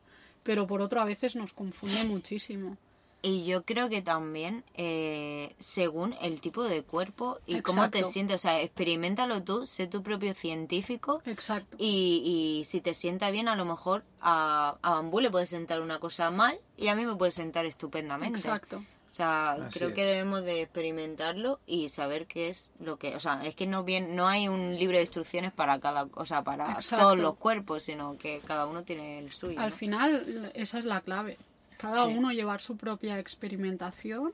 pero 0.43 0.67
por 0.67 0.81
otro 0.81 1.01
a 1.01 1.05
veces 1.05 1.37
nos 1.37 1.53
confunde 1.53 2.05
muchísimo. 2.05 2.77
Y 3.25 3.45
yo 3.45 3.63
creo 3.65 3.89
que 3.89 4.03
también, 4.03 4.65
eh, 4.75 5.55
según 5.61 6.17
el 6.21 6.41
tipo 6.41 6.65
de 6.65 6.83
cuerpo 6.83 7.39
y 7.47 7.61
cómo 7.63 7.83
te 7.89 7.99
Exacto. 7.99 8.13
sientes, 8.13 8.35
o 8.35 8.39
sea, 8.41 8.61
experimentalo 8.61 9.45
tú, 9.45 9.65
sé 9.65 9.87
tu 9.87 10.03
propio 10.03 10.35
científico 10.35 11.23
Exacto. 11.25 11.77
y, 11.79 12.59
y 12.61 12.65
si 12.65 12.81
te 12.81 12.95
sienta 12.95 13.31
bien, 13.31 13.47
a 13.47 13.55
lo 13.55 13.65
mejor 13.65 14.03
a, 14.21 14.77
a 14.83 14.91
Bambú 14.91 15.21
le 15.21 15.31
puede 15.31 15.47
sentar 15.47 15.81
una 15.83 16.01
cosa 16.01 16.33
mal 16.33 16.59
y 16.77 16.89
a 16.89 16.97
mí 16.97 17.07
me 17.07 17.15
puede 17.15 17.31
sentar 17.31 17.65
estupendamente. 17.65 18.37
Exacto. 18.41 18.85
O 19.12 19.14
sea, 19.14 19.53
Así 19.53 19.79
creo 19.79 19.90
es. 19.90 19.94
que 19.94 20.05
debemos 20.07 20.42
de 20.42 20.62
experimentarlo 20.62 21.61
y 21.66 21.90
saber 21.90 22.27
qué 22.27 22.48
es 22.48 22.72
lo 22.81 22.96
que, 22.98 23.14
o 23.14 23.20
sea, 23.20 23.44
es 23.44 23.55
que 23.55 23.66
no 23.66 23.85
bien 23.85 24.16
no 24.16 24.27
hay 24.27 24.48
un 24.48 24.75
libro 24.79 24.96
de 24.96 25.03
instrucciones 25.03 25.53
para 25.53 25.79
cada, 25.81 26.09
o 26.14 26.25
sea, 26.25 26.42
para 26.42 26.72
Exacto. 26.72 27.05
todos 27.05 27.18
los 27.18 27.35
cuerpos, 27.37 27.83
sino 27.83 28.16
que 28.16 28.40
cada 28.46 28.64
uno 28.66 28.85
tiene 28.85 29.18
el 29.18 29.31
suyo. 29.31 29.61
Al 29.61 29.68
¿no? 29.68 29.77
final, 29.77 30.51
esa 30.55 30.79
es 30.79 30.87
la 30.87 31.03
clave. 31.03 31.37
Cada 31.77 32.07
Sí. 32.07 32.14
uno 32.16 32.33
llevar 32.33 32.62
su 32.62 32.79
propia 32.79 33.18
experimentación 33.18 34.33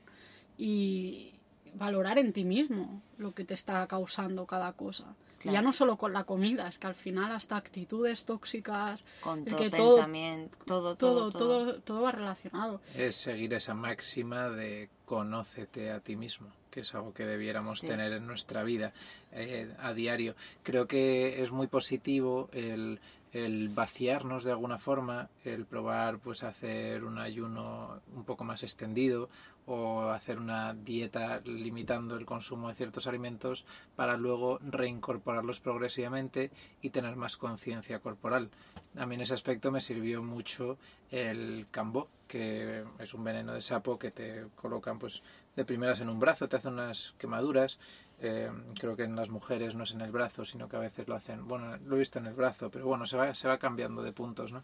y 0.57 1.33
valorar 1.73 2.17
en 2.17 2.31
ti 2.31 2.45
mismo 2.45 3.01
lo 3.17 3.33
que 3.33 3.43
te 3.43 3.53
está 3.55 3.85
causando 3.87 4.45
cada 4.45 4.71
cosa. 4.73 5.03
Ya 5.45 5.61
no 5.61 5.73
solo 5.73 5.97
con 5.97 6.13
la 6.13 6.23
comida, 6.23 6.67
es 6.67 6.79
que 6.79 6.87
al 6.87 6.95
final 6.95 7.31
hasta 7.31 7.55
actitudes 7.57 8.25
tóxicas, 8.25 9.03
Con 9.21 9.39
el 9.39 9.45
todo 9.45 9.57
que 9.57 9.69
todo, 9.69 9.95
pensamiento, 9.95 10.57
todo, 10.65 10.95
todo, 10.95 11.29
todo, 11.29 11.29
todo. 11.31 11.65
todo, 11.71 11.81
todo 11.81 12.01
va 12.01 12.11
relacionado. 12.11 12.81
es 12.95 13.15
seguir 13.15 13.53
esa 13.53 13.73
máxima 13.73 14.49
de 14.49 14.89
conócete 15.05 15.91
a 15.91 15.99
ti 15.99 16.15
mismo 16.15 16.47
que 16.69 16.81
es 16.81 16.93
algo 16.93 17.13
que 17.15 17.25
debiéramos 17.25 17.79
Sí. 17.79 17.87
tener 17.87 18.11
en 18.13 18.27
nuestra 18.27 18.61
vida 18.63 18.93
eh, 19.31 19.73
a 19.79 19.93
diario 19.93 20.35
creo 20.61 20.85
que 20.87 21.41
es 21.41 21.51
muy 21.51 21.65
positivo 21.67 22.49
el 22.53 22.99
el 23.31 23.69
vaciarnos 23.69 24.43
de 24.43 24.49
alguna 24.51 24.79
forma, 24.79 25.29
el 25.45 25.65
probar 25.65 26.17
pues 26.17 26.41
hacer 26.41 27.03
un 27.03 27.19
ayuno 27.19 28.01
un 28.15 28.23
poco 28.23 28.43
más 28.43 28.63
extendido 28.63 29.29
o 29.71 30.09
hacer 30.09 30.39
una 30.39 30.73
dieta 30.73 31.41
limitando 31.45 32.17
el 32.17 32.25
consumo 32.25 32.69
de 32.69 32.75
ciertos 32.75 33.05
alimentos 33.05 33.65
para 33.95 34.17
luego 34.17 34.59
reincorporarlos 34.63 35.59
progresivamente 35.59 36.49
y 36.81 36.89
tener 36.89 37.15
más 37.15 37.37
conciencia 37.37 37.99
corporal. 37.99 38.49
A 38.97 39.05
mí 39.05 39.13
en 39.13 39.21
ese 39.21 39.35
aspecto 39.35 39.71
me 39.71 39.79
sirvió 39.79 40.23
mucho 40.23 40.79
el 41.11 41.67
cambo, 41.69 42.07
que 42.27 42.83
es 42.97 43.13
un 43.13 43.23
veneno 43.23 43.53
de 43.53 43.61
sapo 43.61 43.99
que 43.99 44.09
te 44.09 44.47
colocan 44.55 44.97
pues 44.97 45.21
de 45.55 45.65
primeras 45.65 45.99
en 46.01 46.09
un 46.09 46.19
brazo, 46.19 46.49
te 46.49 46.55
hacen 46.57 46.73
unas 46.73 47.13
quemaduras 47.19 47.77
Eh, 48.21 48.51
creo 48.77 48.97
que 48.97 49.03
en 49.03 49.15
las 49.15 49.29
mujeres 49.29 49.75
no 49.75 49.83
es 49.85 49.91
en 49.91 50.01
el 50.01 50.11
brazo, 50.11 50.43
sino 50.43 50.67
que 50.67 50.75
a 50.75 50.79
veces 50.79 51.07
lo 51.07 51.15
hacen, 51.15 51.47
bueno, 51.47 51.77
lo 51.85 51.95
he 51.95 51.99
visto 51.99 52.19
en 52.19 52.25
el 52.25 52.33
brazo, 52.33 52.69
pero 52.69 52.85
bueno, 52.85 53.05
se 53.05 53.15
va, 53.15 53.33
se 53.33 53.47
va 53.47 53.57
cambiando 53.57 54.03
de 54.03 54.11
puntos, 54.11 54.51
¿no? 54.51 54.61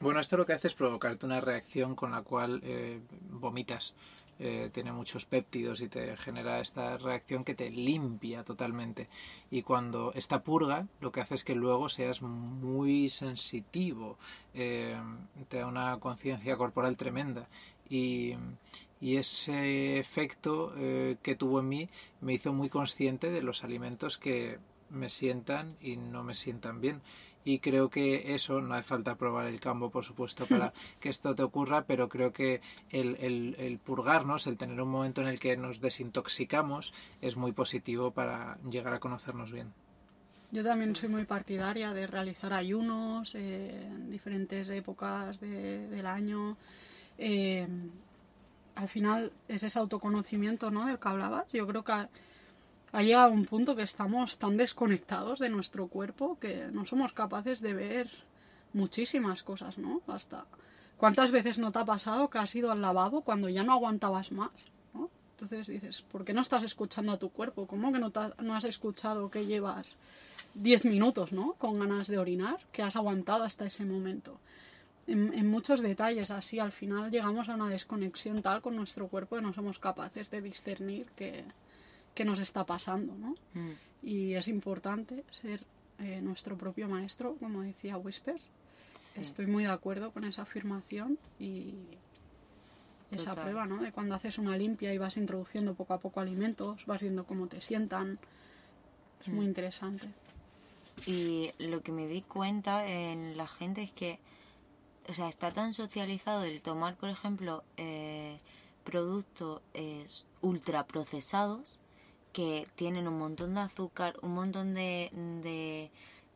Bueno, 0.00 0.20
esto 0.20 0.36
lo 0.36 0.46
que 0.46 0.52
hace 0.52 0.68
es 0.68 0.74
provocarte 0.74 1.26
una 1.26 1.40
reacción 1.40 1.94
con 1.94 2.12
la 2.12 2.22
cual 2.22 2.60
eh, 2.62 3.00
vomitas. 3.30 3.94
Eh, 4.40 4.70
tiene 4.72 4.92
muchos 4.92 5.26
péptidos 5.26 5.80
y 5.80 5.88
te 5.88 6.16
genera 6.16 6.60
esta 6.60 6.96
reacción 6.96 7.42
que 7.42 7.56
te 7.56 7.70
limpia 7.70 8.44
totalmente. 8.44 9.08
Y 9.50 9.62
cuando 9.62 10.12
esta 10.14 10.44
purga, 10.44 10.86
lo 11.00 11.10
que 11.10 11.20
hace 11.20 11.34
es 11.34 11.42
que 11.42 11.56
luego 11.56 11.88
seas 11.88 12.22
muy 12.22 13.08
sensitivo, 13.08 14.16
eh, 14.54 14.96
te 15.48 15.56
da 15.56 15.66
una 15.66 15.98
conciencia 15.98 16.56
corporal 16.56 16.96
tremenda. 16.96 17.48
Y, 17.88 18.34
ese 19.00 19.98
efecto 19.98 20.72
que 20.74 21.36
tuvo 21.38 21.60
en 21.60 21.68
mí 21.68 21.88
me 22.20 22.34
hizo 22.34 22.52
muy 22.52 22.68
consciente 22.68 23.30
de 23.30 23.42
los 23.42 23.62
alimentos 23.62 24.18
que 24.18 24.58
me 24.90 25.08
sientan 25.08 25.76
y 25.80 25.96
no 25.96 26.24
me 26.24 26.34
sientan 26.34 26.80
bien 26.80 27.00
y 27.44 27.60
creo 27.60 27.88
que 27.88 28.34
eso, 28.34 28.60
no 28.60 28.74
hace 28.74 28.88
falta 28.88 29.16
probar 29.16 29.46
el 29.46 29.60
cambo, 29.60 29.90
por 29.90 30.04
supuesto, 30.04 30.46
para 30.46 30.72
que 31.00 31.08
esto 31.08 31.34
te 31.34 31.42
ocurra, 31.42 31.84
pero 31.84 32.08
creo 32.08 32.32
que 32.32 32.60
el, 32.90 33.16
el, 33.20 33.56
el, 33.58 33.78
purgarnos, 33.78 34.46
el 34.46 34.56
tener 34.56 34.80
un 34.80 34.90
momento 34.90 35.20
en 35.20 35.28
el 35.28 35.38
que 35.38 35.56
nos 35.56 35.80
desintoxicamos, 35.80 36.92
es 37.20 37.36
muy 37.36 37.52
positivo 37.52 38.10
para 38.10 38.58
llegar 38.68 38.92
a 38.92 39.00
conocernos 39.00 39.52
bien. 39.52 39.72
Yo 40.50 40.64
también 40.64 40.96
soy 40.96 41.10
muy 41.10 41.24
partidaria 41.24 41.92
de 41.92 42.06
realizar 42.06 42.54
ayunos 42.54 43.34
eh, 43.34 43.82
en 43.84 44.10
diferentes 44.10 44.68
épocas 44.70 45.40
de, 45.40 45.86
del 45.88 46.06
año. 46.06 46.56
Eh, 47.18 47.68
al 48.74 48.88
final 48.88 49.32
es 49.46 49.62
ese 49.62 49.78
autoconocimiento 49.78 50.70
¿no? 50.70 50.86
del 50.86 50.98
que 50.98 51.08
hablabas. 51.08 51.52
Yo 51.52 51.66
creo 51.66 51.84
que 51.84 52.08
ha 52.92 53.02
llegado 53.02 53.32
un 53.32 53.44
punto 53.44 53.76
que 53.76 53.82
estamos 53.82 54.38
tan 54.38 54.56
desconectados 54.56 55.38
de 55.38 55.48
nuestro 55.48 55.88
cuerpo 55.88 56.38
que 56.40 56.68
no 56.72 56.86
somos 56.86 57.12
capaces 57.12 57.60
de 57.60 57.74
ver 57.74 58.10
muchísimas 58.72 59.42
cosas, 59.42 59.78
¿no? 59.78 60.00
Hasta 60.06 60.46
cuántas 60.96 61.30
veces 61.30 61.58
no 61.58 61.70
te 61.70 61.80
ha 61.80 61.84
pasado 61.84 62.30
que 62.30 62.38
has 62.38 62.54
ido 62.54 62.70
al 62.70 62.80
lavabo 62.80 63.20
cuando 63.22 63.48
ya 63.48 63.62
no 63.62 63.72
aguantabas 63.72 64.32
más, 64.32 64.70
¿no? 64.94 65.10
Entonces 65.32 65.66
dices, 65.66 66.02
¿por 66.02 66.24
qué 66.24 66.32
no 66.32 66.40
estás 66.40 66.62
escuchando 66.62 67.12
a 67.12 67.18
tu 67.18 67.28
cuerpo? 67.30 67.66
¿Cómo 67.66 67.92
que 67.92 67.98
no, 67.98 68.54
has 68.54 68.64
escuchado 68.64 69.30
que 69.30 69.46
llevas 69.46 69.96
10 70.54 70.86
minutos, 70.86 71.32
¿no? 71.32 71.52
Con 71.54 71.78
ganas 71.78 72.08
de 72.08 72.18
orinar, 72.18 72.58
que 72.72 72.82
has 72.82 72.96
aguantado 72.96 73.44
hasta 73.44 73.66
ese 73.66 73.84
momento. 73.84 74.38
En, 75.06 75.32
en, 75.32 75.46
muchos 75.48 75.80
detalles 75.80 76.30
así, 76.30 76.58
al 76.58 76.72
final 76.72 77.10
llegamos 77.10 77.48
a 77.48 77.54
una 77.54 77.68
desconexión 77.68 78.42
tal 78.42 78.60
con 78.60 78.76
nuestro 78.76 79.08
cuerpo 79.08 79.36
que 79.36 79.42
no 79.42 79.54
somos 79.54 79.78
capaces 79.78 80.30
de 80.30 80.42
discernir 80.42 81.06
que, 81.16 81.44
qué 82.18 82.24
nos 82.24 82.40
está 82.40 82.66
pasando, 82.66 83.14
¿no? 83.14 83.36
Mm. 83.54 83.70
Y 84.02 84.34
es 84.34 84.48
importante 84.48 85.24
ser 85.30 85.62
eh, 86.00 86.20
nuestro 86.20 86.58
propio 86.58 86.88
maestro, 86.88 87.36
como 87.38 87.62
decía 87.62 87.96
Whispers. 87.96 88.50
Sí. 88.98 89.20
Estoy 89.20 89.46
muy 89.46 89.62
de 89.62 89.70
acuerdo 89.70 90.10
con 90.10 90.24
esa 90.24 90.42
afirmación 90.42 91.16
y 91.38 91.74
esa 93.12 93.30
Total. 93.30 93.44
prueba, 93.44 93.66
¿no? 93.66 93.80
De 93.80 93.92
cuando 93.92 94.16
haces 94.16 94.36
una 94.38 94.56
limpia 94.58 94.92
y 94.92 94.98
vas 94.98 95.16
introduciendo 95.16 95.74
poco 95.74 95.94
a 95.94 96.00
poco 96.00 96.18
alimentos, 96.18 96.86
vas 96.86 97.00
viendo 97.00 97.22
cómo 97.24 97.46
te 97.46 97.60
sientan. 97.60 98.18
Es 99.20 99.28
mm. 99.28 99.34
muy 99.36 99.46
interesante. 99.46 100.08
Y 101.06 101.52
lo 101.60 101.82
que 101.82 101.92
me 101.92 102.08
di 102.08 102.22
cuenta 102.22 102.84
en 102.84 103.36
la 103.36 103.46
gente 103.46 103.84
es 103.84 103.92
que, 103.92 104.18
o 105.08 105.12
sea, 105.12 105.28
está 105.28 105.52
tan 105.52 105.72
socializado 105.72 106.42
el 106.42 106.62
tomar, 106.62 106.96
por 106.96 107.10
ejemplo, 107.10 107.62
eh, 107.76 108.40
productos 108.82 109.62
eh, 109.74 110.08
ultraprocesados 110.40 111.78
que 112.32 112.66
tienen 112.76 113.08
un 113.08 113.18
montón 113.18 113.54
de 113.54 113.60
azúcar, 113.62 114.16
un 114.22 114.32
montón 114.34 114.74
de, 114.74 115.10
de 115.42 115.90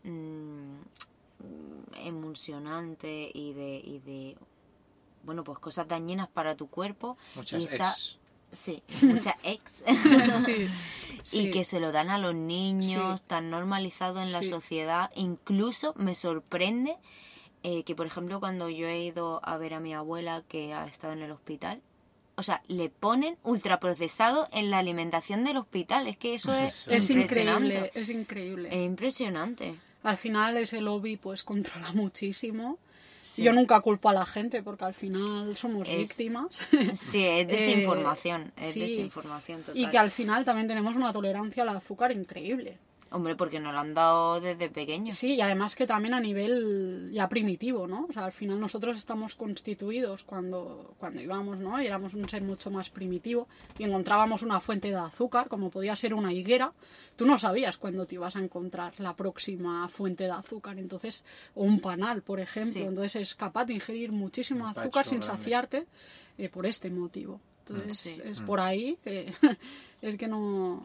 mmm, 0.04 0.80
emulsionante 1.96 3.30
y 3.32 3.52
de, 3.52 3.80
y 3.84 3.98
de, 4.00 4.36
bueno, 5.24 5.44
pues 5.44 5.58
cosas 5.58 5.88
dañinas 5.88 6.28
para 6.28 6.56
tu 6.56 6.68
cuerpo. 6.68 7.16
Muchas 7.34 7.60
y 7.60 7.64
está, 7.64 7.90
ex. 7.90 8.18
Sí, 8.52 8.82
muchas 9.02 9.34
ex. 9.44 9.82
sí, 10.44 10.68
sí. 11.24 11.40
Y 11.40 11.50
que 11.50 11.64
se 11.64 11.80
lo 11.80 11.90
dan 11.92 12.10
a 12.10 12.18
los 12.18 12.34
niños, 12.34 13.20
Sí. 13.20 13.24
tan 13.26 13.50
normalizado 13.50 14.20
en 14.20 14.32
la 14.32 14.42
Sí. 14.42 14.48
sociedad. 14.50 15.10
Incluso 15.14 15.94
me 15.96 16.14
sorprende 16.14 16.96
eh, 17.62 17.84
que, 17.84 17.94
por 17.94 18.06
ejemplo, 18.06 18.40
cuando 18.40 18.68
yo 18.68 18.86
he 18.88 19.04
ido 19.04 19.40
a 19.44 19.56
ver 19.56 19.74
a 19.74 19.80
mi 19.80 19.94
abuela 19.94 20.42
que 20.48 20.74
ha 20.74 20.86
estado 20.86 21.12
en 21.12 21.22
el 21.22 21.30
hospital, 21.30 21.80
o 22.36 22.42
sea, 22.42 22.62
le 22.68 22.88
ponen 22.88 23.36
ultraprocesado 23.42 24.48
en 24.52 24.70
la 24.70 24.78
alimentación 24.78 25.44
del 25.44 25.56
hospital. 25.58 26.06
Es 26.06 26.16
que 26.16 26.34
eso 26.34 26.52
es, 26.54 26.74
Es 26.88 27.10
impresionante. 27.10 27.66
increíble, 27.74 27.90
es 27.94 28.08
increíble. 28.08 28.68
Es 28.70 28.84
impresionante. 28.86 29.74
Al 30.02 30.16
final 30.16 30.56
ese 30.56 30.80
lobby 30.80 31.16
pues 31.16 31.42
controla 31.44 31.92
muchísimo. 31.92 32.78
Sí. 33.22 33.44
Yo 33.44 33.52
nunca 33.52 33.80
culpo 33.80 34.08
a 34.08 34.12
la 34.12 34.26
gente 34.26 34.62
porque 34.64 34.84
al 34.84 34.94
final 34.94 35.56
somos 35.56 35.88
Es- 35.88 35.98
víctimas. 36.08 36.66
Sí, 36.94 37.24
es 37.24 37.40
Eh, 37.42 37.44
desinformación. 37.46 38.52
es 38.56 38.72
sí. 38.72 38.80
desinformación 38.80 39.60
total. 39.62 39.76
y 39.80 39.88
que 39.88 39.98
al 39.98 40.10
final 40.10 40.44
también 40.44 40.66
tenemos 40.66 40.96
una 40.96 41.12
tolerancia 41.12 41.62
al 41.62 41.68
azúcar 41.68 42.10
increíble. 42.12 42.78
Hombre, 43.12 43.36
porque 43.36 43.60
nos 43.60 43.74
lo 43.74 43.80
han 43.80 43.92
dado 43.94 44.40
desde 44.40 44.70
pequeños. 44.70 45.14
Sí, 45.16 45.34
y 45.34 45.40
además 45.42 45.74
que 45.76 45.86
también 45.86 46.14
a 46.14 46.20
nivel 46.20 47.10
ya 47.12 47.28
primitivo, 47.28 47.86
¿no? 47.86 48.06
O 48.08 48.12
sea, 48.12 48.24
al 48.24 48.32
final 48.32 48.58
nosotros 48.58 48.96
estamos 48.96 49.34
constituidos 49.34 50.22
cuando, 50.24 50.94
cuando 50.98 51.20
íbamos, 51.20 51.58
¿no? 51.58 51.80
Y 51.82 51.86
éramos 51.86 52.14
un 52.14 52.28
ser 52.28 52.42
mucho 52.42 52.70
más 52.70 52.88
primitivo 52.90 53.48
y 53.78 53.84
encontrábamos 53.84 54.42
una 54.42 54.60
fuente 54.60 54.88
de 54.88 54.96
azúcar, 54.96 55.48
como 55.48 55.70
podía 55.70 55.94
ser 55.94 56.14
una 56.14 56.32
higuera. 56.32 56.72
Tú 57.16 57.26
no 57.26 57.38
sabías 57.38 57.76
cuándo 57.76 58.06
te 58.06 58.14
ibas 58.14 58.36
a 58.36 58.40
encontrar 58.40 58.94
la 58.98 59.14
próxima 59.14 59.86
fuente 59.88 60.24
de 60.24 60.30
azúcar, 60.30 60.78
entonces, 60.78 61.22
o 61.54 61.64
un 61.64 61.80
panal, 61.80 62.22
por 62.22 62.40
ejemplo. 62.40 62.72
Sí. 62.72 62.80
Entonces 62.80 63.16
es 63.16 63.34
capaz 63.34 63.66
de 63.66 63.74
ingerir 63.74 64.10
muchísimo 64.12 64.64
Un 64.64 64.70
azúcar 64.70 65.04
sin 65.06 65.20
grande. 65.20 65.36
saciarte 65.36 65.86
eh, 66.38 66.48
por 66.48 66.64
este 66.64 66.88
motivo. 66.90 67.40
Entonces 67.66 67.98
Sí. 67.98 68.20
es 68.24 68.40
Mm. 68.40 68.44
por 68.46 68.58
ahí 68.60 68.98
que 69.04 69.32
es 70.02 70.16
que 70.16 70.26
no, 70.28 70.84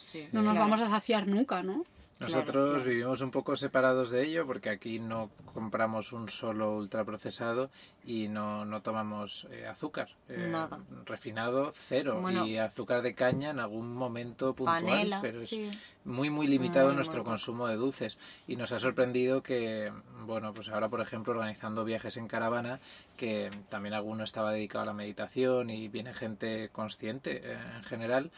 Sí, 0.00 0.28
no 0.32 0.42
nos 0.42 0.54
claro. 0.54 0.70
vamos 0.70 0.80
a 0.80 0.90
saciar 0.90 1.28
nunca, 1.28 1.62
¿no? 1.62 1.84
Nosotros 2.20 2.74
claro. 2.74 2.90
vivimos 2.90 3.22
un 3.22 3.30
poco 3.30 3.56
separados 3.56 4.10
de 4.10 4.26
ello 4.26 4.46
porque 4.46 4.68
aquí 4.68 4.98
no 4.98 5.30
compramos 5.54 6.12
un 6.12 6.28
solo 6.28 6.76
ultraprocesado 6.76 7.70
y 8.04 8.28
no, 8.28 8.66
no 8.66 8.82
tomamos 8.82 9.46
eh, 9.50 9.66
azúcar. 9.66 10.08
Eh, 10.28 10.48
Nada. 10.50 10.80
Refinado, 11.06 11.72
cero. 11.74 12.18
Bueno. 12.20 12.46
y 12.46 12.58
azúcar 12.58 13.00
de 13.00 13.14
caña 13.14 13.50
en 13.50 13.58
algún 13.58 13.94
momento 13.94 14.54
puntual. 14.54 14.84
Panela, 14.84 15.20
pero 15.22 15.40
es 15.40 15.48
sí. 15.48 15.70
muy, 16.04 16.28
muy 16.28 16.46
limitado 16.46 16.88
Muy, 16.88 16.96
nuestro 16.96 17.24
consumo 17.24 17.66
de 17.68 17.76
dulces. 17.76 18.18
Y 18.46 18.56
nos 18.56 18.70
ha 18.72 18.80
sorprendido 18.80 19.42
que, 19.42 19.90
bueno, 20.26 20.52
pues 20.52 20.68
ahora, 20.68 20.90
por 20.90 21.00
ejemplo, 21.00 21.32
organizando 21.32 21.86
viajes 21.86 22.18
en 22.18 22.28
caravana, 22.28 22.80
que 23.16 23.50
también 23.70 23.94
alguno 23.94 24.24
estaba 24.24 24.52
dedicado 24.52 24.82
a 24.82 24.86
la 24.86 24.92
meditación 24.92 25.70
y 25.70 25.88
viene 25.88 26.12
gente 26.12 26.68
consciente 26.68 27.40
eh, 27.42 27.58
en 27.76 27.82
general. 27.84 28.30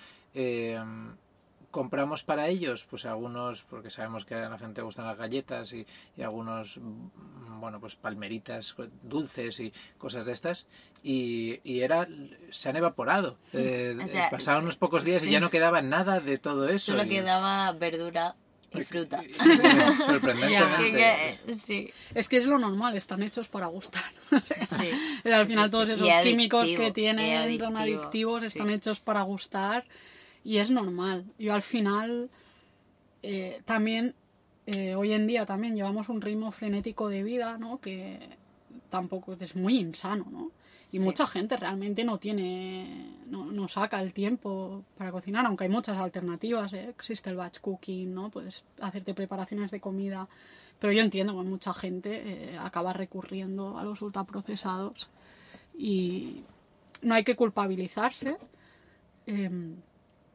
Eh, 1.73 1.83
compramos 1.83 2.23
para 2.23 2.49
ellos, 2.49 2.87
pues 2.89 3.05
algunos, 3.07 3.63
porque 3.63 3.91
sabemos 3.91 4.25
que 4.25 4.35
a 4.35 4.49
la 4.49 4.59
gente 4.59 4.83
gustan 4.83 5.07
las 5.07 5.17
galletas 5.19 5.73
y, 5.73 5.87
y 6.17 6.23
algunos, 6.23 6.77
mm, 6.77 7.61
bueno, 7.61 7.81
pues 7.81 7.97
palmeritas 7.97 8.75
dulces 9.03 9.59
y 9.61 9.73
cosas 9.99 10.27
de 10.27 10.33
estas, 10.33 10.67
y, 11.03 11.61
y 11.65 11.81
era, 11.81 12.07
se 12.51 12.69
han 12.69 12.77
evaporado. 12.77 13.39
Eh, 13.53 13.97
O 14.05 14.09
sea, 14.09 14.31
pasaron 14.31 14.65
unos 14.65 14.77
pocos 14.77 15.05
días 15.05 15.25
y 15.25 15.31
ya 15.31 15.41
no 15.41 15.51
quedaba 15.51 15.81
nada 15.83 16.21
de 16.21 16.39
todo 16.39 16.69
eso. 16.69 16.93
Solo 16.93 17.05
y- 17.05 17.09
quedaba 17.09 17.73
verdura 17.73 18.35
y 18.75 18.83
fruta. 18.85 19.23
Sorprendentemente. 20.07 20.93
Que- 20.93 21.39
que- 21.47 21.55
sí, 21.55 21.91
Es 22.15 22.29
que 22.29 22.39
es 22.39 22.45
lo 22.47 22.59
normal, 22.59 22.97
están 22.97 23.23
hechos 23.23 23.49
para 23.49 23.67
gustar. 23.67 24.05
sí. 24.67 24.91
Al 25.31 25.47
final 25.47 25.67
sí, 25.67 25.71
todos 25.73 25.89
esos 25.91 26.09
químicos 26.23 26.71
que 26.71 26.91
tienen 26.93 27.59
son 27.61 27.77
adictivo, 27.77 27.79
adictivos, 27.79 28.41
sí. 28.43 28.47
están 28.49 28.71
hechos 28.71 29.01
para 29.01 29.23
gustar 29.23 29.85
y 30.45 30.59
es 30.59 30.71
normal. 30.71 31.25
Yo 31.39 31.55
al 31.55 31.63
final 31.63 32.31
eh, 33.23 33.61
también, 33.65 34.15
eh, 34.67 34.95
hoy 34.95 35.13
en 35.13 35.27
día 35.27 35.47
también 35.47 35.75
llevamos 35.77 36.09
un 36.09 36.21
ritmo 36.21 36.51
frenético 36.53 37.09
de 37.09 37.23
vida, 37.23 37.59
¿no? 37.59 37.81
Que 37.81 38.19
tampoco 38.91 39.37
es 39.39 39.57
muy 39.57 39.79
insano, 39.79 40.27
¿no? 40.31 40.51
Y 40.91 40.99
Sí. 40.99 41.05
mucha 41.05 41.27
gente 41.27 41.57
realmente 41.57 42.05
no 42.05 42.19
tiene, 42.19 43.15
no, 43.27 43.47
no 43.47 43.67
saca 43.67 44.03
el 44.03 44.13
tiempo 44.13 44.85
para 44.99 45.11
cocinar, 45.11 45.47
aunque 45.47 45.65
hay 45.65 45.71
muchas 45.71 45.97
alternativas, 45.97 46.75
¿eh? 46.75 46.91
existe 46.91 47.31
el 47.31 47.37
batch 47.37 47.61
cooking, 47.61 48.13
¿no? 48.13 48.29
Puedes 48.31 48.65
hacerte 48.79 49.15
preparaciones 49.15 49.71
de 49.71 49.81
comida, 49.81 50.29
pero 50.79 50.93
yo 50.93 51.01
entiendo 51.01 51.35
que 51.35 51.45
mucha 51.49 51.73
gente 51.73 52.23
eh, 52.25 52.59
acaba 52.59 52.93
recurriendo 52.93 53.79
a 53.79 53.85
los 53.85 54.03
ultraprocesados 54.03 55.09
y 55.79 56.43
no 57.01 57.15
hay 57.15 57.25
que 57.25 57.37
culpabilizarse, 57.37 58.37
eh, 59.27 59.51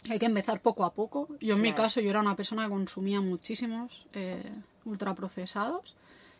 hay 0.10 0.20
que 0.20 0.26
empezar 0.26 0.62
poco 0.62 0.84
a 0.86 0.94
poco. 0.94 1.28
Yo 1.40 1.56
en 1.56 1.62
mi 1.62 1.74
caso 1.74 2.00
yo 2.02 2.10
era 2.10 2.20
una 2.20 2.36
persona 2.36 2.64
que 2.64 2.70
consumía 2.70 3.22
muchísimos 3.22 4.06
eh, 4.14 4.52
ultraprocesados 4.86 5.96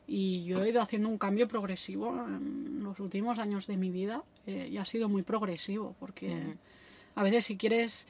y 0.08 0.44
yo 0.46 0.64
he 0.64 0.70
ido 0.70 0.82
haciendo 0.82 1.10
un 1.10 1.18
cambio 1.18 1.48
progresivo 1.48 2.10
en 2.10 2.84
los 2.84 3.00
últimos 3.00 3.40
años 3.40 3.68
de 3.68 3.78
mi 3.78 3.92
vida 3.92 4.24
eh, 4.46 4.70
y 4.72 4.78
ha 4.78 4.86
sido 4.86 5.10
muy 5.10 5.22
progresivo 5.22 5.96
porque 6.00 6.56
a 7.16 7.24
veces 7.24 7.46
si 7.46 7.58
quieres 7.58 8.08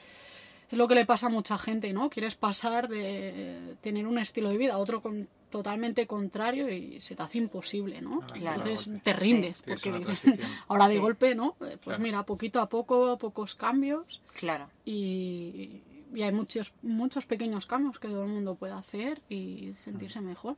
es 0.70 0.78
lo 0.78 0.88
que 0.88 0.96
le 0.96 1.06
pasa 1.06 1.28
a 1.28 1.30
mucha 1.30 1.58
gente, 1.58 1.94
¿no? 1.94 2.10
Quieres 2.10 2.36
pasar 2.36 2.88
de 2.90 3.76
tener 3.82 4.06
un 4.08 4.18
estilo 4.18 4.50
de 4.50 4.58
vida 4.58 4.74
a 4.74 4.78
otro 4.78 5.02
con, 5.02 5.28
totalmente 5.50 6.06
contrario 6.08 6.70
y 6.70 7.00
se 7.00 7.16
te 7.16 7.24
hace 7.24 7.38
imposible, 7.38 8.02
¿no? 8.02 8.20
Ah, 8.24 8.34
Claro. 8.34 8.64
Entonces 8.66 9.02
te 9.02 9.14
rindes, 9.14 9.58
Sí, 9.58 9.64
porque 9.66 9.92
dices, 9.92 10.40
ahora 10.68 10.88
de 10.90 10.96
Sí. 10.96 11.00
golpe, 11.00 11.36
¿no? 11.36 11.56
Pues 11.58 11.78
Claro. 11.80 12.04
mira, 12.04 12.24
poquito 12.24 12.60
a 12.60 12.68
poco, 12.68 13.18
pocos 13.18 13.56
cambios 13.56 14.22
Claro. 14.34 14.70
y, 14.86 15.82
y 16.14 16.22
hay 16.24 16.32
muchos, 16.34 16.74
muchos 16.82 17.26
pequeños 17.26 17.66
cambios 17.66 17.98
que 18.00 18.08
todo 18.10 18.24
el 18.24 18.30
mundo 18.30 18.56
puede 18.56 18.74
hacer 18.74 19.22
y 19.30 19.74
sentirse 19.84 20.20
mejor. 20.22 20.56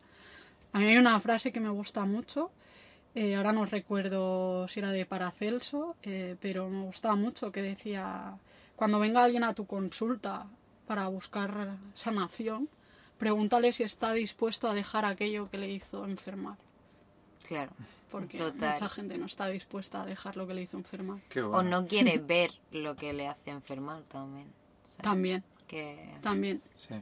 A 0.74 0.80
mí 0.80 0.86
hay 0.86 0.98
una 0.98 1.20
frase 1.20 1.52
que 1.52 1.60
me 1.60 1.70
gusta 1.70 2.06
mucho, 2.06 2.52
eh, 3.16 3.36
ahora 3.36 3.52
no 3.54 3.66
recuerdo 3.66 4.68
si 4.68 4.80
era 4.80 4.92
de 4.92 5.06
Paracelso, 5.06 5.96
eh, 6.04 6.36
pero 6.40 6.68
me 6.70 6.84
gustaba 6.84 7.16
mucho 7.16 7.52
que 7.52 7.62
decía, 7.62 8.38
cuando 8.80 8.98
venga 9.00 9.22
alguien 9.26 9.44
a 9.44 9.54
tu 9.54 9.66
consulta 9.68 10.46
para 10.88 11.06
buscar 11.10 11.76
sanación, 11.96 12.70
pregúntale 13.18 13.74
si 13.74 13.84
está 13.84 14.14
dispuesto 14.14 14.70
a 14.70 14.74
dejar 14.74 15.04
aquello 15.04 15.50
que 15.52 15.58
le 15.58 15.70
hizo 15.70 16.06
enfermar, 16.06 16.56
Claro. 17.46 17.72
porque 18.10 18.38
Total. 18.38 18.72
mucha 18.74 18.88
gente 18.88 19.18
no 19.18 19.26
está 19.26 19.48
dispuesta 19.50 20.02
a 20.04 20.06
dejar 20.06 20.38
lo 20.38 20.48
que 20.48 20.54
le 20.54 20.62
hizo 20.62 20.78
enfermar. 20.78 21.20
Qué 21.28 21.42
O 21.42 21.62
no 21.62 21.86
quiere 21.88 22.18
ver 22.26 22.52
lo 22.72 22.96
que 22.96 23.12
le 23.12 23.28
hace 23.28 23.52
enfermar 23.52 24.02
también. 24.04 24.48
También, 25.02 25.44
Que... 25.68 26.16
también. 26.22 26.62
Sí. 26.88 26.96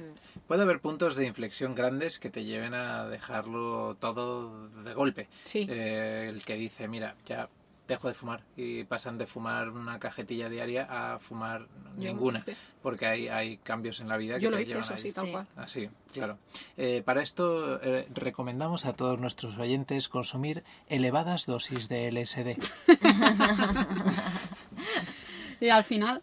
Puede 0.48 0.64
haber 0.64 0.80
puntos 0.82 1.16
de 1.16 1.28
inflexión 1.28 1.76
grandes 1.76 2.18
que 2.18 2.32
te 2.32 2.44
lleven 2.44 2.74
a 2.74 3.08
dejarlo 3.08 3.96
todo 4.00 4.68
de 4.84 4.94
golpe. 4.96 5.28
Sí. 5.44 5.68
Eh, 5.70 6.26
el 6.34 6.44
que 6.44 6.56
dice, 6.56 6.88
mira, 6.88 7.16
ya 7.28 7.48
dejo 7.88 8.08
de 8.08 8.14
fumar 8.14 8.42
y 8.56 8.84
pasan 8.84 9.18
de 9.18 9.26
fumar 9.26 9.70
una 9.70 9.98
cajetilla 10.00 10.50
diaria 10.50 10.88
a 10.90 11.20
fumar 11.20 11.68
Yo 11.98 12.10
ninguna, 12.10 12.44
porque 12.82 13.06
hay, 13.06 13.28
hay 13.30 13.58
cambios 13.58 14.00
en 14.00 14.08
la 14.10 14.18
vida 14.18 14.36
Yo 14.38 14.50
que 14.50 14.52
lo 14.52 14.58
te 14.58 14.64
hice, 14.64 14.72
llevan 14.74 14.84
eso 14.84 14.98
sí, 14.98 15.12
tal 15.14 15.32
cual. 15.32 15.48
Así, 15.56 15.90
claro. 16.14 16.38
Eh, 16.76 17.02
para 17.06 17.22
esto 17.22 17.82
eh, 17.82 18.08
recomendamos 18.14 18.86
a 18.86 18.94
todos 18.94 19.20
nuestros 19.20 19.58
oyentes 19.58 20.10
consumir 20.10 20.64
elevadas 20.90 21.46
dosis 21.46 21.88
de 21.90 22.12
LSD. 22.12 22.58
Y 25.60 25.70
al 25.70 25.84
final, 25.84 26.22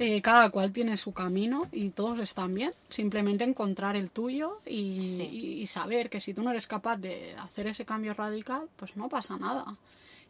eh, 0.00 0.20
cada 0.22 0.50
cual 0.50 0.72
tiene 0.72 0.96
su 0.96 1.12
camino 1.12 1.68
y 1.70 1.90
todos 1.90 2.18
están 2.18 2.52
bien. 2.54 2.72
Simplemente 2.88 3.44
encontrar 3.44 3.94
el 3.94 4.10
tuyo 4.10 4.58
y, 4.66 5.06
Sí. 5.06 5.22
y- 5.22 5.62
y 5.62 5.66
saber 5.68 6.10
que 6.10 6.20
si 6.20 6.34
tú 6.34 6.42
no 6.42 6.50
eres 6.50 6.66
capaz 6.66 6.96
de 6.96 7.36
hacer 7.36 7.68
ese 7.68 7.84
cambio 7.84 8.12
radical, 8.14 8.68
pues 8.76 8.96
no 8.96 9.08
pasa 9.08 9.36
nada. 9.38 9.76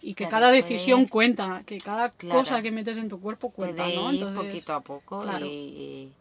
Y 0.02 0.14
que 0.14 0.24
Claro, 0.26 0.30
cada 0.30 0.50
decisión 0.50 1.02
ir- 1.02 1.08
cuenta, 1.08 1.62
que 1.64 1.78
cada 1.78 2.10
Claro. 2.10 2.40
cosa 2.40 2.60
que 2.60 2.72
metes 2.72 2.98
en 2.98 3.08
tu 3.08 3.20
cuerpo 3.20 3.50
cuenta, 3.50 3.84
Puede 3.84 3.94
¿no? 3.96 4.12
ir 4.12 4.18
Entonces, 4.22 4.46
poquito 4.52 4.72
a 4.74 4.80
poco 4.80 5.22
claro. 5.22 5.46
y, 5.46 5.48
y 5.50 6.12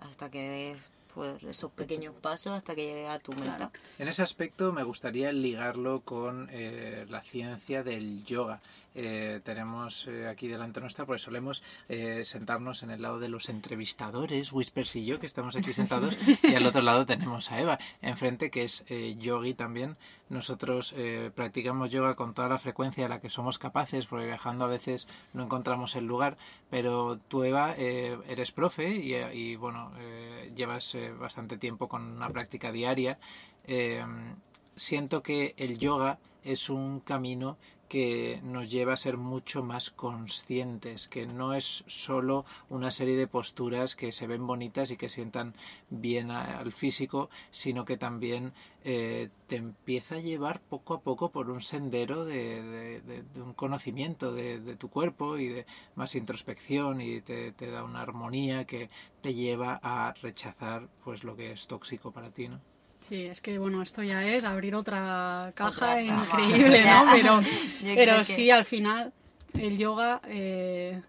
hasta 0.00 0.30
que 0.30 0.40
des 0.40 0.78
pues, 1.18 1.42
esos 1.42 1.72
pequeños 1.72 2.14
pasos 2.14 2.56
hasta 2.56 2.76
que 2.76 2.86
llegue 2.86 3.08
a 3.08 3.18
tu 3.18 3.32
meta. 3.32 3.56
Claro. 3.56 3.72
En 3.98 4.06
ese 4.06 4.22
aspecto 4.22 4.72
me 4.72 4.84
gustaría 4.84 5.32
ligarlo 5.32 6.02
con 6.02 6.48
eh, 6.52 7.06
la 7.10 7.22
ciencia 7.22 7.82
del 7.82 8.24
yoga. 8.24 8.60
Eh, 9.00 9.40
tenemos 9.44 10.08
eh, 10.08 10.26
aquí 10.26 10.48
delante 10.48 10.80
nuestra, 10.80 11.06
pues 11.06 11.22
solemos 11.22 11.62
eh, 11.88 12.24
sentarnos 12.24 12.82
en 12.82 12.90
el 12.90 13.00
lado 13.00 13.20
de 13.20 13.28
los 13.28 13.48
entrevistadores, 13.48 14.52
Whispers 14.52 14.96
y 14.96 15.04
yo, 15.04 15.20
que 15.20 15.26
estamos 15.26 15.54
aquí 15.54 15.72
sentados, 15.72 16.16
y 16.42 16.54
al 16.56 16.66
otro 16.66 16.82
lado 16.82 17.06
tenemos 17.06 17.52
a 17.52 17.60
Eva, 17.60 17.78
enfrente, 18.02 18.50
que 18.50 18.64
es 18.64 18.82
eh, 18.88 19.14
yogi 19.16 19.54
también. 19.54 19.96
Nosotros 20.30 20.94
eh, 20.96 21.30
practicamos 21.32 21.92
yoga 21.92 22.16
con 22.16 22.34
toda 22.34 22.48
la 22.48 22.58
frecuencia 22.58 23.04
de 23.04 23.08
la 23.08 23.20
que 23.20 23.30
somos 23.30 23.60
capaces, 23.60 24.06
porque 24.06 24.26
viajando 24.26 24.64
a 24.64 24.68
veces 24.68 25.06
no 25.32 25.44
encontramos 25.44 25.94
el 25.94 26.06
lugar, 26.06 26.36
pero 26.68 27.18
tú, 27.28 27.44
Eva, 27.44 27.74
eres 27.76 28.50
profe 28.50 28.96
y, 28.96 29.14
y, 29.14 29.56
bueno, 29.56 29.92
llevas 30.54 30.96
bastante 31.12 31.56
tiempo 31.58 31.88
con 31.88 32.02
una 32.02 32.30
práctica 32.30 32.72
diaria. 32.72 33.18
Eh, 33.64 34.04
siento 34.76 35.22
que 35.22 35.54
el 35.56 35.78
yoga 35.78 36.18
es 36.44 36.70
un 36.70 37.00
camino 37.00 37.58
que 37.88 38.40
nos 38.44 38.70
lleva 38.70 38.92
a 38.94 38.96
ser 38.96 39.16
mucho 39.16 39.62
más 39.62 39.90
conscientes, 39.90 41.08
que 41.08 41.26
no 41.26 41.54
es 41.54 41.84
solo 41.86 42.44
una 42.68 42.90
serie 42.90 43.16
de 43.16 43.26
posturas 43.26 43.96
que 43.96 44.12
se 44.12 44.26
ven 44.26 44.46
bonitas 44.46 44.90
y 44.90 44.96
que 44.96 45.08
sientan 45.08 45.54
bien 45.90 46.30
al 46.30 46.72
físico, 46.72 47.30
sino 47.50 47.84
que 47.84 47.96
también 47.96 48.52
eh, 48.84 49.30
te 49.46 49.56
empieza 49.56 50.16
a 50.16 50.20
llevar 50.20 50.60
poco 50.60 50.94
a 50.94 51.00
poco 51.00 51.30
por 51.30 51.50
un 51.50 51.60
sendero 51.62 52.24
de, 52.24 52.62
de- 52.62 53.00
de- 53.02 53.22
de 53.22 53.42
un 53.42 53.54
conocimiento 53.54 54.32
de, 54.32 54.60
de 54.60 54.76
tu 54.76 54.88
cuerpo 54.90 55.38
y 55.38 55.48
de 55.48 55.66
más 55.94 56.14
introspección 56.14 57.00
y 57.00 57.20
te, 57.20 57.52
te 57.52 57.70
da 57.70 57.84
una 57.84 58.02
armonía 58.02 58.64
que 58.66 58.90
te 59.20 59.34
lleva 59.34 59.78
a 59.82 60.12
rechazar 60.22 60.88
pues 61.04 61.24
lo 61.24 61.36
que 61.36 61.52
es 61.52 61.66
tóxico 61.66 62.12
para 62.12 62.30
ti, 62.30 62.48
¿no? 62.48 62.60
Sí, 63.08 63.26
es 63.26 63.40
que 63.40 63.58
bueno, 63.58 63.82
esto 63.82 64.02
ya 64.02 64.26
es 64.26 64.44
abrir 64.44 64.74
otra 64.74 65.52
caja 65.54 65.70
Otra 65.70 66.02
increíble, 66.02 66.82
¿no? 66.84 67.04
Pero, 67.12 67.40
pero 67.94 68.16
que- 68.18 68.24
sí, 68.24 68.50
al 68.50 68.64
final, 68.64 69.12
el 69.54 69.78
yoga 69.78 70.20
eh, 70.26 71.00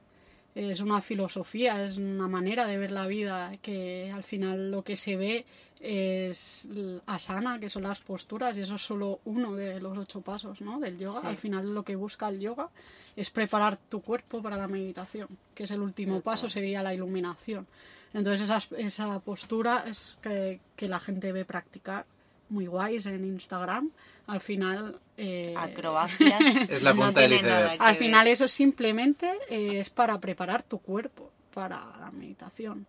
es 0.56 0.80
una 0.80 1.02
filosofía, 1.02 1.84
es 1.86 1.98
una 1.98 2.28
manera 2.28 2.66
de 2.68 2.78
ver 2.78 2.92
la 2.92 3.08
vida, 3.08 3.52
que 3.62 4.12
al 4.14 4.24
final 4.24 4.72
lo 4.72 4.84
que 4.84 4.96
se 4.96 5.18
ve 5.18 5.46
es 5.82 6.68
asana, 7.06 7.60
que 7.60 7.70
son 7.70 7.84
las 7.84 8.00
posturas, 8.00 8.56
y 8.58 8.62
eso 8.62 8.76
es 8.76 8.82
solo 8.82 9.20
uno 9.26 9.56
de 9.56 9.80
los 9.80 9.98
ocho 9.98 10.20
pasos, 10.22 10.60
¿no? 10.62 10.80
Del 10.80 10.98
yoga. 10.98 11.22
Sí. 11.22 11.28
Al 11.28 11.38
final 11.38 11.74
lo 11.74 11.84
que 11.84 11.96
busca 11.96 12.28
el 12.28 12.40
yoga 12.40 12.70
es 13.16 13.30
preparar 13.30 13.78
tu 13.78 14.02
cuerpo 14.02 14.42
para 14.42 14.58
la 14.58 14.68
meditación, 14.68 15.28
que 15.56 15.64
es 15.64 15.72
el 15.72 15.82
último 15.82 16.16
Total. 16.16 16.24
paso, 16.24 16.50
sería 16.50 16.84
la 16.84 16.94
iluminación. 16.94 17.66
Entonces 18.14 18.50
esa, 18.50 18.60
esa 18.78 19.20
postura 19.20 19.84
es 19.88 20.18
que, 20.22 20.60
que 20.76 20.88
la 20.88 21.00
gente 21.00 21.32
ve 21.32 21.46
practicar 21.46 22.06
muy 22.50 22.66
guays 22.68 23.06
en 23.06 23.24
Instagram. 23.26 23.92
Al 24.28 24.42
final... 24.42 24.98
eh, 25.18 25.54
Acrobacias. 25.58 26.40
Es 26.70 26.82
la 26.82 26.94
no 26.94 27.04
punta 27.06 27.22
del 27.22 27.40
que 27.40 27.50
al 27.52 27.78
ver. 27.80 27.96
final 27.96 28.28
eso 28.28 28.48
simplemente 28.48 29.32
eh, 29.50 29.80
es 29.80 29.90
para 29.90 30.20
preparar 30.20 30.64
tu 30.64 30.80
cuerpo 30.80 31.30
para 31.54 31.78
la 32.00 32.10
meditación. 32.12 32.86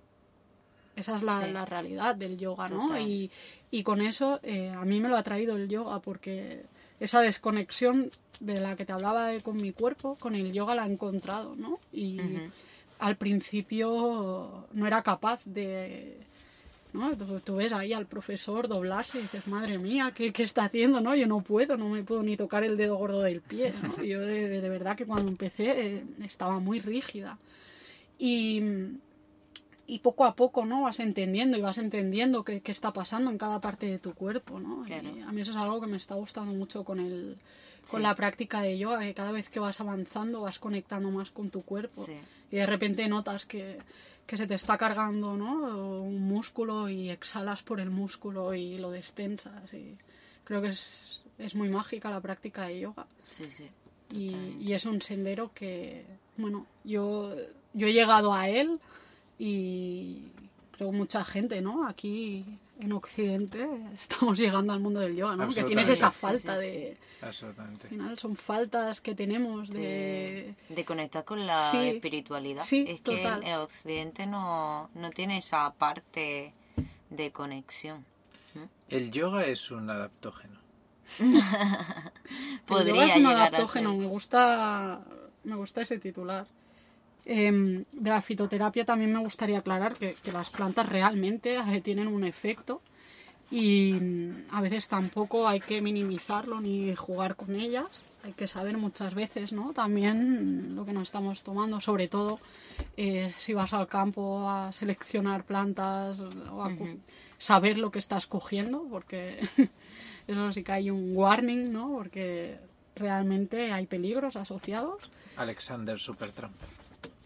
Esa 0.96 1.16
es 1.16 1.22
la, 1.22 1.40
Sí. 1.44 1.50
la 1.52 1.64
realidad 1.64 2.14
del 2.14 2.36
yoga, 2.36 2.68
¿no? 2.68 2.98
Y, 2.98 3.30
y 3.70 3.82
con 3.82 4.02
eso 4.02 4.40
eh, 4.42 4.70
a 4.70 4.84
mí 4.84 5.00
me 5.00 5.08
lo 5.08 5.16
ha 5.16 5.22
traído 5.22 5.56
el 5.56 5.68
yoga 5.68 5.98
porque 6.00 6.62
esa 6.98 7.20
desconexión 7.20 8.10
de 8.40 8.60
la 8.60 8.76
que 8.76 8.84
te 8.84 8.92
hablaba 8.92 9.26
de- 9.26 9.40
con 9.40 9.56
mi 9.56 9.72
cuerpo, 9.72 10.16
con 10.16 10.34
el 10.34 10.52
yoga 10.52 10.74
la 10.74 10.86
he 10.86 10.90
encontrado, 10.92 11.54
¿no? 11.56 11.78
Y. 11.92 12.18
al 13.00 13.16
principio 13.16 14.66
no 14.72 14.86
era 14.86 15.02
capaz 15.02 15.44
de... 15.44 16.18
¿no? 16.92 17.16
Tú, 17.44 17.56
ves 17.56 17.72
ahí 17.72 17.92
al 17.92 18.06
profesor 18.06 18.66
doblarse 18.68 19.18
y 19.18 19.22
dices, 19.22 19.46
madre 19.46 19.78
mía, 19.78 20.12
¿qué, 20.14 20.32
qué 20.32 20.42
está 20.42 20.64
haciendo? 20.64 21.00
¿no? 21.00 21.14
Yo 21.14 21.26
no 21.26 21.40
puedo, 21.40 21.76
no 21.76 21.88
me 21.88 22.02
puedo 22.02 22.22
ni 22.22 22.36
tocar 22.36 22.64
el 22.64 22.76
dedo 22.76 22.96
gordo 22.96 23.22
del 23.22 23.40
pie. 23.40 23.72
¿no? 23.82 24.02
Yo 24.02 24.20
de, 24.20 24.60
de 24.60 24.68
verdad 24.68 24.96
que 24.96 25.06
cuando 25.06 25.30
empecé 25.30 25.96
eh, 25.96 26.04
estaba 26.24 26.58
muy 26.58 26.80
rígida. 26.80 27.38
Y, 28.18 28.60
y 29.86 30.00
poco 30.00 30.24
a 30.24 30.34
poco 30.34 30.66
¿no? 30.66 30.82
vas 30.82 31.00
entendiendo 31.00 31.56
y 31.56 31.60
vas 31.60 31.78
entendiendo 31.78 32.44
qué, 32.44 32.60
qué 32.60 32.72
está 32.72 32.92
pasando 32.92 33.30
en 33.30 33.38
cada 33.38 33.60
parte 33.60 33.86
de 33.86 33.98
tu 33.98 34.12
cuerpo. 34.12 34.60
¿no? 34.60 34.82
Claro. 34.84 35.16
Y 35.16 35.20
a 35.20 35.32
mí 35.32 35.40
eso 35.40 35.52
es 35.52 35.56
algo 35.56 35.80
que 35.80 35.86
me 35.86 35.96
está 35.96 36.16
gustando 36.16 36.52
mucho 36.52 36.84
con, 36.84 36.98
el, 36.98 37.38
con 37.90 38.02
la 38.02 38.14
práctica 38.14 38.60
de 38.62 38.78
yoga, 38.78 39.00
que 39.00 39.14
cada 39.14 39.32
vez 39.32 39.48
que 39.48 39.60
vas 39.60 39.80
avanzando 39.80 40.40
vas 40.42 40.58
conectando 40.58 41.10
más 41.10 41.30
con 41.30 41.50
tu 41.50 41.62
cuerpo 41.62 42.04
Sí. 42.04 42.16
y 42.50 42.56
de 42.56 42.66
repente 42.66 43.06
notas 43.08 43.46
que, 43.46 43.78
que 44.26 44.36
se 44.36 44.46
te 44.46 44.54
está 44.54 44.76
cargando 44.78 45.36
¿no? 45.36 46.00
un 46.02 46.20
músculo 46.28 46.88
y 46.88 47.10
exhalas 47.10 47.62
por 47.62 47.80
el 47.80 47.90
músculo 47.90 48.54
y 48.54 48.78
lo 48.78 48.90
destensas. 48.90 49.72
Y 49.72 49.96
creo 50.44 50.60
que 50.62 50.68
es, 50.68 51.24
es 51.38 51.54
muy 51.54 51.68
mágica 51.68 52.10
la 52.10 52.20
práctica 52.20 52.66
de 52.66 52.80
yoga. 52.80 53.06
Sí, 53.22 53.50
sí. 53.50 53.68
Y, 54.12 54.56
y 54.60 54.72
es 54.72 54.84
un 54.86 55.00
sendero 55.00 55.52
que, 55.54 56.04
bueno, 56.36 56.66
yo, 56.84 57.34
yo 57.74 57.86
he 57.86 57.92
llegado 57.92 58.32
a 58.34 58.48
él 58.48 58.80
y 59.38 60.22
creo 60.72 60.92
mucha 60.92 61.24
gente, 61.24 61.60
¿no? 61.60 61.86
Aquí 61.88 62.44
en 62.80 62.92
Occidente 62.92 63.68
estamos 63.98 64.38
llegando 64.38 64.72
al 64.72 64.80
mundo 64.80 65.00
del 65.00 65.14
yoga, 65.16 65.36
¿no? 65.36 65.48
Que 65.52 65.62
tienes 65.64 65.88
esa 65.88 66.10
falta 66.10 66.58
Sí, 66.60 66.66
sí, 66.68 66.72
de... 66.72 66.96
Absolutamente. 67.22 67.84
Al 67.86 67.90
final 67.90 68.18
son 68.18 68.36
faltas 68.36 69.00
que 69.00 69.14
tenemos 69.14 69.68
de... 69.70 70.54
de, 70.68 70.74
de 70.74 70.84
conectar 70.84 71.24
con 71.24 71.46
la 71.46 71.60
Sí, 71.70 71.88
espiritualidad. 71.88 72.62
sí, 72.64 72.84
es 72.88 73.00
que 73.00 73.18
total. 73.18 73.42
el, 73.42 73.48
el 73.50 73.54
occidente 73.60 74.26
no, 74.26 74.90
no 74.94 75.10
tiene 75.10 75.38
esa 75.38 75.72
parte 75.74 76.54
de 77.10 77.30
conexión. 77.32 78.04
El 78.88 79.12
yoga 79.12 79.44
es 79.44 79.70
un 79.70 79.88
adaptógeno. 79.90 80.58
El 81.20 82.60
Podría 82.66 82.94
yoga 82.94 83.06
es 83.06 83.16
un 83.16 83.26
adaptógeno, 83.26 83.90
ser. 83.90 83.98
me 84.00 84.06
gusta, 84.06 85.00
me 85.44 85.56
gusta 85.56 85.82
ese 85.82 85.98
titular. 85.98 86.46
Em, 87.26 87.84
de 87.92 88.10
la 88.10 88.22
fitoterapia 88.22 88.84
también 88.84 89.12
me 89.12 89.18
gustaría 89.20 89.58
aclarar 89.58 89.94
que, 89.96 90.14
que 90.22 90.32
las 90.32 90.50
plantas 90.50 90.88
realmente 90.88 91.56
eh, 91.56 91.80
tienen 91.80 92.08
un 92.08 92.24
efecto 92.24 92.80
y 93.50 93.92
mm, 94.00 94.34
a 94.52 94.60
veces 94.60 94.88
tampoco 94.88 95.46
hay 95.48 95.60
que 95.60 95.80
minimizarlo 95.82 96.60
ni 96.60 96.94
jugar 96.96 97.36
con 97.36 97.54
ellas 97.56 98.04
hay 98.22 98.34
que 98.34 98.46
saber 98.46 98.76
muchas 98.76 99.14
veces, 99.14 99.50
¿no? 99.50 99.72
También 99.72 100.74
lo 100.76 100.84
que 100.84 100.92
nos 100.92 101.04
estamos 101.04 101.42
tomando, 101.42 101.80
sobre 101.80 102.06
todo 102.06 102.38
eh, 102.98 103.32
si 103.38 103.54
vas 103.54 103.72
al 103.72 103.86
campo 103.88 104.46
a 104.50 104.72
seleccionar 104.74 105.44
plantas 105.44 106.20
o 106.20 106.62
a 106.62 106.68
cu- 106.76 106.98
saber 107.38 107.78
lo 107.78 107.90
que 107.90 107.98
estás 107.98 108.26
cogiendo, 108.26 108.84
porque 108.90 109.40
eso 110.28 110.52
sí 110.52 110.62
que 110.62 110.72
hay 110.72 110.90
un 110.90 111.16
warning, 111.16 111.72
¿no? 111.72 111.88
Porque 111.92 112.58
realmente 112.94 113.72
hay 113.72 113.86
peligros 113.86 114.36
asociados. 114.36 115.00
Alexander 115.38 115.98
Supertramp. 115.98 116.54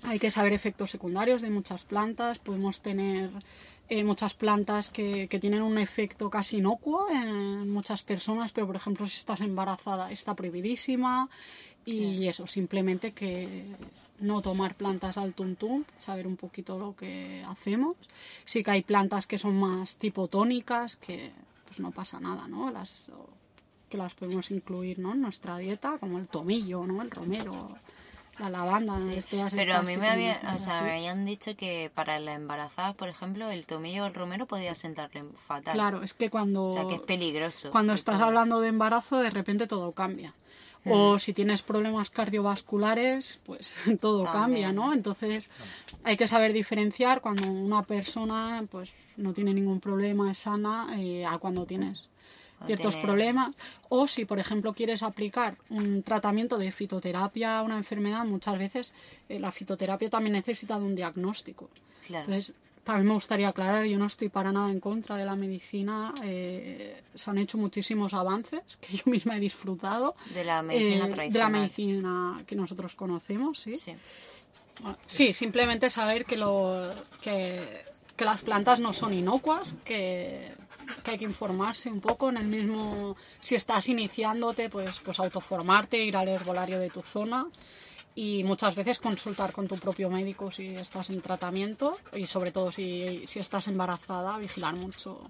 Hay 0.04 0.18
que 0.18 0.30
saber 0.30 0.52
efectos 0.52 0.90
secundarios 0.90 1.42
de 1.42 1.50
muchas 1.50 1.84
plantas. 1.84 2.38
Podemos 2.38 2.80
tener 2.82 3.30
eh, 3.88 4.04
muchas 4.04 4.34
plantas 4.34 4.90
que, 4.90 5.28
que 5.28 5.38
tienen 5.38 5.62
un 5.62 5.78
efecto 5.78 6.30
casi 6.30 6.58
inocuo 6.58 7.08
en 7.10 7.70
muchas 7.70 8.02
personas, 8.02 8.52
pero 8.52 8.66
por 8.66 8.76
ejemplo 8.76 9.06
si 9.06 9.16
estás 9.16 9.40
embarazada 9.40 10.12
está 10.12 10.34
prohibidísima. 10.34 11.28
Y 11.86 12.28
eso, 12.28 12.46
simplemente 12.46 13.12
que 13.12 13.64
no 14.20 14.40
tomar 14.40 14.74
plantas 14.74 15.18
al 15.18 15.34
tuntum, 15.34 15.84
saber 15.98 16.26
un 16.26 16.36
poquito 16.36 16.78
lo 16.78 16.96
que 16.96 17.44
hacemos. 17.46 17.96
Sí 18.44 18.62
que 18.62 18.70
hay 18.70 18.82
plantas 18.82 19.26
que 19.26 19.38
son 19.38 19.58
más 19.58 19.96
tipo 19.96 20.28
tónicas, 20.28 20.96
que 20.96 21.30
pues 21.66 21.80
no 21.80 21.90
pasa 21.90 22.20
nada, 22.20 22.48
¿no? 22.48 22.70
Las, 22.70 23.10
que 23.88 23.98
las 23.98 24.14
podemos 24.14 24.50
incluir 24.50 24.98
¿no? 24.98 25.12
en 25.12 25.20
nuestra 25.20 25.58
dieta, 25.58 25.98
como 25.98 26.18
el 26.18 26.28
tomillo, 26.28 26.86
¿no? 26.86 27.02
El 27.02 27.10
romero, 27.10 27.76
la 28.38 28.50
lavanda. 28.50 28.94
estas- 29.12 29.52
Pero 29.54 29.76
a 29.76 29.82
mí 29.82 29.96
me, 29.96 30.08
tienen 30.08 30.36
había, 30.36 30.54
o 30.54 30.58
sea, 30.58 30.76
así. 30.76 30.84
me 30.84 30.92
habían 30.92 31.24
dicho 31.24 31.56
que 31.56 31.90
para 31.94 32.18
las 32.18 32.36
embarazadas, 32.36 32.94
por 32.96 33.08
ejemplo, 33.08 33.50
el 33.50 33.66
tomillo 33.66 34.04
o 34.04 34.06
el 34.06 34.14
romero 34.14 34.46
podía 34.46 34.74
sentarle 34.74 35.24
fatal. 35.46 35.74
Claro, 35.74 36.02
es 36.02 36.14
que 36.14 36.30
cuando, 36.30 36.64
O 36.64 36.72
sea, 36.72 36.86
que 36.88 36.94
es 36.96 37.00
peligroso. 37.00 37.70
cuando 37.70 37.92
estás 37.92 38.16
todo. 38.16 38.26
hablando 38.26 38.60
de 38.60 38.68
embarazo, 38.68 39.18
de 39.20 39.30
repente 39.30 39.66
todo 39.66 39.92
cambia. 39.92 40.34
O 40.86 41.18
si 41.18 41.32
tienes 41.32 41.62
problemas 41.62 42.10
cardiovasculares, 42.10 43.40
pues 43.46 43.74
todo 44.00 44.24
cambia, 44.30 44.70
¿no? 44.72 44.92
Entonces 44.92 45.48
hay 46.02 46.16
que 46.16 46.28
saber 46.28 46.52
diferenciar 46.52 47.20
cuando 47.22 47.46
una 47.50 47.82
persona 47.82 48.62
pues 48.70 48.92
no 49.16 49.32
tiene 49.32 49.54
ningún 49.54 49.80
problema, 49.80 50.30
es 50.30 50.38
sana, 50.38 50.88
eh, 50.98 51.24
a 51.24 51.38
cuando 51.38 51.64
tienes 51.66 52.08
ciertos 52.66 52.96
problemas. 52.96 53.54
O 53.88 54.06
si, 54.06 54.24
por 54.24 54.38
ejemplo, 54.38 54.72
quieres 54.72 55.02
aplicar 55.02 55.56
un 55.70 56.02
tratamiento 56.02 56.56
de 56.58 56.70
fitoterapia 56.72 57.58
a 57.58 57.62
una 57.62 57.76
enfermedad, 57.76 58.24
muchas 58.24 58.58
veces 58.58 58.94
eh, 59.28 59.38
la 59.38 59.52
fitoterapia 59.52 60.08
también 60.10 60.32
necesita 60.34 60.78
de 60.78 60.84
un 60.84 60.94
diagnóstico. 60.94 61.68
Claro. 62.06 62.24
Entonces, 62.24 62.54
también 62.84 63.08
me 63.08 63.14
gustaría 63.14 63.48
aclarar, 63.48 63.86
yo 63.86 63.98
no 63.98 64.04
estoy 64.06 64.28
para 64.28 64.52
nada 64.52 64.70
en 64.70 64.78
contra 64.78 65.16
de 65.16 65.24
la 65.24 65.34
medicina. 65.36 66.12
eh, 66.22 67.02
se 67.14 67.30
han 67.30 67.38
hecho 67.38 67.56
muchísimos 67.56 68.12
avances 68.12 68.76
que 68.80 68.98
yo 68.98 69.04
misma 69.06 69.36
he 69.36 69.40
disfrutado. 69.40 70.14
De 70.34 70.44
la 70.44 70.60
medicina 70.62 71.06
eh, 71.06 71.10
tradicional. 71.10 71.32
De 71.32 71.38
la 71.38 71.48
medicina 71.48 72.42
que 72.46 72.54
nosotros 72.56 72.94
conocemos, 72.94 73.58
sí. 73.58 73.74
Sí. 73.74 73.94
Bueno, 74.80 74.98
Sí, 75.06 75.32
simplemente 75.32 75.88
saber 75.88 76.26
que, 76.26 76.36
lo, 76.36 76.90
que, 77.22 77.84
que 78.16 78.24
las 78.24 78.42
plantas 78.42 78.80
no 78.80 78.92
son 78.92 79.14
inocuas, 79.14 79.76
que, 79.84 80.52
que 81.02 81.10
hay 81.12 81.18
que 81.18 81.24
informarse 81.24 81.90
un 81.90 82.00
poco 82.00 82.30
en 82.30 82.36
el 82.38 82.46
mismo... 82.46 83.16
Si 83.40 83.54
estás 83.54 83.88
iniciándote, 83.88 84.68
pues, 84.70 85.00
pues 85.00 85.18
autoformarte, 85.20 86.02
ir 86.02 86.16
al 86.16 86.28
herbolario 86.28 86.78
de 86.78 86.90
tu 86.90 87.02
zona 87.02 87.46
y 88.14 88.44
muchas 88.44 88.74
veces 88.76 88.98
consultar 89.00 89.52
con 89.52 89.66
tu 89.66 89.76
propio 89.76 90.08
médico 90.08 90.50
si 90.50 90.76
estás 90.76 91.10
en 91.10 91.20
tratamiento 91.20 91.98
y 92.12 92.26
sobre 92.26 92.52
todo 92.52 92.70
si, 92.70 93.24
si 93.26 93.40
estás 93.40 93.66
embarazada, 93.68 94.38
vigilar 94.38 94.74
mucho 94.76 95.20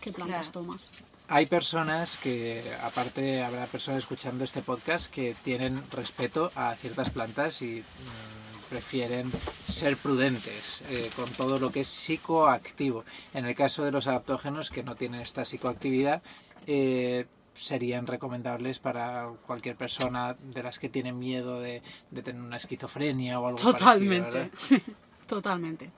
qué 0.00 0.12
plantas 0.12 0.50
Claro. 0.50 0.66
tomas. 0.66 0.90
Hay 1.28 1.46
personas 1.46 2.16
que, 2.16 2.62
aparte, 2.82 3.42
habrá 3.42 3.66
personas 3.66 4.00
escuchando 4.00 4.42
este 4.44 4.60
podcast 4.60 5.10
que 5.10 5.34
tienen 5.44 5.82
respeto 5.90 6.50
a 6.56 6.74
ciertas 6.74 7.08
plantas 7.10 7.62
y 7.62 7.76
mm, 7.80 8.41
prefieren 8.72 9.30
ser 9.68 9.98
prudentes 9.98 10.80
eh, 10.88 11.10
con 11.14 11.28
todo 11.30 11.58
lo 11.58 11.70
que 11.70 11.80
es 11.80 11.88
psicoactivo. 11.88 13.04
En 13.34 13.44
el 13.44 13.54
caso 13.54 13.84
de 13.84 13.92
los 13.92 14.06
adaptógenos 14.06 14.70
que 14.70 14.82
no 14.82 14.96
tienen 14.96 15.20
esta 15.20 15.44
psicoactividad, 15.44 16.22
eh, 16.66 17.26
serían 17.54 18.06
recomendables 18.06 18.78
para 18.78 19.28
cualquier 19.46 19.76
persona 19.76 20.34
de 20.40 20.62
las 20.62 20.78
que 20.78 20.88
tienen 20.88 21.18
miedo 21.18 21.60
de, 21.60 21.82
de 22.10 22.22
tener 22.22 22.40
una 22.40 22.56
esquizofrenia 22.56 23.38
o 23.38 23.46
algo 23.46 23.58
Totalmente. 23.58 24.50
Totalmente. 25.26 25.90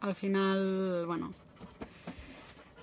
Al 0.00 0.16
final, 0.16 1.04
bueno, 1.06 1.32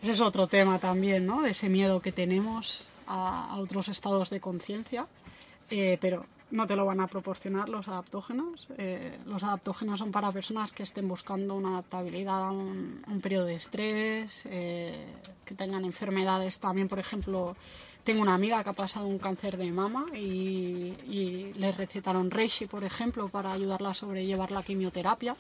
ese 0.02 0.14
es 0.14 0.22
otro 0.22 0.48
tema 0.48 0.80
también, 0.80 1.26
¿no? 1.26 1.42
De 1.42 1.52
ese 1.52 1.68
miedo 1.68 2.02
que 2.02 2.14
tenemos 2.14 2.92
a, 3.08 3.52
a 3.52 3.58
otros 3.58 3.90
estados 3.90 4.30
de 4.30 4.40
conciencia, 4.40 5.06
Eh, 5.72 6.00
pero 6.02 6.26
no 6.52 6.68
te 6.68 6.76
lo 6.76 6.86
van 6.86 7.00
a 7.00 7.08
proporcionar 7.08 7.70
los 7.70 7.88
adaptógenos. 7.88 8.68
Eh, 8.78 9.20
los 9.26 9.44
adaptógenos 9.44 10.00
son 10.00 10.12
para 10.12 10.32
personas 10.32 10.74
que 10.74 10.84
estén 10.84 11.08
buscando 11.08 11.56
una 11.56 11.70
adaptabilidad 11.70 12.46
a 12.46 12.52
un, 12.52 13.04
periodo 13.22 13.46
de 13.46 13.56
estrés, 13.56 14.46
eh, 14.50 15.06
que 15.46 15.56
tengan 15.56 15.86
enfermedades. 15.86 16.60
También, 16.60 16.88
por 16.88 17.00
ejemplo, 17.00 17.56
tengo 18.04 18.22
una 18.22 18.34
amiga 18.34 18.64
que 18.64 18.70
ha 18.70 18.74
pasado 18.74 19.08
un 19.08 19.20
cáncer 19.20 19.58
de 19.58 19.72
mama 19.72 20.06
y, 20.16 20.96
y 21.08 21.54
le 21.56 21.72
recetaron 21.72 22.32
Reishi, 22.32 22.66
por 22.66 22.84
ejemplo, 22.84 23.30
para 23.30 23.52
ayudarla 23.52 23.90
a 23.90 23.94
sobrellevar 23.94 24.52
la 24.52 24.64
quimioterapia. 24.64 25.36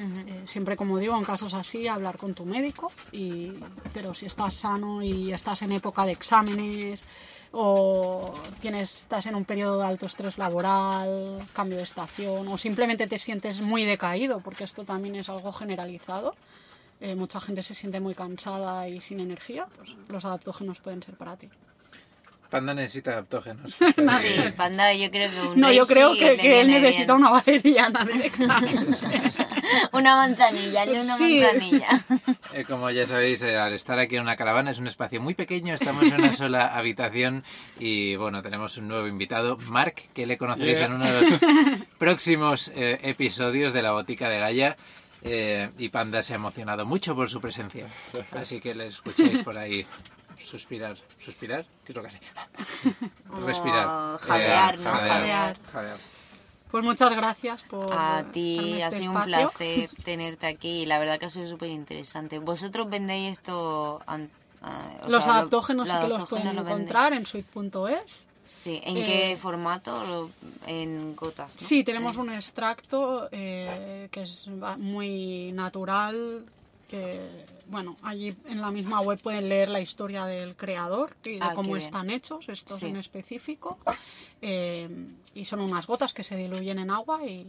Eh, 0.00 0.42
siempre, 0.46 0.76
como 0.76 0.98
digo, 0.98 1.16
en 1.16 1.24
casos 1.24 1.54
así, 1.54 1.88
hablar 1.88 2.16
con 2.18 2.32
tu 2.32 2.44
médico, 2.46 2.92
y, 3.10 3.52
pero 3.92 4.14
si 4.14 4.26
estás 4.26 4.54
sano 4.54 5.02
y 5.02 5.32
estás 5.32 5.62
en 5.62 5.72
época 5.72 6.06
de 6.06 6.12
exámenes 6.12 7.04
o 7.50 8.32
tienes, 8.60 9.00
estás 9.00 9.26
en 9.26 9.34
un 9.34 9.44
periodo 9.44 9.80
de 9.80 9.86
alto 9.86 10.06
estrés 10.06 10.38
laboral, 10.38 11.44
cambio 11.52 11.78
de 11.78 11.82
estación, 11.82 12.46
o 12.46 12.56
simplemente 12.58 13.08
te 13.08 13.18
sientes 13.18 13.60
muy 13.60 13.84
decaído, 13.84 14.40
porque 14.40 14.64
esto 14.64 14.84
también 14.84 15.16
es 15.16 15.28
algo 15.28 15.52
generalizado, 15.52 16.36
eh, 17.00 17.16
mucha 17.16 17.40
gente 17.40 17.64
se 17.64 17.74
siente 17.74 17.98
muy 17.98 18.14
cansada 18.14 18.88
y 18.88 19.00
sin 19.00 19.18
energía, 19.18 19.66
pues 19.76 19.96
los 20.08 20.24
adaptógenos 20.24 20.78
pueden 20.78 21.02
ser 21.02 21.16
para 21.16 21.36
ti. 21.36 21.48
Panda 22.50 22.72
necesita 22.72 23.12
adaptógenos. 23.12 23.74
Sí, 24.20 24.52
panda, 24.56 24.94
yo 24.94 25.10
creo 25.10 25.30
que 25.30 25.40
un 25.48 25.60
No, 25.60 25.70
yo 25.70 25.86
creo 25.86 26.14
que, 26.14 26.60
él 26.60 26.68
necesita 26.68 27.14
bien. 27.14 27.26
una 27.26 27.30
valeriana 27.30 28.04
directamente. 28.12 28.96
Una 29.92 30.16
manzanilla, 30.16 30.82
hazle 30.82 31.00
una 31.02 31.16
Sí. 31.16 31.40
manzanilla. 31.40 31.88
Eh, 32.52 32.64
como 32.64 32.90
ya 32.90 33.06
sabéis, 33.06 33.42
eh, 33.42 33.56
al 33.56 33.72
estar 33.74 33.98
aquí 33.98 34.16
en 34.16 34.22
una 34.22 34.36
caravana 34.36 34.70
es 34.70 34.78
un 34.78 34.86
espacio 34.86 35.20
muy 35.20 35.34
pequeño, 35.34 35.74
estamos 35.74 36.02
en 36.02 36.14
una 36.14 36.32
sola 36.32 36.66
habitación 36.76 37.44
y 37.78 38.16
bueno, 38.16 38.42
tenemos 38.42 38.76
un 38.78 38.88
nuevo 38.88 39.06
invitado, 39.06 39.56
Mark, 39.58 39.94
que 40.14 40.26
le 40.26 40.38
conoceréis 40.38 40.78
Yeah. 40.78 40.86
en 40.86 40.92
uno 40.94 41.04
de 41.06 41.20
los 41.20 41.40
próximos 41.98 42.70
eh, 42.74 42.98
episodios 43.02 43.72
de 43.72 43.82
la 43.82 43.92
Botica 43.92 44.28
de 44.28 44.38
Gaia. 44.38 44.76
eh, 45.22 45.70
y 45.78 45.88
Panda 45.88 46.22
se 46.22 46.32
ha 46.32 46.36
emocionado 46.36 46.86
mucho 46.86 47.14
por 47.16 47.28
su 47.28 47.40
presencia, 47.40 47.86
así 48.32 48.60
que 48.60 48.74
le 48.74 48.86
escuchéis 48.86 49.40
por 49.40 49.58
ahí 49.58 49.84
suspirar. 50.38 50.96
¿Suspirar? 51.18 51.66
¿Qué 51.84 51.90
es 51.92 51.96
lo 51.96 52.02
que 52.02 52.08
hace? 52.08 52.20
Respirar. 53.44 53.86
Oh, 53.88 54.18
jadear, 54.20 54.74
Eh, 54.74 54.78
¿no? 54.78 54.90
Jadear. 54.90 55.56
jadear. 55.72 55.96
Pues 56.70 56.84
muchas 56.84 57.10
gracias 57.10 57.62
por 57.62 57.92
A 57.92 58.24
ti 58.30 58.58
este 58.72 58.84
ha 58.84 58.90
sido 58.90 59.12
un 59.12 59.22
placer 59.24 59.90
tenerte 60.04 60.46
aquí 60.46 60.82
y 60.82 60.86
la 60.86 60.98
verdad 60.98 61.18
que 61.18 61.26
ha 61.26 61.30
sido 61.30 61.48
súper 61.48 61.70
interesante. 61.70 62.38
¿Vosotros 62.38 62.88
vendéis 62.90 63.32
esto? 63.38 64.00
an- 64.06 64.30
o 65.04 65.08
Los 65.08 65.24
sea, 65.24 65.32
lo- 65.34 65.38
adaptógenos 65.38 65.88
sí 65.88 65.94
que 66.00 66.08
los 66.08 66.28
pueden 66.28 66.58
encontrar 66.58 67.12
en 67.12 67.24
sweet.es. 67.26 68.26
Sí, 68.44 68.80
¿en 68.84 68.96
Eh, 68.96 69.04
qué 69.04 69.36
formato? 69.40 70.04
Lo- 70.06 70.30
En 70.66 71.14
gotas. 71.14 71.54
¿no? 71.54 71.66
Sí, 71.66 71.84
tenemos 71.84 72.16
Eh, 72.16 72.20
un 72.20 72.32
extracto 72.32 73.28
eh, 73.30 74.08
que 74.10 74.22
es 74.22 74.46
muy 74.78 75.52
natural, 75.52 76.44
que, 76.88 77.20
bueno, 77.66 77.96
allí 78.02 78.34
en 78.46 78.60
la 78.62 78.70
misma 78.70 79.00
web 79.02 79.20
pueden 79.20 79.48
leer 79.48 79.68
la 79.68 79.80
historia 79.80 80.24
del 80.24 80.56
creador 80.56 81.14
y 81.24 81.34
de 81.34 81.38
Ah, 81.42 81.52
cómo 81.54 81.76
están 81.76 82.08
hechos, 82.10 82.48
estos 82.48 82.78
Sí. 82.78 82.86
en 82.86 82.96
específico. 82.96 83.78
Eh, 84.40 84.88
y 85.34 85.44
son 85.44 85.60
unas 85.60 85.86
gotas 85.86 86.12
que 86.14 86.24
se 86.24 86.34
diluyen 86.36 86.78
en 86.78 86.90
agua 86.90 87.24
y 87.26 87.46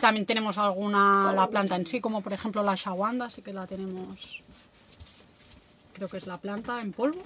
también 0.00 0.24
tenemos 0.26 0.56
alguna, 0.58 1.32
la 1.34 1.46
planta 1.48 1.76
en 1.76 1.86
sí, 1.86 2.00
como 2.00 2.22
por 2.22 2.32
ejemplo 2.32 2.62
la 2.62 2.74
shawanda, 2.74 3.26
así 3.26 3.42
que 3.42 3.52
la 3.52 3.66
tenemos, 3.66 4.42
creo 5.92 6.08
que 6.08 6.16
es 6.16 6.26
la 6.26 6.38
planta 6.38 6.80
en 6.80 6.92
polvo. 6.92 7.20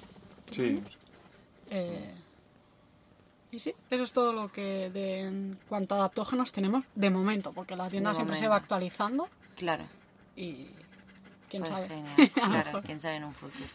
Sí. 0.50 0.82
Eh, 1.70 2.14
y 3.52 3.58
sí, 3.58 3.74
eso 3.90 4.02
es 4.02 4.12
todo 4.12 4.32
lo 4.32 4.50
que 4.50 4.90
de, 4.90 5.20
en 5.20 5.58
cuanto 5.68 5.94
a 5.94 5.98
adaptógenos 5.98 6.50
tenemos 6.52 6.84
de 6.94 7.10
momento, 7.10 7.52
porque 7.52 7.76
la 7.76 7.88
tienda 7.88 8.10
De 8.10 8.16
siempre 8.16 8.36
se 8.36 8.48
va 8.48 8.56
actualizando 8.56 9.28
Claro. 9.56 9.84
y 10.36 10.66
quién 11.52 11.62
Pues 11.62 11.72
sabe. 11.74 11.86
genial, 11.88 12.30
claro, 12.34 12.82
quién 12.84 12.98
sabe 12.98 13.16
en 13.16 13.24
un 13.24 13.34
futuro. 13.34 13.66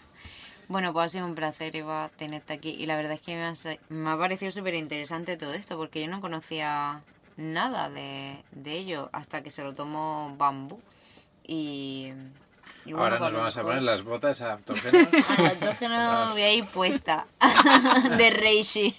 Bueno, 0.68 0.92
pues 0.92 1.06
ha 1.06 1.10
sido 1.10 1.26
un 1.26 1.36
placer, 1.36 1.74
Eva, 1.78 2.10
tenerte 2.18 2.52
aquí. 2.52 2.72
Y 2.72 2.88
la 2.88 2.98
verdad 2.98 3.14
es 3.14 3.22
que 3.22 3.36
me 3.36 3.46
ha, 3.46 3.56
sa- 3.56 3.78
me 3.88 4.10
ha 4.10 4.18
parecido 4.18 4.52
súper 4.52 4.74
interesante 4.74 5.38
todo 5.38 5.54
esto, 5.54 5.78
porque 5.78 6.02
yo 6.02 6.10
no 6.10 6.20
conocía 6.20 7.02
nada 7.38 7.90
de, 7.90 8.44
de 8.52 8.74
ello 8.74 9.10
hasta 9.14 9.42
que 9.44 9.50
se 9.52 9.64
lo 9.64 9.74
tomó 9.76 10.36
Bambú. 10.38 10.82
Y, 11.46 12.12
Y 12.84 12.92
bueno, 12.92 13.04
Ahora 13.04 13.20
nos 13.20 13.28
con 13.28 13.34
lo 13.34 13.40
vamos 13.40 13.56
a 13.58 13.62
poner 13.62 13.82
las 13.84 14.04
botas 14.04 14.42
adaptógenas. 14.42 15.08
Adaptógeno 15.38 16.32
voy 16.32 16.42
a 16.42 16.54
ir 16.60 16.66
puesta. 16.66 17.28
de 18.18 18.30
Reishi. 18.32 18.94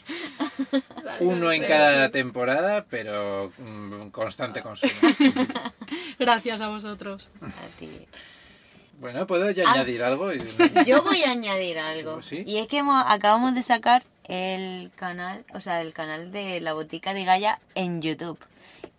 Uno 1.21 1.53
en 1.53 1.65
cada 1.67 2.11
temporada, 2.11 2.87
pero 2.89 3.53
mm, 3.59 4.09
constante 4.09 4.63
consumo. 4.63 4.93
Gracias 6.19 6.61
a 6.63 6.69
vosotros. 6.69 7.31
A 7.43 7.79
ti. 7.79 8.07
Bueno, 8.99 9.27
¿puedo 9.27 9.51
yo 9.51 9.65
Ah. 9.67 9.73
añadir 9.73 10.03
algo? 10.03 10.33
Y- 10.33 10.39
Yo 10.87 11.03
voy 11.03 11.23
a 11.23 11.31
añadir 11.31 11.79
algo. 11.79 12.15
Pues 12.15 12.27
sí. 12.27 12.43
Y 12.47 12.59
es 12.59 12.67
que 12.69 12.79
hemos- 12.79 13.05
acabamos 13.09 13.55
de 13.55 13.63
sacar 13.63 14.05
el 14.29 14.91
canal, 14.97 15.45
o 15.55 15.61
sea, 15.61 15.81
el 15.81 15.93
canal 15.93 16.33
de 16.33 16.61
la 16.61 16.73
botica 16.75 17.15
de 17.15 17.25
Gaia 17.25 17.61
en 17.75 18.03
YouTube. 18.03 18.39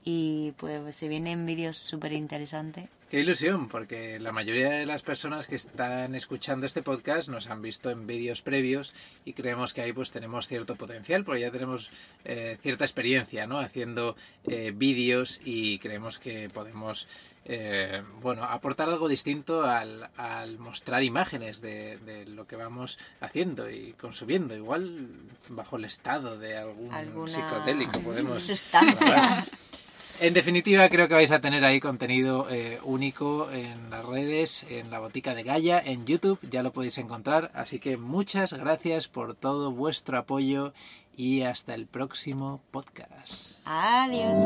Y 0.04 0.54
pues 0.58 0.96
se 0.96 1.08
vienen 1.08 1.46
vídeos 1.46 1.78
súper 1.78 2.14
interesantes. 2.14 2.86
Qué 3.12 3.20
ilusión, 3.22 3.68
porque 3.70 4.20
la 4.20 4.32
mayoría 4.32 4.70
de 4.70 4.86
las 4.86 5.02
personas 5.02 5.48
que 5.48 5.56
están 5.56 6.14
escuchando 6.14 6.68
este 6.68 6.84
podcast 6.84 7.28
nos 7.28 7.48
han 7.50 7.60
visto 7.64 7.90
en 7.90 8.06
vídeos 8.06 8.44
previos 8.44 8.94
y 9.26 9.34
creemos 9.34 9.74
que 9.74 9.82
ahí 9.82 9.94
pues 9.94 10.12
tenemos 10.12 10.48
cierto 10.48 10.76
potencial, 10.76 11.24
porque 11.26 11.42
ya 11.42 11.50
tenemos 11.50 11.90
eh, 12.24 12.58
cierta 12.62 12.86
experiencia, 12.86 13.48
¿no? 13.48 13.58
Haciendo 13.58 14.16
eh, 14.48 14.72
vídeos 14.76 15.40
y 15.44 15.80
creemos 15.80 16.20
que 16.20 16.50
podemos, 16.50 17.08
eh, 17.52 18.04
bueno, 18.22 18.44
aportar 18.44 18.88
algo 18.90 19.08
distinto 19.08 19.64
al, 19.64 20.08
al 20.16 20.60
mostrar 20.60 21.04
imágenes 21.04 21.62
de, 21.62 21.98
de 21.98 22.28
lo 22.28 22.46
que 22.46 22.56
vamos 22.56 23.00
haciendo 23.22 23.72
y 23.72 23.94
consumiendo. 23.94 24.56
Igual 24.56 25.08
bajo 25.50 25.78
el 25.78 25.86
estado 25.86 26.38
de 26.38 26.58
algún 26.58 26.94
Alguna 26.94 27.28
psicodélico 27.28 28.00
podemos 28.02 28.44
sustancia. 28.44 29.48
En 30.20 30.34
definitiva, 30.34 30.90
creo 30.90 31.08
que 31.08 31.14
vais 31.14 31.32
a 31.32 31.40
tener 31.40 31.64
ahí 31.64 31.80
contenido 31.80 32.48
eh, 32.50 32.80
único 32.84 33.50
en 33.52 33.90
las 33.90 34.06
redes, 34.06 34.66
en 34.70 34.92
la 34.92 35.00
botica 35.00 35.34
de 35.34 35.44
Gaia, 35.44 35.80
en 35.84 36.06
YouTube, 36.06 36.38
ya 36.42 36.62
lo 36.62 36.74
podéis 36.74 36.98
encontrar. 36.98 37.52
Así 37.56 37.80
que 37.80 37.96
muchas 37.98 38.54
gracias 38.54 39.08
por 39.08 39.34
todo 39.34 39.72
vuestro 39.72 40.20
apoyo 40.20 40.74
y 41.16 41.44
hasta 41.44 41.74
el 41.74 41.88
próximo 41.88 42.62
podcast. 42.70 43.58
Adiós. 43.66 44.40